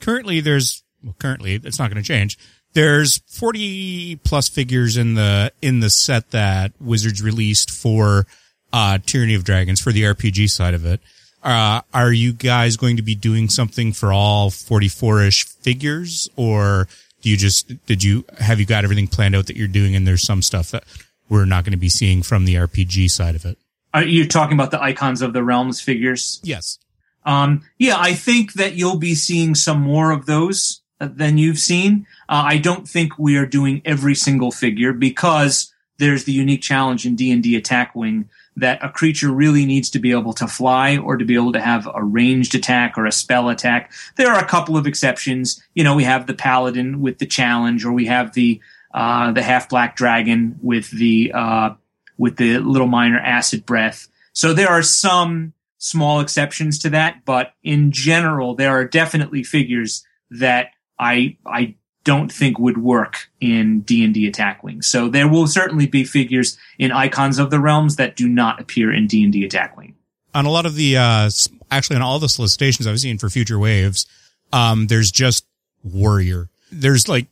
Currently, 0.00 0.40
there's, 0.40 0.84
well, 1.02 1.16
currently, 1.18 1.54
it's 1.56 1.78
not 1.78 1.90
going 1.90 2.02
to 2.02 2.06
change. 2.06 2.38
There's 2.72 3.18
40 3.28 4.16
plus 4.24 4.48
figures 4.48 4.96
in 4.96 5.14
the, 5.14 5.52
in 5.60 5.80
the 5.80 5.90
set 5.90 6.30
that 6.30 6.72
Wizards 6.80 7.20
released 7.20 7.70
for, 7.70 8.26
uh, 8.72 8.98
Tyranny 9.04 9.34
of 9.34 9.44
Dragons 9.44 9.80
for 9.80 9.92
the 9.92 10.02
RPG 10.02 10.50
side 10.50 10.74
of 10.74 10.86
it. 10.86 11.00
Uh, 11.44 11.82
are 11.92 12.12
you 12.12 12.32
guys 12.32 12.76
going 12.76 12.96
to 12.96 13.02
be 13.02 13.14
doing 13.14 13.50
something 13.50 13.92
for 13.92 14.12
all 14.12 14.50
44-ish 14.50 15.46
figures 15.46 16.28
or 16.36 16.88
do 17.20 17.30
you 17.30 17.36
just, 17.36 17.84
did 17.84 18.02
you, 18.02 18.24
have 18.38 18.58
you 18.58 18.66
got 18.66 18.84
everything 18.84 19.06
planned 19.06 19.36
out 19.36 19.46
that 19.46 19.56
you're 19.56 19.68
doing 19.68 19.94
and 19.94 20.06
there's 20.06 20.22
some 20.22 20.40
stuff 20.40 20.70
that 20.70 20.84
we're 21.28 21.44
not 21.44 21.64
going 21.64 21.72
to 21.72 21.78
be 21.78 21.90
seeing 21.90 22.22
from 22.22 22.46
the 22.46 22.54
RPG 22.54 23.10
side 23.10 23.34
of 23.34 23.44
it? 23.44 23.58
Are 23.92 24.02
you 24.02 24.26
talking 24.26 24.54
about 24.54 24.70
the 24.70 24.82
icons 24.82 25.22
of 25.22 25.34
the 25.34 25.44
realms 25.44 25.80
figures? 25.80 26.40
Yes. 26.42 26.78
Um, 27.26 27.62
yeah, 27.78 27.96
I 27.98 28.14
think 28.14 28.54
that 28.54 28.74
you'll 28.74 28.98
be 28.98 29.14
seeing 29.14 29.54
some 29.54 29.80
more 29.80 30.10
of 30.10 30.26
those 30.26 30.82
uh, 31.00 31.08
than 31.10 31.38
you've 31.38 31.58
seen. 31.58 32.06
Uh, 32.28 32.44
I 32.46 32.58
don't 32.58 32.88
think 32.88 33.18
we 33.18 33.36
are 33.36 33.46
doing 33.46 33.82
every 33.84 34.14
single 34.14 34.50
figure 34.50 34.92
because 34.92 35.72
there's 35.98 36.24
the 36.24 36.32
unique 36.32 36.62
challenge 36.62 37.06
in 37.06 37.16
D&D 37.16 37.56
Attack 37.56 37.94
Wing 37.94 38.28
that 38.56 38.84
a 38.84 38.88
creature 38.88 39.32
really 39.32 39.66
needs 39.66 39.90
to 39.90 39.98
be 39.98 40.12
able 40.12 40.32
to 40.34 40.46
fly 40.46 40.96
or 40.96 41.16
to 41.16 41.24
be 41.24 41.34
able 41.34 41.52
to 41.52 41.60
have 41.60 41.88
a 41.92 42.02
ranged 42.02 42.54
attack 42.54 42.96
or 42.96 43.06
a 43.06 43.12
spell 43.12 43.48
attack. 43.48 43.92
There 44.16 44.30
are 44.30 44.38
a 44.38 44.46
couple 44.46 44.76
of 44.76 44.86
exceptions. 44.86 45.62
You 45.74 45.84
know, 45.84 45.94
we 45.94 46.04
have 46.04 46.26
the 46.26 46.34
paladin 46.34 47.00
with 47.00 47.18
the 47.18 47.26
challenge, 47.26 47.84
or 47.84 47.92
we 47.92 48.06
have 48.06 48.34
the 48.34 48.60
uh, 48.92 49.32
the 49.32 49.42
half 49.42 49.68
black 49.68 49.96
dragon 49.96 50.58
with 50.62 50.90
the 50.90 51.32
uh, 51.34 51.70
with 52.16 52.36
the 52.36 52.58
little 52.58 52.86
minor 52.86 53.18
acid 53.18 53.66
breath. 53.66 54.08
So 54.32 54.52
there 54.52 54.68
are 54.68 54.82
some 54.82 55.52
small 55.78 56.20
exceptions 56.20 56.78
to 56.80 56.90
that, 56.90 57.24
but 57.24 57.54
in 57.62 57.90
general, 57.92 58.54
there 58.54 58.70
are 58.70 58.84
definitely 58.84 59.42
figures 59.42 60.06
that 60.30 60.68
I 60.98 61.36
I 61.44 61.74
don't 62.04 62.30
think 62.30 62.58
would 62.58 62.78
work 62.78 63.30
in 63.40 63.80
D&D 63.80 64.26
Attack 64.26 64.62
Wing. 64.62 64.82
So 64.82 65.08
there 65.08 65.26
will 65.26 65.46
certainly 65.46 65.86
be 65.86 66.04
figures 66.04 66.58
in 66.78 66.92
Icons 66.92 67.38
of 67.38 67.50
the 67.50 67.58
Realms 67.58 67.96
that 67.96 68.14
do 68.14 68.28
not 68.28 68.60
appear 68.60 68.92
in 68.92 69.06
D&D 69.06 69.44
Attack 69.44 69.76
Wing. 69.76 69.94
On 70.34 70.44
a 70.44 70.50
lot 70.50 70.66
of 70.66 70.74
the, 70.74 70.96
uh, 70.96 71.30
actually 71.70 71.96
on 71.96 72.02
all 72.02 72.18
the 72.18 72.28
solicitations 72.28 72.86
I've 72.86 73.00
seen 73.00 73.18
for 73.18 73.30
future 73.30 73.58
waves, 73.58 74.06
um, 74.52 74.86
there's 74.86 75.10
just 75.10 75.46
warrior. 75.82 76.50
There's 76.70 77.08
like 77.08 77.26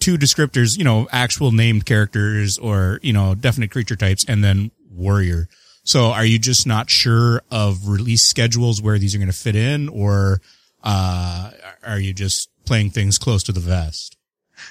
two 0.00 0.18
descriptors, 0.18 0.76
you 0.76 0.84
know, 0.84 1.08
actual 1.12 1.52
named 1.52 1.86
characters 1.86 2.58
or, 2.58 2.98
you 3.02 3.12
know, 3.12 3.34
definite 3.34 3.70
creature 3.70 3.96
types 3.96 4.24
and 4.26 4.42
then 4.42 4.70
warrior. 4.90 5.48
So 5.84 6.06
are 6.06 6.24
you 6.24 6.38
just 6.38 6.66
not 6.66 6.90
sure 6.90 7.42
of 7.50 7.88
release 7.88 8.22
schedules 8.22 8.82
where 8.82 8.98
these 8.98 9.14
are 9.14 9.18
going 9.18 9.30
to 9.30 9.36
fit 9.36 9.54
in 9.54 9.88
or, 9.88 10.40
uh, 10.82 11.50
are 11.84 12.00
you 12.00 12.12
just 12.12 12.50
playing 12.64 12.90
things 12.90 13.18
close 13.18 13.42
to 13.44 13.52
the 13.52 13.60
vest? 13.60 14.15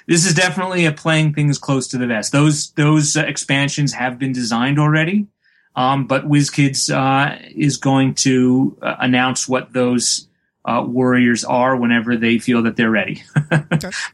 This 0.07 0.25
is 0.25 0.33
definitely 0.33 0.85
a 0.85 0.91
playing 0.91 1.33
things 1.33 1.57
close 1.57 1.87
to 1.89 1.97
the 1.97 2.07
vest. 2.07 2.31
Those, 2.31 2.71
those 2.71 3.15
uh, 3.15 3.21
expansions 3.21 3.93
have 3.93 4.19
been 4.19 4.33
designed 4.33 4.79
already. 4.79 5.27
Um, 5.75 6.07
but 6.07 6.27
WizKids, 6.27 6.89
uh, 6.89 7.37
is 7.53 7.77
going 7.77 8.15
to 8.15 8.77
uh, 8.81 8.95
announce 8.99 9.47
what 9.47 9.73
those, 9.73 10.27
uh, 10.65 10.83
warriors 10.85 11.45
are 11.45 11.75
whenever 11.75 12.17
they 12.17 12.39
feel 12.39 12.63
that 12.63 12.75
they're 12.75 12.91
ready. 12.91 13.23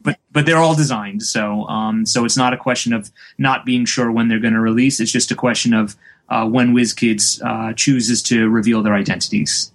But 0.02 0.18
but 0.30 0.46
they're 0.46 0.58
all 0.58 0.74
designed, 0.74 1.22
so 1.22 1.66
um, 1.68 2.06
so 2.06 2.24
it's 2.24 2.36
not 2.36 2.52
a 2.52 2.56
question 2.56 2.92
of 2.92 3.10
not 3.38 3.64
being 3.64 3.84
sure 3.84 4.10
when 4.10 4.28
they're 4.28 4.38
going 4.38 4.54
to 4.54 4.60
release. 4.60 5.00
It's 5.00 5.12
just 5.12 5.30
a 5.30 5.34
question 5.34 5.72
of 5.72 5.96
uh, 6.28 6.46
when 6.46 6.74
WizKids 6.74 7.42
uh, 7.44 7.72
chooses 7.74 8.22
to 8.24 8.48
reveal 8.48 8.82
their 8.82 8.94
identities. 8.94 9.72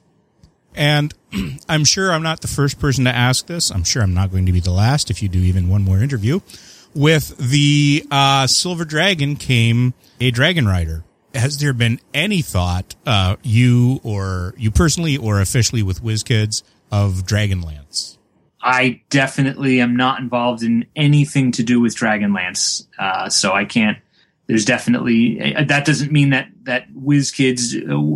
And 0.77 1.13
I'm 1.69 1.83
sure 1.83 2.13
I'm 2.13 2.23
not 2.23 2.41
the 2.41 2.47
first 2.47 2.79
person 2.79 3.03
to 3.05 3.13
ask 3.13 3.47
this. 3.47 3.71
I'm 3.71 3.83
sure 3.83 4.01
I'm 4.01 4.13
not 4.13 4.31
going 4.31 4.45
to 4.45 4.53
be 4.53 4.61
the 4.61 4.71
last 4.71 5.09
if 5.11 5.21
you 5.21 5.27
do 5.27 5.39
even 5.39 5.67
one 5.67 5.83
more 5.83 6.01
interview. 6.01 6.39
With 6.95 7.37
the 7.37 8.05
uh, 8.09 8.47
Silver 8.47 8.85
Dragon 8.85 9.35
came 9.35 9.93
a 10.21 10.31
Dragon 10.31 10.65
Rider 10.67 11.03
has 11.37 11.57
there 11.59 11.73
been 11.73 11.99
any 12.13 12.41
thought, 12.41 12.95
uh, 13.05 13.37
you 13.43 13.99
or 14.03 14.53
you 14.57 14.71
personally 14.71 15.17
or 15.17 15.39
officially 15.39 15.83
with 15.83 16.01
WizKids 16.01 16.63
of 16.91 17.25
Dragonlance? 17.25 18.17
I 18.61 19.01
definitely 19.09 19.79
am 19.79 19.95
not 19.95 20.19
involved 20.19 20.63
in 20.63 20.87
anything 20.95 21.51
to 21.53 21.63
do 21.63 21.79
with 21.79 21.95
Dragonlance, 21.95 22.87
uh, 22.97 23.29
so 23.29 23.53
I 23.53 23.65
can't. 23.65 23.97
There's 24.47 24.63
definitely 24.63 25.55
uh, 25.55 25.65
that 25.65 25.85
doesn't 25.85 26.11
mean 26.11 26.29
that 26.29 26.47
that 26.63 26.89
WizKids 26.93 27.73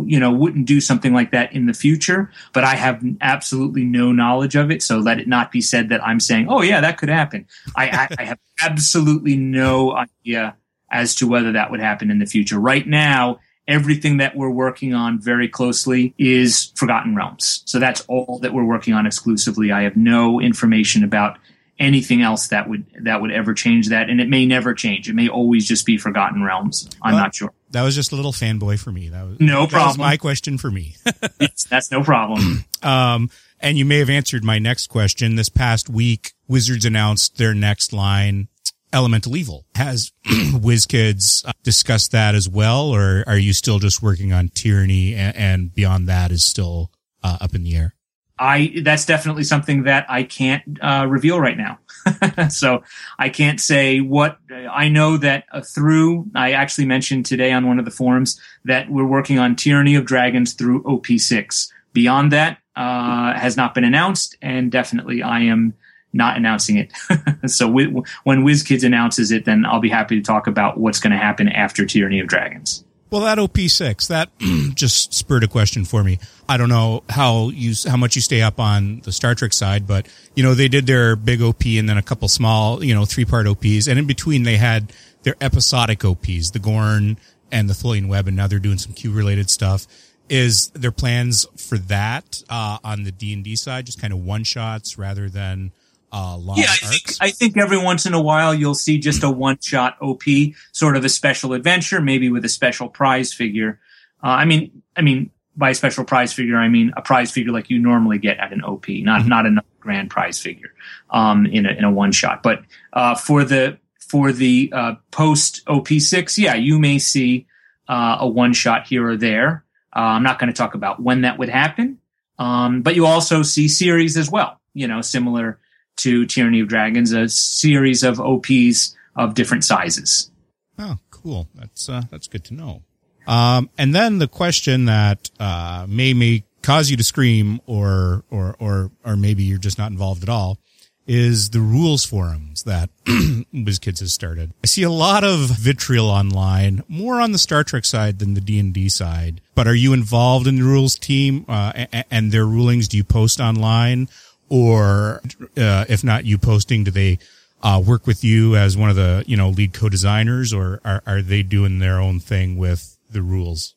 you 0.08 0.18
know, 0.18 0.32
wouldn't 0.32 0.66
do 0.66 0.80
something 0.80 1.12
like 1.12 1.30
that 1.32 1.52
in 1.52 1.66
the 1.66 1.74
future. 1.74 2.30
But 2.52 2.64
I 2.64 2.74
have 2.74 3.02
absolutely 3.20 3.84
no 3.84 4.12
knowledge 4.12 4.56
of 4.56 4.70
it, 4.70 4.82
so 4.82 4.98
let 4.98 5.20
it 5.20 5.28
not 5.28 5.52
be 5.52 5.60
said 5.60 5.90
that 5.90 6.02
I'm 6.02 6.20
saying, 6.20 6.46
"Oh 6.48 6.62
yeah, 6.62 6.80
that 6.80 6.96
could 6.96 7.10
happen." 7.10 7.46
I, 7.76 7.88
I, 7.88 8.08
I 8.18 8.24
have 8.24 8.38
absolutely 8.62 9.36
no 9.36 9.94
idea 9.94 10.56
as 10.90 11.14
to 11.16 11.26
whether 11.26 11.52
that 11.52 11.70
would 11.70 11.80
happen 11.80 12.10
in 12.10 12.18
the 12.18 12.26
future. 12.26 12.58
Right 12.58 12.86
now, 12.86 13.40
everything 13.68 14.16
that 14.18 14.36
we're 14.36 14.50
working 14.50 14.94
on 14.94 15.20
very 15.20 15.48
closely 15.48 16.14
is 16.18 16.72
Forgotten 16.76 17.14
Realms. 17.14 17.62
So 17.66 17.78
that's 17.78 18.02
all 18.08 18.38
that 18.40 18.52
we're 18.52 18.64
working 18.64 18.94
on 18.94 19.06
exclusively. 19.06 19.72
I 19.72 19.82
have 19.82 19.96
no 19.96 20.40
information 20.40 21.04
about 21.04 21.38
anything 21.82 22.22
else 22.22 22.48
that 22.48 22.68
would 22.68 22.86
that 23.02 23.20
would 23.20 23.32
ever 23.32 23.52
change 23.52 23.88
that. 23.88 24.08
And 24.08 24.20
it 24.20 24.28
may 24.28 24.46
never 24.46 24.72
change. 24.72 25.10
It 25.10 25.14
may 25.14 25.28
always 25.28 25.66
just 25.66 25.84
be 25.84 25.98
forgotten 25.98 26.42
realms. 26.42 26.88
I'm 27.02 27.14
well, 27.14 27.24
not 27.24 27.34
sure. 27.34 27.52
that 27.72 27.82
was 27.82 27.94
just 27.94 28.12
a 28.12 28.16
little 28.16 28.32
fanboy 28.32 28.78
for 28.78 28.92
me. 28.92 29.08
That 29.08 29.26
was 29.26 29.40
no 29.40 29.62
that 29.62 29.70
problem. 29.70 29.88
was 29.88 29.98
my 29.98 30.16
question 30.16 30.56
for 30.56 30.70
me. 30.70 30.96
Yes, 31.40 31.64
that's 31.68 31.90
no 31.90 32.02
problem. 32.02 32.64
Um 32.82 33.30
and 33.60 33.78
you 33.78 33.84
may 33.84 33.98
have 33.98 34.10
answered 34.10 34.42
my 34.42 34.58
next 34.58 34.88
question. 34.88 35.36
This 35.36 35.48
past 35.48 35.88
week 35.88 36.32
wizards 36.48 36.84
announced 36.84 37.36
their 37.36 37.54
next 37.54 37.92
line 37.92 38.48
Elemental 38.92 39.36
Evil. 39.36 39.66
Has 39.76 40.12
WizKids 40.26 41.48
discussed 41.62 42.10
that 42.10 42.34
as 42.34 42.48
well, 42.48 42.90
or 42.90 43.22
are 43.26 43.38
you 43.38 43.52
still 43.52 43.78
just 43.78 44.02
working 44.02 44.32
on 44.32 44.48
Tyranny 44.48 45.14
and, 45.14 45.36
and 45.36 45.74
beyond 45.74 46.08
that 46.08 46.32
is 46.32 46.44
still 46.44 46.90
uh, 47.22 47.38
up 47.40 47.54
in 47.54 47.62
the 47.62 47.76
air? 47.76 47.94
I 48.38 48.80
that's 48.82 49.06
definitely 49.06 49.44
something 49.44 49.84
that 49.84 50.06
I 50.08 50.22
can't 50.24 50.62
uh, 50.80 51.06
reveal 51.08 51.40
right 51.40 51.56
now. 51.56 51.78
so 52.48 52.82
I 53.18 53.28
can't 53.28 53.60
say 53.60 54.00
what 54.00 54.38
I 54.50 54.88
know 54.88 55.16
that 55.18 55.44
uh, 55.52 55.60
through. 55.60 56.26
I 56.34 56.52
actually 56.52 56.86
mentioned 56.86 57.26
today 57.26 57.52
on 57.52 57.66
one 57.66 57.78
of 57.78 57.84
the 57.84 57.90
forums 57.90 58.40
that 58.64 58.90
we're 58.90 59.06
working 59.06 59.38
on 59.38 59.56
Tyranny 59.56 59.94
of 59.94 60.04
Dragons 60.04 60.54
through 60.54 60.82
OP6. 60.84 61.70
Beyond 61.92 62.32
that 62.32 62.58
uh, 62.74 63.34
has 63.34 63.56
not 63.56 63.74
been 63.74 63.84
announced, 63.84 64.36
and 64.40 64.72
definitely 64.72 65.22
I 65.22 65.40
am 65.40 65.74
not 66.12 66.36
announcing 66.36 66.76
it. 66.78 66.92
so 67.50 67.68
we, 67.68 67.86
when 68.24 68.44
WizKids 68.44 68.84
announces 68.84 69.30
it, 69.30 69.44
then 69.44 69.64
I'll 69.66 69.80
be 69.80 69.88
happy 69.88 70.16
to 70.16 70.22
talk 70.22 70.46
about 70.46 70.78
what's 70.78 71.00
going 71.00 71.12
to 71.12 71.18
happen 71.18 71.48
after 71.48 71.84
Tyranny 71.86 72.20
of 72.20 72.28
Dragons. 72.28 72.84
Well, 73.12 73.20
that 73.20 73.36
OP6, 73.36 74.08
that 74.08 74.30
just 74.74 75.12
spurred 75.12 75.44
a 75.44 75.46
question 75.46 75.84
for 75.84 76.02
me. 76.02 76.18
I 76.48 76.56
don't 76.56 76.70
know 76.70 77.02
how 77.10 77.50
you, 77.50 77.74
how 77.86 77.98
much 77.98 78.16
you 78.16 78.22
stay 78.22 78.40
up 78.40 78.58
on 78.58 79.00
the 79.00 79.12
Star 79.12 79.34
Trek 79.34 79.52
side, 79.52 79.86
but 79.86 80.06
you 80.34 80.42
know, 80.42 80.54
they 80.54 80.66
did 80.68 80.86
their 80.86 81.14
big 81.14 81.42
OP 81.42 81.62
and 81.66 81.86
then 81.86 81.98
a 81.98 82.02
couple 82.02 82.26
small, 82.28 82.82
you 82.82 82.94
know, 82.94 83.04
three 83.04 83.26
part 83.26 83.46
OPs. 83.46 83.86
And 83.86 83.98
in 83.98 84.06
between 84.06 84.44
they 84.44 84.56
had 84.56 84.94
their 85.24 85.34
episodic 85.42 86.06
OPs, 86.06 86.52
the 86.52 86.58
Gorn 86.58 87.18
and 87.50 87.68
the 87.68 87.74
Tholian 87.74 88.08
Web. 88.08 88.28
And 88.28 88.36
now 88.38 88.46
they're 88.46 88.58
doing 88.58 88.78
some 88.78 88.94
Q 88.94 89.12
related 89.12 89.50
stuff. 89.50 89.86
Is 90.30 90.70
their 90.70 90.90
plans 90.90 91.44
for 91.58 91.76
that, 91.76 92.42
uh, 92.48 92.78
on 92.82 93.02
the 93.02 93.12
D 93.12 93.34
and 93.34 93.44
D 93.44 93.56
side, 93.56 93.84
just 93.84 94.00
kind 94.00 94.14
of 94.14 94.20
one 94.20 94.42
shots 94.42 94.96
rather 94.96 95.28
than, 95.28 95.72
uh, 96.12 96.38
yeah, 96.56 96.66
I 96.70 96.76
think, 96.76 97.02
I 97.20 97.30
think, 97.30 97.56
every 97.56 97.78
once 97.78 98.04
in 98.04 98.12
a 98.12 98.20
while 98.20 98.52
you'll 98.52 98.74
see 98.74 98.98
just 98.98 99.22
a 99.22 99.30
one 99.30 99.58
shot 99.60 99.96
OP, 100.02 100.22
sort 100.70 100.96
of 100.96 101.04
a 101.06 101.08
special 101.08 101.54
adventure, 101.54 102.02
maybe 102.02 102.28
with 102.28 102.44
a 102.44 102.50
special 102.50 102.90
prize 102.90 103.32
figure. 103.32 103.80
Uh, 104.22 104.28
I 104.28 104.44
mean, 104.44 104.82
I 104.94 105.00
mean, 105.00 105.30
by 105.56 105.70
a 105.70 105.74
special 105.74 106.04
prize 106.04 106.32
figure, 106.32 106.56
I 106.56 106.68
mean 106.68 106.92
a 106.96 107.02
prize 107.02 107.30
figure 107.30 107.52
like 107.52 107.70
you 107.70 107.78
normally 107.78 108.18
get 108.18 108.38
at 108.38 108.52
an 108.52 108.62
OP, 108.62 108.88
not 108.88 109.20
mm-hmm. 109.20 109.28
not 109.28 109.46
a 109.46 109.56
grand 109.80 110.10
prize 110.10 110.38
figure 110.38 110.74
um, 111.10 111.46
in 111.46 111.64
a 111.64 111.70
in 111.70 111.84
a 111.84 111.90
one 111.90 112.12
shot. 112.12 112.42
But 112.42 112.62
uh, 112.92 113.14
for 113.14 113.42
the 113.42 113.78
for 113.98 114.32
the 114.32 114.70
uh, 114.74 114.94
post 115.10 115.62
OP 115.66 115.88
six, 115.88 116.38
yeah, 116.38 116.54
you 116.54 116.78
may 116.78 116.98
see 116.98 117.46
uh, 117.88 118.18
a 118.20 118.28
one 118.28 118.52
shot 118.52 118.86
here 118.86 119.06
or 119.08 119.16
there. 119.16 119.64
Uh, 119.94 120.00
I'm 120.00 120.22
not 120.22 120.38
going 120.38 120.52
to 120.52 120.56
talk 120.56 120.74
about 120.74 121.02
when 121.02 121.22
that 121.22 121.38
would 121.38 121.48
happen, 121.48 121.98
um, 122.38 122.82
but 122.82 122.94
you 122.94 123.06
also 123.06 123.42
see 123.42 123.68
series 123.68 124.16
as 124.16 124.30
well. 124.30 124.60
You 124.74 124.88
know, 124.88 125.00
similar 125.00 125.58
to 125.98 126.26
Tyranny 126.26 126.60
of 126.60 126.68
Dragons, 126.68 127.12
a 127.12 127.28
series 127.28 128.02
of 128.02 128.20
OPs 128.20 128.96
of 129.16 129.34
different 129.34 129.64
sizes. 129.64 130.30
Oh, 130.78 130.96
cool. 131.10 131.48
That's 131.54 131.88
uh, 131.88 132.02
that's 132.10 132.28
good 132.28 132.44
to 132.44 132.54
know. 132.54 132.82
Um, 133.26 133.70
and 133.78 133.94
then 133.94 134.18
the 134.18 134.28
question 134.28 134.86
that 134.86 135.30
uh, 135.38 135.86
may 135.88 136.14
may 136.14 136.44
cause 136.62 136.90
you 136.90 136.96
to 136.96 137.04
scream, 137.04 137.60
or 137.66 138.24
or 138.30 138.56
or 138.58 138.90
or 139.04 139.16
maybe 139.16 139.42
you're 139.42 139.58
just 139.58 139.78
not 139.78 139.90
involved 139.90 140.22
at 140.22 140.28
all, 140.28 140.58
is 141.06 141.50
the 141.50 141.60
rules 141.60 142.04
forums 142.04 142.64
that 142.64 142.90
WizKids 143.06 144.00
has 144.00 144.12
started. 144.12 144.52
I 144.62 144.66
see 144.66 144.82
a 144.82 144.90
lot 144.90 145.24
of 145.24 145.40
vitriol 145.40 146.08
online, 146.08 146.82
more 146.88 147.20
on 147.20 147.32
the 147.32 147.38
Star 147.38 147.64
Trek 147.64 147.84
side 147.84 148.18
than 148.18 148.34
the 148.34 148.40
D 148.40 148.58
and 148.58 148.72
D 148.72 148.88
side. 148.88 149.40
But 149.54 149.66
are 149.66 149.74
you 149.74 149.92
involved 149.92 150.46
in 150.46 150.56
the 150.56 150.62
rules 150.62 150.96
team 150.96 151.44
uh, 151.48 151.86
and 152.10 152.32
their 152.32 152.46
rulings? 152.46 152.88
Do 152.88 152.96
you 152.96 153.04
post 153.04 153.40
online? 153.40 154.08
Or 154.52 155.22
uh, 155.56 155.86
if 155.88 156.04
not 156.04 156.26
you 156.26 156.36
posting, 156.36 156.84
do 156.84 156.90
they 156.90 157.18
uh, 157.62 157.82
work 157.84 158.06
with 158.06 158.22
you 158.22 158.54
as 158.54 158.76
one 158.76 158.90
of 158.90 158.96
the 158.96 159.24
you 159.26 159.34
know 159.34 159.48
lead 159.48 159.72
co-designers, 159.72 160.52
or 160.52 160.78
are, 160.84 161.02
are 161.06 161.22
they 161.22 161.42
doing 161.42 161.78
their 161.78 161.98
own 161.98 162.20
thing 162.20 162.58
with 162.58 162.98
the 163.10 163.22
rules? 163.22 163.74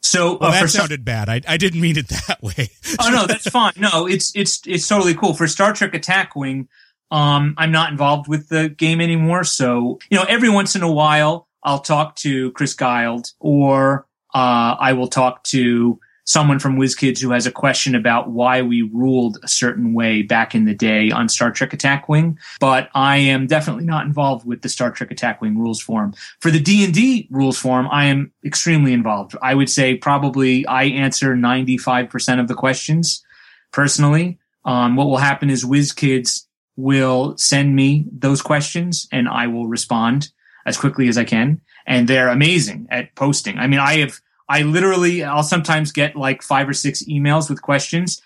So 0.00 0.38
well, 0.38 0.50
uh, 0.50 0.60
that 0.60 0.70
sounded 0.70 1.00
some, 1.00 1.04
bad. 1.04 1.28
I, 1.28 1.40
I 1.48 1.56
didn't 1.56 1.80
mean 1.80 1.98
it 1.98 2.06
that 2.06 2.40
way. 2.40 2.70
oh 3.00 3.10
no, 3.10 3.26
that's 3.26 3.50
fine. 3.50 3.72
No, 3.76 4.06
it's 4.06 4.30
it's 4.36 4.62
it's 4.64 4.86
totally 4.86 5.14
cool 5.14 5.34
for 5.34 5.48
Star 5.48 5.72
Trek 5.72 5.92
Attack 5.92 6.36
Wing. 6.36 6.68
Um, 7.10 7.54
I'm 7.58 7.72
not 7.72 7.90
involved 7.90 8.28
with 8.28 8.48
the 8.48 8.68
game 8.68 9.00
anymore, 9.00 9.42
so 9.42 9.98
you 10.08 10.16
know 10.16 10.24
every 10.28 10.50
once 10.50 10.76
in 10.76 10.82
a 10.82 10.92
while 10.92 11.48
I'll 11.64 11.80
talk 11.80 12.14
to 12.16 12.52
Chris 12.52 12.74
Guild 12.74 13.32
or 13.40 14.06
uh, 14.32 14.76
I 14.78 14.92
will 14.92 15.08
talk 15.08 15.42
to 15.44 15.98
someone 16.26 16.58
from 16.58 16.76
WizKids 16.76 17.20
who 17.20 17.30
has 17.30 17.46
a 17.46 17.52
question 17.52 17.94
about 17.94 18.30
why 18.30 18.60
we 18.60 18.82
ruled 18.82 19.38
a 19.44 19.48
certain 19.48 19.94
way 19.94 20.22
back 20.22 20.54
in 20.54 20.64
the 20.64 20.74
day 20.74 21.10
on 21.10 21.28
Star 21.28 21.52
Trek 21.52 21.72
Attack 21.72 22.08
Wing, 22.08 22.36
but 22.58 22.90
I 22.94 23.18
am 23.18 23.46
definitely 23.46 23.84
not 23.84 24.06
involved 24.06 24.44
with 24.44 24.62
the 24.62 24.68
Star 24.68 24.90
Trek 24.90 25.12
Attack 25.12 25.40
Wing 25.40 25.56
rules 25.56 25.80
form. 25.80 26.14
For 26.40 26.50
the 26.50 26.58
D&D 26.58 27.28
rules 27.30 27.56
form, 27.56 27.88
I 27.92 28.06
am 28.06 28.32
extremely 28.44 28.92
involved. 28.92 29.36
I 29.40 29.54
would 29.54 29.70
say 29.70 29.96
probably 29.96 30.66
I 30.66 30.84
answer 30.84 31.34
95% 31.34 32.40
of 32.40 32.48
the 32.48 32.54
questions 32.54 33.24
personally. 33.72 34.38
Um, 34.64 34.96
what 34.96 35.06
will 35.06 35.18
happen 35.18 35.48
is 35.48 35.64
WizKids 35.64 36.42
will 36.76 37.36
send 37.38 37.76
me 37.76 38.04
those 38.12 38.42
questions 38.42 39.06
and 39.12 39.28
I 39.28 39.46
will 39.46 39.68
respond 39.68 40.30
as 40.66 40.76
quickly 40.76 41.06
as 41.06 41.16
I 41.16 41.24
can. 41.24 41.60
And 41.86 42.08
they're 42.08 42.28
amazing 42.28 42.88
at 42.90 43.14
posting. 43.14 43.58
I 43.58 43.68
mean, 43.68 43.78
I 43.78 43.98
have 43.98 44.20
I 44.48 44.62
literally, 44.62 45.24
I'll 45.24 45.42
sometimes 45.42 45.92
get 45.92 46.16
like 46.16 46.42
five 46.42 46.68
or 46.68 46.72
six 46.72 47.02
emails 47.04 47.50
with 47.50 47.62
questions. 47.62 48.20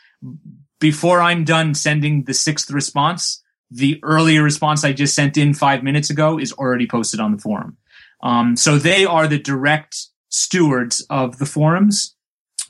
Before 0.79 1.21
I'm 1.21 1.45
done 1.45 1.75
sending 1.75 2.25
the 2.25 2.35
sixth 2.35 2.71
response, 2.71 3.43
the 3.71 4.01
earlier 4.03 4.43
response 4.43 4.85
I 4.85 4.93
just 4.93 5.15
sent 5.15 5.37
in 5.37 5.55
five 5.55 5.83
minutes 5.83 6.11
ago 6.11 6.39
is 6.39 6.53
already 6.53 6.87
posted 6.87 7.21
on 7.21 7.33
the 7.33 7.39
forum. 7.39 7.77
Um, 8.23 8.57
so 8.57 8.79
they 8.79 9.05
are 9.05 9.27
the 9.27 9.39
direct 9.39 10.07
stewards 10.29 11.01
of 11.09 11.39
the 11.39 11.47
forums, 11.47 12.15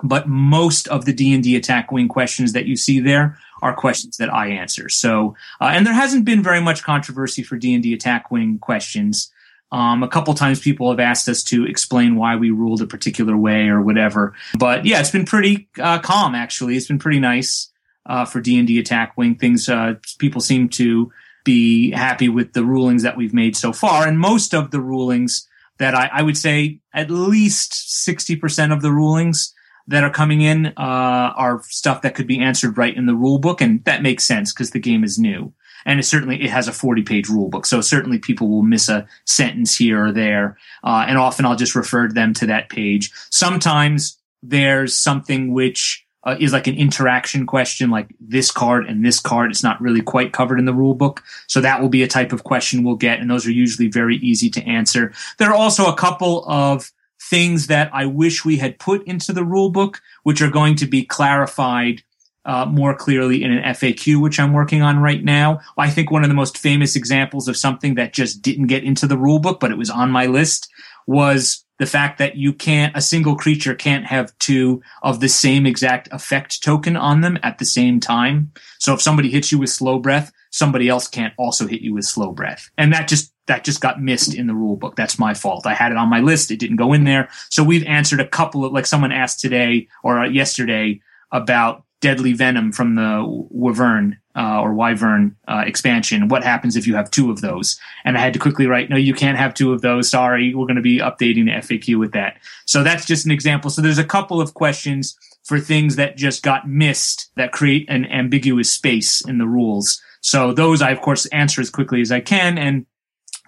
but 0.02 0.28
most 0.28 0.88
of 0.88 1.04
the 1.04 1.12
D&D 1.12 1.56
attack 1.56 1.90
wing 1.90 2.08
questions 2.08 2.52
that 2.52 2.66
you 2.66 2.76
see 2.76 3.00
there 3.00 3.38
are 3.62 3.74
questions 3.74 4.16
that 4.16 4.32
I 4.32 4.48
answer. 4.48 4.88
So, 4.88 5.34
uh, 5.60 5.70
and 5.72 5.86
there 5.86 5.94
hasn't 5.94 6.24
been 6.24 6.42
very 6.42 6.60
much 6.60 6.82
controversy 6.82 7.42
for 7.42 7.56
D&D 7.56 7.92
attack 7.92 8.30
wing 8.30 8.58
questions. 8.58 9.30
Um, 9.72 10.02
a 10.02 10.08
couple 10.08 10.34
times 10.34 10.58
people 10.60 10.90
have 10.90 10.98
asked 10.98 11.28
us 11.28 11.44
to 11.44 11.64
explain 11.64 12.16
why 12.16 12.36
we 12.36 12.50
ruled 12.50 12.82
a 12.82 12.86
particular 12.86 13.36
way 13.36 13.68
or 13.68 13.80
whatever. 13.80 14.34
But 14.58 14.84
yeah, 14.84 14.98
it's 15.00 15.12
been 15.12 15.24
pretty 15.24 15.68
uh, 15.78 16.00
calm 16.00 16.34
actually. 16.34 16.76
It's 16.76 16.88
been 16.88 16.98
pretty 16.98 17.20
nice 17.20 17.70
uh, 18.06 18.24
for 18.24 18.40
D 18.40 18.58
and 18.58 18.66
D 18.66 18.78
Attack 18.78 19.16
Wing. 19.16 19.36
Things 19.36 19.68
uh, 19.68 19.94
people 20.18 20.40
seem 20.40 20.68
to 20.70 21.12
be 21.44 21.90
happy 21.92 22.28
with 22.28 22.52
the 22.52 22.64
rulings 22.64 23.02
that 23.02 23.16
we've 23.16 23.34
made 23.34 23.56
so 23.56 23.72
far, 23.72 24.06
and 24.06 24.18
most 24.18 24.54
of 24.54 24.70
the 24.72 24.80
rulings 24.80 25.46
that 25.78 25.94
I, 25.94 26.10
I 26.12 26.22
would 26.22 26.36
say 26.36 26.80
at 26.92 27.10
least 27.10 28.02
sixty 28.04 28.36
percent 28.36 28.72
of 28.72 28.82
the 28.82 28.92
rulings 28.92 29.54
that 29.86 30.04
are 30.04 30.10
coming 30.10 30.40
in 30.40 30.66
uh, 30.66 30.72
are 30.76 31.62
stuff 31.64 32.02
that 32.02 32.14
could 32.14 32.26
be 32.26 32.40
answered 32.40 32.76
right 32.76 32.96
in 32.96 33.06
the 33.06 33.14
rule 33.14 33.38
book, 33.38 33.60
and 33.60 33.84
that 33.84 34.02
makes 34.02 34.24
sense 34.24 34.52
because 34.52 34.72
the 34.72 34.78
game 34.78 35.04
is 35.04 35.18
new. 35.18 35.52
And 35.84 36.00
it 36.00 36.04
certainly 36.04 36.42
it 36.42 36.50
has 36.50 36.68
a 36.68 36.72
40 36.72 37.02
page 37.02 37.28
rule 37.28 37.48
book. 37.48 37.66
So 37.66 37.80
certainly 37.80 38.18
people 38.18 38.48
will 38.48 38.62
miss 38.62 38.88
a 38.88 39.06
sentence 39.24 39.76
here 39.76 40.06
or 40.06 40.12
there. 40.12 40.56
Uh, 40.84 41.04
and 41.08 41.18
often 41.18 41.44
I'll 41.44 41.56
just 41.56 41.74
refer 41.74 42.08
them 42.08 42.34
to 42.34 42.46
that 42.46 42.68
page. 42.68 43.10
Sometimes 43.30 44.18
there's 44.42 44.94
something 44.94 45.52
which 45.52 46.06
uh, 46.24 46.36
is 46.38 46.52
like 46.52 46.66
an 46.66 46.76
interaction 46.76 47.46
question, 47.46 47.90
like 47.90 48.08
this 48.20 48.50
card 48.50 48.86
and 48.86 49.04
this 49.04 49.20
card. 49.20 49.50
It's 49.50 49.62
not 49.62 49.80
really 49.80 50.02
quite 50.02 50.32
covered 50.32 50.58
in 50.58 50.66
the 50.66 50.74
rule 50.74 50.94
book. 50.94 51.22
So 51.46 51.60
that 51.60 51.80
will 51.80 51.88
be 51.88 52.02
a 52.02 52.08
type 52.08 52.32
of 52.32 52.44
question 52.44 52.84
we'll 52.84 52.96
get. 52.96 53.20
And 53.20 53.30
those 53.30 53.46
are 53.46 53.52
usually 53.52 53.88
very 53.88 54.16
easy 54.16 54.50
to 54.50 54.62
answer. 54.64 55.12
There 55.38 55.48
are 55.48 55.54
also 55.54 55.86
a 55.86 55.96
couple 55.96 56.44
of 56.46 56.92
things 57.22 57.68
that 57.68 57.90
I 57.94 58.06
wish 58.06 58.44
we 58.44 58.58
had 58.58 58.78
put 58.78 59.06
into 59.06 59.32
the 59.32 59.44
rule 59.44 59.70
book, 59.70 60.00
which 60.22 60.42
are 60.42 60.50
going 60.50 60.76
to 60.76 60.86
be 60.86 61.04
clarified 61.04 62.02
uh, 62.44 62.66
more 62.66 62.94
clearly 62.94 63.42
in 63.42 63.52
an 63.52 63.62
FAQ, 63.74 64.20
which 64.20 64.40
I'm 64.40 64.52
working 64.52 64.82
on 64.82 64.98
right 64.98 65.22
now. 65.22 65.60
I 65.76 65.90
think 65.90 66.10
one 66.10 66.22
of 66.22 66.28
the 66.28 66.34
most 66.34 66.58
famous 66.58 66.96
examples 66.96 67.48
of 67.48 67.56
something 67.56 67.94
that 67.96 68.12
just 68.12 68.42
didn't 68.42 68.68
get 68.68 68.84
into 68.84 69.06
the 69.06 69.18
rule 69.18 69.38
book, 69.38 69.60
but 69.60 69.70
it 69.70 69.78
was 69.78 69.90
on 69.90 70.10
my 70.10 70.26
list 70.26 70.68
was 71.06 71.64
the 71.78 71.86
fact 71.86 72.18
that 72.18 72.36
you 72.36 72.52
can't, 72.52 72.96
a 72.96 73.00
single 73.00 73.36
creature 73.36 73.74
can't 73.74 74.06
have 74.06 74.36
two 74.38 74.82
of 75.02 75.20
the 75.20 75.28
same 75.28 75.66
exact 75.66 76.08
effect 76.12 76.62
token 76.62 76.96
on 76.96 77.22
them 77.22 77.38
at 77.42 77.58
the 77.58 77.64
same 77.64 78.00
time. 78.00 78.52
So 78.78 78.92
if 78.92 79.00
somebody 79.00 79.30
hits 79.30 79.50
you 79.50 79.58
with 79.58 79.70
slow 79.70 79.98
breath, 79.98 80.30
somebody 80.50 80.88
else 80.88 81.08
can't 81.08 81.32
also 81.38 81.66
hit 81.66 81.80
you 81.80 81.94
with 81.94 82.04
slow 82.04 82.32
breath. 82.32 82.70
And 82.76 82.92
that 82.92 83.08
just, 83.08 83.32
that 83.46 83.64
just 83.64 83.80
got 83.80 84.02
missed 84.02 84.34
in 84.34 84.46
the 84.46 84.54
rule 84.54 84.76
book. 84.76 84.94
That's 84.94 85.18
my 85.18 85.32
fault. 85.32 85.66
I 85.66 85.74
had 85.74 85.90
it 85.90 85.98
on 85.98 86.10
my 86.10 86.20
list. 86.20 86.50
It 86.50 86.58
didn't 86.58 86.76
go 86.76 86.92
in 86.92 87.04
there. 87.04 87.28
So 87.48 87.64
we've 87.64 87.86
answered 87.86 88.20
a 88.20 88.28
couple 88.28 88.64
of, 88.64 88.72
like 88.72 88.86
someone 88.86 89.12
asked 89.12 89.40
today 89.40 89.88
or 90.02 90.24
yesterday 90.26 91.00
about 91.32 91.84
deadly 92.00 92.32
venom 92.32 92.72
from 92.72 92.94
the 92.94 93.24
Wyvern 93.50 94.18
uh, 94.36 94.60
or 94.60 94.72
Wyvern 94.72 95.36
uh, 95.48 95.64
expansion. 95.66 96.28
What 96.28 96.42
happens 96.42 96.76
if 96.76 96.86
you 96.86 96.94
have 96.94 97.10
two 97.10 97.30
of 97.30 97.40
those? 97.40 97.78
And 98.04 98.16
I 98.16 98.20
had 98.20 98.32
to 98.32 98.38
quickly 98.38 98.66
write, 98.66 98.90
no, 98.90 98.96
you 98.96 99.14
can't 99.14 99.38
have 99.38 99.54
two 99.54 99.72
of 99.72 99.82
those. 99.82 100.08
Sorry, 100.08 100.54
we're 100.54 100.66
going 100.66 100.76
to 100.76 100.82
be 100.82 100.98
updating 100.98 101.46
the 101.46 101.76
FAQ 101.76 101.98
with 101.98 102.12
that. 102.12 102.38
So 102.66 102.82
that's 102.82 103.04
just 103.04 103.26
an 103.26 103.32
example. 103.32 103.70
So 103.70 103.82
there's 103.82 103.98
a 103.98 104.04
couple 104.04 104.40
of 104.40 104.54
questions 104.54 105.16
for 105.44 105.58
things 105.58 105.96
that 105.96 106.16
just 106.16 106.42
got 106.42 106.68
missed 106.68 107.30
that 107.36 107.52
create 107.52 107.86
an 107.88 108.06
ambiguous 108.06 108.70
space 108.70 109.26
in 109.26 109.38
the 109.38 109.46
rules. 109.46 110.00
So 110.20 110.52
those 110.52 110.82
I, 110.82 110.90
of 110.90 111.00
course, 111.00 111.26
answer 111.26 111.60
as 111.60 111.70
quickly 111.70 112.00
as 112.00 112.12
I 112.12 112.20
can. 112.20 112.56
And 112.56 112.86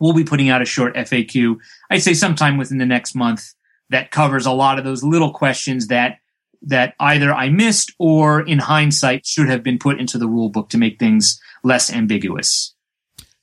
we'll 0.00 0.12
be 0.12 0.24
putting 0.24 0.48
out 0.48 0.62
a 0.62 0.66
short 0.66 0.94
FAQ, 0.94 1.57
I'd 1.90 2.03
say 2.03 2.14
sometime 2.14 2.57
within 2.57 2.78
the 2.78 2.86
next 2.86 3.14
month 3.14 3.55
that 3.90 4.11
covers 4.11 4.46
a 4.46 4.53
lot 4.53 4.78
of 4.78 4.84
those 4.84 5.05
little 5.05 5.32
questions 5.32 5.88
that 5.88 6.18
that 6.62 6.94
either 7.00 7.32
I 7.32 7.48
missed 7.48 7.92
or 7.98 8.40
in 8.40 8.58
hindsight 8.58 9.26
should 9.26 9.48
have 9.48 9.62
been 9.62 9.78
put 9.78 10.00
into 10.00 10.18
the 10.18 10.28
rule 10.28 10.48
book 10.48 10.68
to 10.70 10.78
make 10.78 10.98
things 10.98 11.40
less 11.64 11.92
ambiguous. 11.92 12.74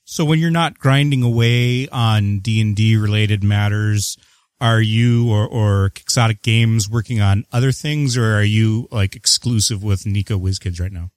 So 0.04 0.24
when 0.24 0.38
you're 0.38 0.50
not 0.50 0.78
grinding 0.78 1.22
away 1.22 1.86
on 1.88 2.40
D 2.40 2.60
and 2.60 2.74
D 2.74 2.96
related 2.96 3.44
matters, 3.44 4.16
are 4.60 4.80
you 4.80 5.30
or, 5.30 5.46
or 5.46 5.90
Quixotic 5.90 6.42
Games 6.42 6.90
working 6.90 7.20
on 7.20 7.44
other 7.52 7.72
things 7.72 8.16
or 8.16 8.34
are 8.34 8.42
you 8.42 8.88
like 8.90 9.16
exclusive 9.16 9.82
with 9.82 10.04
NECA 10.04 10.40
WizKids 10.40 10.80
right 10.80 10.92
now? 10.92 11.10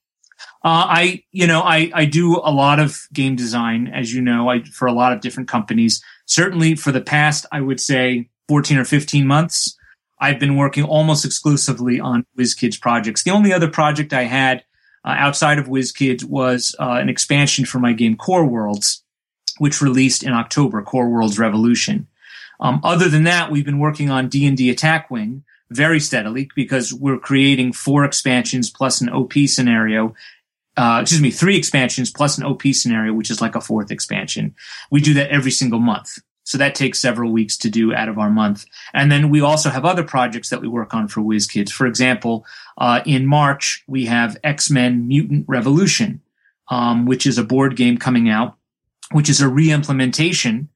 Uh, 0.63 0.87
I, 0.87 1.23
you 1.31 1.45
know, 1.45 1.61
I, 1.61 1.91
I 1.93 2.05
do 2.05 2.37
a 2.37 2.51
lot 2.51 2.79
of 2.79 3.01
game 3.11 3.35
design, 3.35 3.87
as 3.87 4.13
you 4.13 4.21
know, 4.21 4.49
I, 4.49 4.63
for 4.63 4.87
a 4.87 4.93
lot 4.93 5.11
of 5.11 5.19
different 5.19 5.49
companies. 5.49 6.01
Certainly 6.25 6.75
for 6.75 6.91
the 6.91 7.01
past, 7.01 7.45
I 7.51 7.59
would 7.59 7.81
say 7.81 8.29
14 8.47 8.77
or 8.77 8.85
15 8.85 9.27
months, 9.27 9.77
I've 10.23 10.39
been 10.39 10.55
working 10.55 10.85
almost 10.85 11.25
exclusively 11.25 11.99
on 11.99 12.25
WizKids 12.39 12.79
projects. 12.79 13.23
The 13.23 13.31
only 13.31 13.51
other 13.51 13.69
project 13.69 14.13
I 14.13 14.23
had 14.23 14.63
uh, 15.03 15.15
outside 15.17 15.59
of 15.59 15.67
WizKids 15.67 16.23
was 16.23 16.73
uh, 16.79 16.91
an 16.93 17.09
expansion 17.09 17.65
for 17.65 17.79
my 17.79 17.91
game 17.91 18.15
Core 18.15 18.45
Worlds, 18.45 19.03
which 19.57 19.81
released 19.81 20.23
in 20.23 20.31
October, 20.31 20.81
Core 20.81 21.09
Worlds 21.09 21.37
Revolution. 21.37 22.07
Um, 22.61 22.79
other 22.85 23.09
than 23.09 23.25
that, 23.25 23.51
we've 23.51 23.65
been 23.65 23.79
working 23.79 24.09
on 24.09 24.29
D&D 24.29 24.69
Attack 24.69 25.11
Wing 25.11 25.43
very 25.69 25.99
steadily 25.99 26.49
because 26.55 26.93
we're 26.93 27.19
creating 27.19 27.73
four 27.73 28.05
expansions 28.05 28.69
plus 28.69 29.01
an 29.01 29.09
OP 29.09 29.33
scenario. 29.47 30.15
Uh, 30.77 30.99
excuse 31.01 31.21
me, 31.21 31.31
three 31.31 31.57
expansions 31.57 32.09
plus 32.09 32.37
an 32.37 32.45
OP 32.45 32.61
scenario, 32.71 33.11
which 33.11 33.29
is 33.29 33.41
like 33.41 33.55
a 33.55 33.61
fourth 33.61 33.91
expansion. 33.91 34.55
We 34.89 35.01
do 35.01 35.15
that 35.15 35.31
every 35.31 35.51
single 35.51 35.79
month. 35.79 36.17
So 36.43 36.57
that 36.57 36.75
takes 36.75 36.99
several 36.99 37.31
weeks 37.31 37.57
to 37.57 37.69
do 37.69 37.93
out 37.93 38.09
of 38.09 38.19
our 38.19 38.29
month. 38.29 38.65
And 38.93 39.11
then 39.11 39.29
we 39.29 39.41
also 39.41 39.69
have 39.69 39.85
other 39.85 40.03
projects 40.03 40.49
that 40.49 40.61
we 40.61 40.67
work 40.67 40.93
on 40.93 41.07
for 41.07 41.21
WizKids. 41.21 41.71
For 41.71 41.87
example, 41.87 42.45
uh, 42.77 43.01
in 43.05 43.25
March, 43.25 43.83
we 43.87 44.05
have 44.05 44.37
X-Men 44.43 45.07
Mutant 45.07 45.45
Revolution, 45.47 46.21
um, 46.69 47.05
which 47.05 47.25
is 47.25 47.37
a 47.37 47.43
board 47.43 47.75
game 47.75 47.97
coming 47.97 48.29
out, 48.29 48.57
which 49.11 49.29
is 49.29 49.39
a 49.41 49.47
re-implementation 49.47 50.69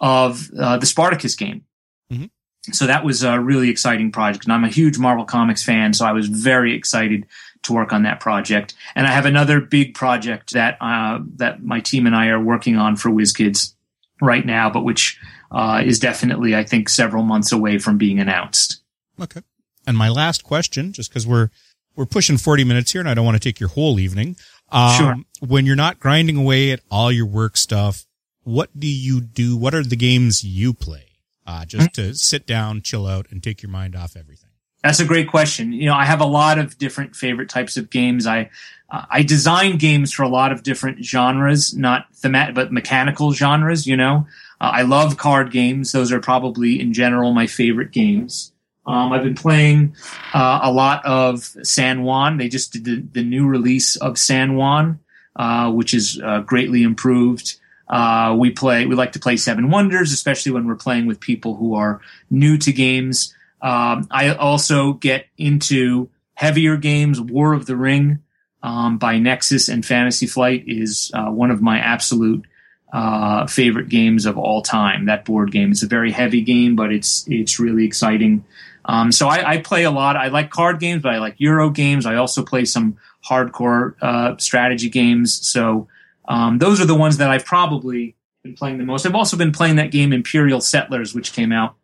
of 0.00 0.50
uh, 0.58 0.78
the 0.78 0.86
Spartacus 0.86 1.36
game. 1.36 1.64
Mm-hmm. 2.10 2.26
So 2.72 2.86
that 2.86 3.04
was 3.04 3.22
a 3.22 3.40
really 3.40 3.68
exciting 3.68 4.12
project. 4.12 4.44
And 4.44 4.52
I'm 4.52 4.64
a 4.64 4.68
huge 4.68 4.98
Marvel 4.98 5.24
Comics 5.24 5.62
fan, 5.62 5.92
so 5.92 6.06
I 6.06 6.12
was 6.12 6.28
very 6.28 6.74
excited 6.74 7.26
to 7.62 7.72
work 7.74 7.92
on 7.92 8.04
that 8.04 8.20
project. 8.20 8.74
And 8.94 9.06
I 9.06 9.10
have 9.10 9.26
another 9.26 9.60
big 9.60 9.94
project 9.94 10.52
that 10.52 10.78
uh, 10.80 11.20
that 11.36 11.62
my 11.62 11.80
team 11.80 12.06
and 12.06 12.16
I 12.16 12.28
are 12.28 12.40
working 12.40 12.76
on 12.76 12.96
for 12.96 13.10
WizKids 13.10 13.74
right 14.20 14.44
now, 14.44 14.70
but 14.70 14.84
which 14.84 15.18
uh, 15.50 15.82
is 15.84 15.98
definitely, 15.98 16.54
I 16.54 16.64
think, 16.64 16.88
several 16.88 17.22
months 17.22 17.52
away 17.52 17.78
from 17.78 17.98
being 17.98 18.18
announced. 18.18 18.82
Okay. 19.20 19.40
And 19.86 19.96
my 19.96 20.08
last 20.08 20.44
question, 20.44 20.92
just 20.92 21.10
because 21.10 21.26
we're 21.26 21.50
we're 21.96 22.06
pushing 22.06 22.38
40 22.38 22.64
minutes 22.64 22.92
here 22.92 23.00
and 23.00 23.10
I 23.10 23.14
don't 23.14 23.24
want 23.24 23.36
to 23.36 23.40
take 23.40 23.60
your 23.60 23.68
whole 23.68 23.98
evening. 23.98 24.36
Um, 24.70 24.96
sure. 24.96 25.16
When 25.46 25.66
you're 25.66 25.76
not 25.76 25.98
grinding 25.98 26.36
away 26.36 26.70
at 26.70 26.80
all 26.90 27.10
your 27.10 27.26
work 27.26 27.56
stuff, 27.56 28.06
what 28.42 28.70
do 28.78 28.86
you 28.86 29.20
do? 29.20 29.56
What 29.56 29.74
are 29.74 29.82
the 29.82 29.96
games 29.96 30.44
you 30.44 30.72
play? 30.72 31.06
Uh, 31.46 31.64
just 31.64 31.92
mm-hmm. 31.92 32.10
to 32.10 32.14
sit 32.14 32.46
down, 32.46 32.80
chill 32.80 33.06
out, 33.06 33.26
and 33.30 33.42
take 33.42 33.62
your 33.62 33.70
mind 33.70 33.96
off 33.96 34.16
everything. 34.16 34.50
That's 34.82 35.00
a 35.00 35.04
great 35.04 35.28
question. 35.28 35.72
You 35.72 35.86
know, 35.86 35.94
I 35.94 36.04
have 36.06 36.20
a 36.20 36.26
lot 36.26 36.58
of 36.58 36.78
different 36.78 37.14
favorite 37.14 37.48
types 37.48 37.76
of 37.76 37.90
games. 37.90 38.26
I 38.26 38.50
uh, 38.90 39.04
I 39.10 39.22
design 39.22 39.78
games 39.78 40.12
for 40.12 40.22
a 40.22 40.28
lot 40.28 40.52
of 40.52 40.62
different 40.62 41.04
genres, 41.04 41.74
not 41.74 42.06
thematic, 42.14 42.54
but 42.54 42.72
mechanical 42.72 43.32
genres. 43.32 43.86
You 43.86 43.96
know, 43.96 44.26
uh, 44.60 44.70
I 44.74 44.82
love 44.82 45.16
card 45.16 45.50
games; 45.50 45.92
those 45.92 46.12
are 46.12 46.20
probably, 46.20 46.80
in 46.80 46.92
general, 46.92 47.32
my 47.32 47.46
favorite 47.46 47.92
games. 47.92 48.52
Um, 48.86 49.12
I've 49.12 49.22
been 49.22 49.34
playing 49.34 49.94
uh, 50.34 50.60
a 50.62 50.72
lot 50.72 51.04
of 51.04 51.54
San 51.62 52.02
Juan. 52.02 52.38
They 52.38 52.48
just 52.48 52.72
did 52.72 52.84
the, 52.84 53.00
the 53.12 53.22
new 53.22 53.46
release 53.46 53.96
of 53.96 54.18
San 54.18 54.56
Juan, 54.56 54.98
uh, 55.36 55.70
which 55.70 55.94
is 55.94 56.20
uh, 56.22 56.40
greatly 56.40 56.82
improved. 56.82 57.56
Uh, 57.88 58.34
we 58.38 58.50
play. 58.50 58.86
We 58.86 58.94
like 58.94 59.12
to 59.12 59.20
play 59.20 59.36
Seven 59.36 59.70
Wonders, 59.70 60.12
especially 60.12 60.52
when 60.52 60.66
we're 60.66 60.76
playing 60.76 61.06
with 61.06 61.20
people 61.20 61.56
who 61.56 61.74
are 61.74 62.00
new 62.30 62.56
to 62.58 62.72
games. 62.72 63.34
Um, 63.62 64.08
I 64.10 64.34
also 64.34 64.94
get 64.94 65.26
into 65.36 66.08
heavier 66.34 66.76
games. 66.76 67.20
War 67.20 67.52
of 67.52 67.66
the 67.66 67.76
Ring 67.76 68.20
um, 68.62 68.98
by 68.98 69.18
Nexus 69.18 69.68
and 69.68 69.84
Fantasy 69.84 70.26
Flight 70.26 70.64
is 70.66 71.10
uh, 71.14 71.30
one 71.30 71.50
of 71.50 71.62
my 71.62 71.78
absolute 71.78 72.44
uh, 72.92 73.46
favorite 73.46 73.88
games 73.88 74.26
of 74.26 74.36
all 74.36 74.62
time. 74.62 75.06
That 75.06 75.24
board 75.24 75.52
game. 75.52 75.70
It's 75.70 75.82
a 75.82 75.86
very 75.88 76.10
heavy 76.10 76.42
game, 76.42 76.76
but 76.76 76.92
it's 76.92 77.24
it's 77.28 77.58
really 77.58 77.84
exciting. 77.84 78.44
Um, 78.84 79.12
so 79.12 79.28
I, 79.28 79.52
I, 79.52 79.58
play 79.58 79.84
a 79.84 79.90
lot. 79.90 80.16
I 80.16 80.28
like 80.28 80.50
card 80.50 80.80
games, 80.80 81.02
but 81.02 81.12
I 81.12 81.18
like 81.18 81.34
Euro 81.38 81.68
games. 81.70 82.06
I 82.06 82.16
also 82.16 82.42
play 82.42 82.64
some 82.64 82.96
hardcore 83.24 83.94
uh, 84.00 84.36
strategy 84.38 84.88
games. 84.88 85.46
So 85.46 85.86
um, 86.26 86.58
those 86.58 86.80
are 86.80 86.86
the 86.86 86.94
ones 86.94 87.18
that 87.18 87.30
I've 87.30 87.44
probably 87.44 88.16
been 88.42 88.54
playing 88.54 88.78
the 88.78 88.84
most. 88.84 89.04
I've 89.04 89.14
also 89.14 89.36
been 89.36 89.52
playing 89.52 89.76
that 89.76 89.90
game 89.90 90.12
Imperial 90.12 90.60
Settlers, 90.60 91.14
which 91.14 91.34
came 91.34 91.52
out, 91.52 91.76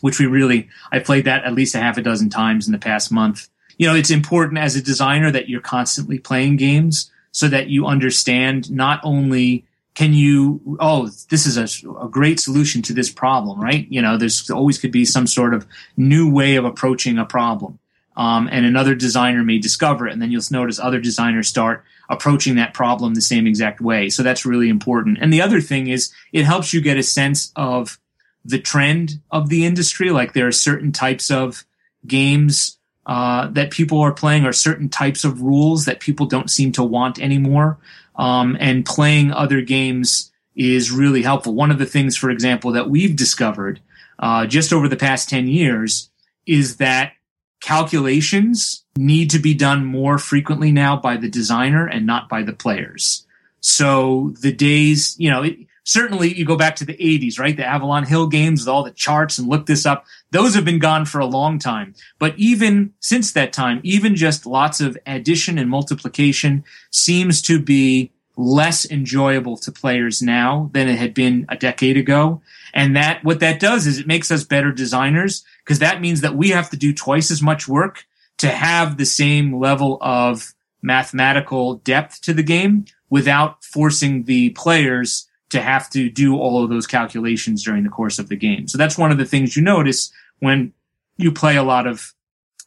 which 0.00 0.18
we 0.18 0.26
really 0.26 0.68
I 0.90 0.98
played 0.98 1.24
that 1.24 1.44
at 1.44 1.54
least 1.54 1.74
a 1.74 1.78
half 1.78 1.96
a 1.96 2.02
dozen 2.02 2.28
times 2.28 2.66
in 2.66 2.72
the 2.72 2.78
past 2.78 3.12
month 3.12 3.48
you 3.80 3.86
know, 3.86 3.94
it's 3.94 4.10
important 4.10 4.58
as 4.58 4.76
a 4.76 4.82
designer 4.82 5.30
that 5.30 5.48
you're 5.48 5.62
constantly 5.62 6.18
playing 6.18 6.58
games. 6.58 7.10
so 7.32 7.48
that 7.48 7.68
you 7.68 7.86
understand 7.86 8.70
not 8.70 9.00
only 9.04 9.64
can 9.94 10.12
you 10.12 10.76
oh 10.80 11.08
this 11.30 11.46
is 11.46 11.56
a, 11.56 11.88
a, 12.04 12.08
great 12.08 12.40
solution 12.40 12.82
to 12.82 12.92
this 12.92 13.10
problem 13.10 13.60
right? 13.60 13.86
You 13.88 14.02
know 14.02 14.18
there's 14.18 14.50
always 14.50 14.78
could 14.78 14.92
be 14.92 15.04
some 15.04 15.26
sort 15.26 15.54
of 15.54 15.66
new 15.96 16.30
way 16.30 16.56
of 16.56 16.64
approaching 16.64 17.18
a 17.18 17.24
problem 17.24 17.78
um, 18.16 18.48
and 18.52 18.66
another 18.66 18.94
designer 18.94 19.42
may 19.44 19.58
discover 19.58 20.06
it 20.06 20.12
and 20.12 20.20
then 20.20 20.30
you'll 20.30 20.50
notice 20.50 20.78
other 20.78 21.00
designers 21.00 21.48
start 21.48 21.84
approaching 22.10 22.56
that 22.56 22.74
problem 22.74 23.14
the 23.14 23.20
same 23.20 23.46
exact 23.46 23.80
way. 23.80 24.10
So 24.10 24.22
that's 24.22 24.44
really 24.44 24.68
important. 24.68 25.18
And 25.20 25.32
the 25.32 25.40
other 25.40 25.60
thing 25.60 25.86
is 25.86 26.12
it 26.32 26.44
helps 26.44 26.74
you 26.74 26.80
get 26.82 26.98
a 26.98 27.02
sense 27.04 27.52
of 27.56 27.98
the 28.44 28.58
trend 28.58 29.20
of 29.30 29.48
the 29.48 29.64
industry. 29.64 30.10
Like 30.10 30.32
there 30.32 30.48
are 30.48 30.52
certain 30.70 30.92
types 30.92 31.30
of 31.30 31.64
games 32.06 32.79
uh, 33.10 33.48
that 33.48 33.72
people 33.72 34.00
are 34.00 34.12
playing 34.12 34.46
or 34.46 34.52
certain 34.52 34.88
types 34.88 35.24
of 35.24 35.42
rules 35.42 35.84
that 35.84 35.98
people 35.98 36.26
don't 36.26 36.48
seem 36.48 36.70
to 36.70 36.84
want 36.84 37.20
anymore 37.20 37.76
um, 38.14 38.56
and 38.60 38.86
playing 38.86 39.32
other 39.32 39.60
games 39.60 40.30
is 40.54 40.92
really 40.92 41.22
helpful. 41.22 41.52
One 41.52 41.72
of 41.72 41.80
the 41.80 41.86
things, 41.86 42.16
for 42.16 42.30
example, 42.30 42.70
that 42.70 42.88
we've 42.88 43.16
discovered 43.16 43.80
uh, 44.20 44.46
just 44.46 44.72
over 44.72 44.86
the 44.86 44.96
past 44.96 45.28
10 45.28 45.48
years 45.48 46.08
is 46.46 46.76
that 46.76 47.14
calculations 47.60 48.84
need 48.96 49.30
to 49.30 49.40
be 49.40 49.54
done 49.54 49.84
more 49.84 50.16
frequently 50.16 50.70
now 50.70 50.96
by 50.96 51.16
the 51.16 51.28
designer 51.28 51.88
and 51.88 52.06
not 52.06 52.28
by 52.28 52.44
the 52.44 52.52
players. 52.52 53.26
So 53.58 54.34
the 54.40 54.52
days, 54.52 55.16
you 55.18 55.30
know, 55.30 55.42
it, 55.42 55.56
certainly 55.84 56.34
you 56.34 56.44
go 56.44 56.56
back 56.56 56.76
to 56.76 56.84
the 56.84 56.94
80s, 56.94 57.38
right? 57.38 57.56
The 57.56 57.66
Avalon 57.66 58.04
Hill 58.04 58.26
games 58.26 58.62
with 58.62 58.68
all 58.68 58.82
the 58.82 58.90
charts 58.90 59.38
and 59.38 59.48
look 59.48 59.66
this 59.66 59.86
up. 59.86 60.04
Those 60.30 60.54
have 60.54 60.64
been 60.64 60.78
gone 60.78 61.04
for 61.04 61.18
a 61.18 61.26
long 61.26 61.58
time. 61.58 61.94
But 62.18 62.38
even 62.38 62.94
since 63.00 63.32
that 63.32 63.52
time, 63.52 63.80
even 63.82 64.16
just 64.16 64.46
lots 64.46 64.80
of 64.80 64.96
addition 65.06 65.58
and 65.58 65.70
multiplication 65.70 66.64
seems 66.90 67.42
to 67.42 67.60
be 67.60 68.12
less 68.36 68.90
enjoyable 68.90 69.56
to 69.58 69.72
players 69.72 70.22
now 70.22 70.70
than 70.72 70.88
it 70.88 70.98
had 70.98 71.14
been 71.14 71.44
a 71.48 71.56
decade 71.56 71.96
ago. 71.96 72.40
And 72.72 72.96
that, 72.96 73.22
what 73.24 73.40
that 73.40 73.60
does 73.60 73.86
is 73.86 73.98
it 73.98 74.06
makes 74.06 74.30
us 74.30 74.44
better 74.44 74.72
designers 74.72 75.44
because 75.64 75.80
that 75.80 76.00
means 76.00 76.20
that 76.22 76.36
we 76.36 76.50
have 76.50 76.70
to 76.70 76.76
do 76.76 76.94
twice 76.94 77.30
as 77.30 77.42
much 77.42 77.68
work 77.68 78.06
to 78.38 78.48
have 78.48 78.96
the 78.96 79.06
same 79.06 79.58
level 79.58 79.98
of 80.00 80.54
mathematical 80.82 81.74
depth 81.76 82.22
to 82.22 82.32
the 82.32 82.42
game 82.42 82.86
without 83.10 83.62
forcing 83.64 84.24
the 84.24 84.50
players 84.50 85.28
to 85.50 85.60
have 85.60 85.90
to 85.90 86.08
do 86.08 86.36
all 86.36 86.62
of 86.62 86.70
those 86.70 86.86
calculations 86.86 87.62
during 87.62 87.84
the 87.84 87.90
course 87.90 88.18
of 88.18 88.28
the 88.28 88.36
game. 88.36 88.68
So 88.68 88.78
that's 88.78 88.98
one 88.98 89.12
of 89.12 89.18
the 89.18 89.24
things 89.24 89.56
you 89.56 89.62
notice 89.62 90.12
when 90.38 90.72
you 91.16 91.32
play 91.32 91.56
a 91.56 91.62
lot 91.62 91.86
of 91.86 92.14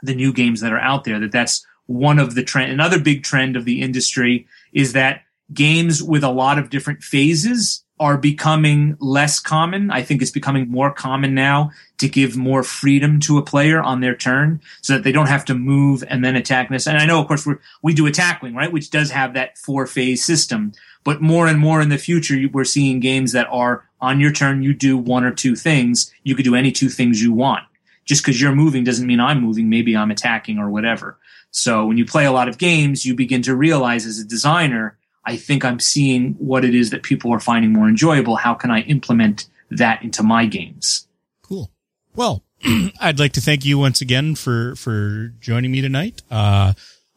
the 0.02 0.14
new 0.14 0.32
games 0.34 0.62
that 0.62 0.74
are 0.74 0.80
out 0.80 1.06
there, 1.06 1.20
that 1.20 1.32
that's 1.32 1.66
one 1.86 2.20
of 2.20 2.36
the 2.36 2.44
trend. 2.44 2.72
Another 2.72 3.00
big 3.00 3.24
trend 3.24 3.56
of 3.56 3.66
the 3.66 3.82
industry 3.82 4.48
is 4.74 4.94
that 4.94 5.22
games 5.54 6.02
with 6.02 6.24
a 6.24 6.30
lot 6.30 6.60
of 6.60 6.70
different 6.70 7.04
phases 7.04 7.84
are 8.00 8.18
becoming 8.18 8.98
less 9.00 9.40
common. 9.40 9.92
I 9.92 10.02
think 10.02 10.22
it's 10.22 10.32
becoming 10.32 10.70
more 10.70 10.92
common 10.92 11.34
now 11.34 11.72
to 12.00 12.10
give 12.10 12.36
more 12.36 12.64
freedom 12.64 13.20
to 13.22 13.38
a 13.38 13.44
player 13.44 13.82
on 13.82 14.02
their 14.02 14.16
turn 14.16 14.62
so 14.82 14.94
that 14.94 15.04
they 15.04 15.12
don't 15.12 15.28
have 15.28 15.46
to 15.46 15.54
move 15.54 16.04
and 16.10 16.26
then 16.26 16.36
attack 16.36 16.70
this. 16.70 16.88
And 16.88 16.98
I 16.98 17.06
know, 17.06 17.22
of 17.22 17.28
course, 17.28 17.46
we 17.46 17.56
we 17.82 17.94
do 17.94 18.08
attack 18.08 18.42
wing, 18.42 18.56
right? 18.56 18.72
Which 18.72 18.90
does 18.90 19.12
have 19.12 19.36
that 19.36 19.58
four 19.58 19.86
phase 19.86 20.24
system. 20.24 20.74
But 21.04 21.22
more 21.22 21.48
and 21.48 21.60
more 21.60 21.82
in 21.82 21.90
the 21.90 21.98
future, 21.98 22.38
we're 22.52 22.64
seeing 22.64 23.00
games 23.00 23.34
that 23.34 23.48
are 23.50 23.86
on 24.00 24.20
your 24.20 24.32
turn, 24.32 24.64
you 24.64 24.74
do 24.74 24.98
one 24.98 25.24
or 25.24 25.32
two 25.32 25.56
things. 25.56 26.14
You 26.24 26.36
could 26.36 26.46
do 26.46 26.56
any 26.56 26.72
two 26.72 26.90
things 26.90 27.22
you 27.22 27.32
want. 27.34 27.64
Just 28.06 28.22
because 28.22 28.42
you're 28.42 28.54
moving 28.54 28.84
doesn't 28.84 29.08
mean 29.08 29.20
I'm 29.20 29.42
moving. 29.42 29.70
Maybe 29.70 29.96
I'm 29.96 30.12
attacking 30.12 30.60
or 30.60 30.70
whatever. 30.70 31.18
So 31.52 31.86
when 31.86 31.98
you 31.98 32.06
play 32.06 32.26
a 32.26 32.32
lot 32.32 32.50
of 32.50 32.58
games, 32.58 33.06
you 33.06 33.16
begin 33.16 33.42
to 33.44 33.56
realize 33.56 34.06
as 34.06 34.20
a 34.20 34.26
designer, 34.26 34.98
I 35.26 35.38
think 35.38 35.64
I'm 35.64 35.80
seeing 35.80 36.34
what 36.34 36.66
it 36.66 36.76
is 36.76 36.90
that 36.90 37.04
people 37.04 37.32
are 37.32 37.40
finding 37.40 37.72
more 37.72 37.88
enjoyable. 37.88 38.36
How 38.36 38.54
can 38.54 38.72
I 38.72 38.82
implement 38.82 39.46
that 39.70 40.04
into 40.04 40.22
my 40.22 40.46
games? 40.46 41.08
Cool. 41.42 41.72
Well, 42.16 42.44
I'd 43.00 43.20
like 43.20 43.34
to 43.34 43.42
thank 43.42 43.64
you 43.64 43.78
once 43.78 44.02
again 44.02 44.36
for, 44.36 44.76
for 44.76 45.34
joining 45.40 45.72
me 45.72 45.82
tonight. 45.82 46.22
Uh, 46.30 46.74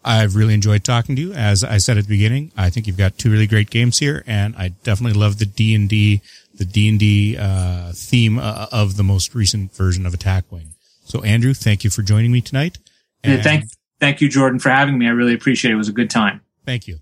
I've 0.06 0.36
really 0.36 0.54
enjoyed 0.54 0.84
talking 0.84 1.16
to 1.16 1.22
you. 1.22 1.32
As 1.32 1.64
I 1.64 1.78
said 1.78 1.98
at 1.98 2.04
the 2.04 2.08
beginning, 2.08 2.52
I 2.56 2.70
think 2.70 2.86
you've 2.86 2.96
got 2.96 3.18
two 3.18 3.28
really 3.30 3.48
great 3.48 3.70
games 3.70 3.98
here, 3.98 4.22
and 4.24 4.54
I 4.56 4.68
definitely 4.68 5.18
love 5.18 5.38
the 5.38 5.46
D 5.46 5.74
and 5.74 5.88
D, 5.88 6.22
the 6.54 6.64
D 6.64 6.88
and 6.88 6.98
D 6.98 7.36
uh, 7.36 7.90
theme 7.92 8.38
uh, 8.38 8.68
of 8.70 8.96
the 8.96 9.02
most 9.02 9.34
recent 9.34 9.74
version 9.74 10.06
of 10.06 10.14
Attack 10.14 10.44
Wing. 10.52 10.74
So, 11.04 11.22
Andrew, 11.22 11.54
thank 11.54 11.82
you 11.82 11.90
for 11.90 12.02
joining 12.02 12.30
me 12.30 12.40
tonight. 12.40 12.78
And 13.24 13.42
thank, 13.42 13.64
thank 13.98 14.20
you, 14.20 14.28
Jordan, 14.28 14.60
for 14.60 14.70
having 14.70 14.96
me. 14.96 15.08
I 15.08 15.10
really 15.10 15.34
appreciate 15.34 15.72
it. 15.72 15.74
It 15.74 15.78
was 15.78 15.88
a 15.88 15.92
good 15.92 16.10
time. 16.10 16.40
Thank 16.64 16.86
you. 16.86 16.98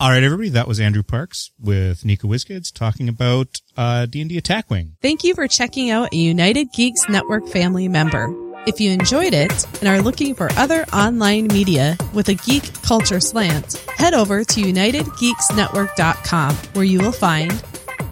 All 0.00 0.10
right, 0.10 0.24
everybody. 0.24 0.48
That 0.48 0.66
was 0.66 0.80
Andrew 0.80 1.04
Parks 1.04 1.52
with 1.60 2.02
NECA 2.02 2.24
WizKids 2.24 2.74
talking 2.74 3.08
about 3.08 3.60
uh, 3.76 4.06
D&D 4.06 4.36
Attack 4.36 4.68
Wing. 4.70 4.96
Thank 5.00 5.22
you 5.22 5.34
for 5.34 5.46
checking 5.46 5.90
out 5.90 6.12
a 6.12 6.16
United 6.16 6.72
Geeks 6.72 7.08
Network 7.08 7.46
family 7.46 7.86
member. 7.86 8.43
If 8.66 8.80
you 8.80 8.90
enjoyed 8.92 9.34
it 9.34 9.66
and 9.80 9.88
are 9.88 10.00
looking 10.00 10.34
for 10.34 10.50
other 10.52 10.86
online 10.92 11.48
media 11.48 11.98
with 12.14 12.30
a 12.30 12.34
geek 12.34 12.72
culture 12.82 13.20
slant, 13.20 13.74
head 13.96 14.14
over 14.14 14.42
to 14.42 14.60
UnitedGeeksNetwork.com 14.62 16.54
where 16.72 16.84
you 16.84 17.00
will 17.00 17.12
find 17.12 17.62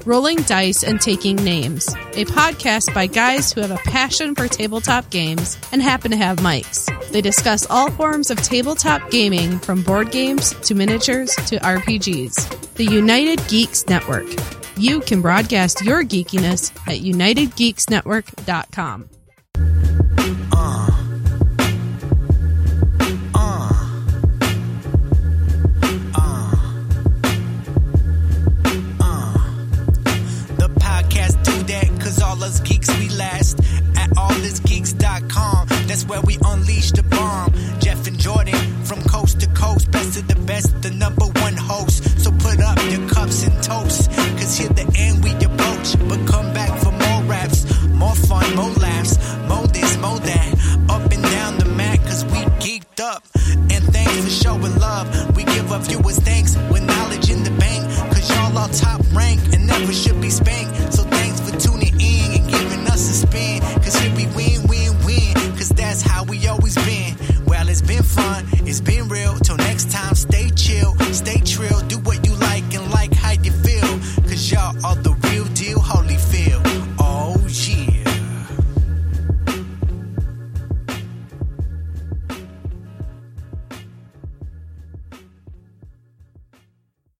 Rolling 0.05 0.36
Dice 0.42 0.82
and 0.82 1.00
Taking 1.00 1.36
Names, 1.36 1.88
a 2.14 2.26
podcast 2.26 2.92
by 2.92 3.07
guys 3.07 3.50
who 3.53 3.62
have 3.62 3.70
a 3.70 3.78
passion 3.78 4.34
for 4.34 4.46
tabletop 4.46 5.09
games 5.11 5.57
and 5.72 5.80
happen 5.80 6.11
to 6.11 6.18
have 6.18 6.36
mics. 6.38 6.90
They 7.11 7.22
discuss 7.22 7.66
all 7.70 7.90
forms 7.92 8.30
of 8.30 8.36
tabletop 8.42 9.11
gaming 9.11 9.59
from 9.61 9.82
board 9.82 10.11
games 10.11 10.53
to 10.66 10.74
miniatures 10.74 11.34
to 11.46 11.57
RPGs. 11.61 12.74
The 12.74 12.84
United 12.84 13.40
Geeks 13.48 13.86
Network. 13.86 14.26
You 14.76 15.00
can 15.00 15.22
broadcast 15.22 15.80
your 15.82 16.03
geekiness 16.03 16.72
at 16.86 17.00
UnitedGeeksNetwork.com. 17.00 19.09
That's 35.93 36.07
where 36.07 36.22
we 36.22 36.38
unleash 36.43 36.93
the 36.93 37.03
bomb. 37.03 37.53
Jeff 37.78 38.07
and 38.07 38.18
Jordan 38.18 38.57
from 38.82 39.03
coast 39.03 39.40
to 39.40 39.47
coast, 39.49 39.90
best 39.90 40.16
of 40.16 40.26
the 40.26 40.36
best, 40.47 40.80
the 40.80 40.90
number 40.90 41.26
one 41.45 41.55
host. 41.55 42.18
So 42.18 42.30
put 42.30 42.62
up 42.62 42.78
your 42.90 43.07
cups 43.11 43.45
and 43.45 43.53
toast, 43.62 44.11
cause 44.40 44.57
here 44.57 44.70
the 44.70 44.90
end 44.97 45.22
we 45.22 45.32
approach. 45.45 45.93
But 46.09 46.26
come 46.26 46.51
back 46.55 46.72
for 46.80 46.93
more 46.93 47.22
raps, 47.28 47.68
more 47.88 48.14
fun, 48.14 48.57
more 48.57 48.72
laughs, 48.80 49.18
more 49.47 49.66
this, 49.66 49.99
more 49.99 50.18
that. 50.18 50.51
Up 50.88 51.12
and 51.12 51.22
down 51.24 51.59
the 51.59 51.66
mat, 51.66 52.01
cause 52.05 52.24
we 52.24 52.40
geeked 52.64 52.99
up. 52.99 53.22
And 53.68 53.84
thanks 53.93 54.16
for 54.24 54.30
showing 54.30 54.74
love. 54.78 55.36
We 55.36 55.45
give 55.45 55.70
our 55.70 55.80
viewers 55.80 56.18
thanks 56.20 56.57
with 56.72 56.84
knowledge 56.84 57.28
in 57.28 57.45
the 57.45 57.55
bank, 57.61 57.84
cause 58.09 58.30
y'all 58.30 58.57
are 58.57 58.68
top 58.70 59.03
rank 59.12 59.40
and 59.53 59.66
never 59.66 59.93
should 59.93 60.22
be 60.22 60.30
spanked. 60.30 60.72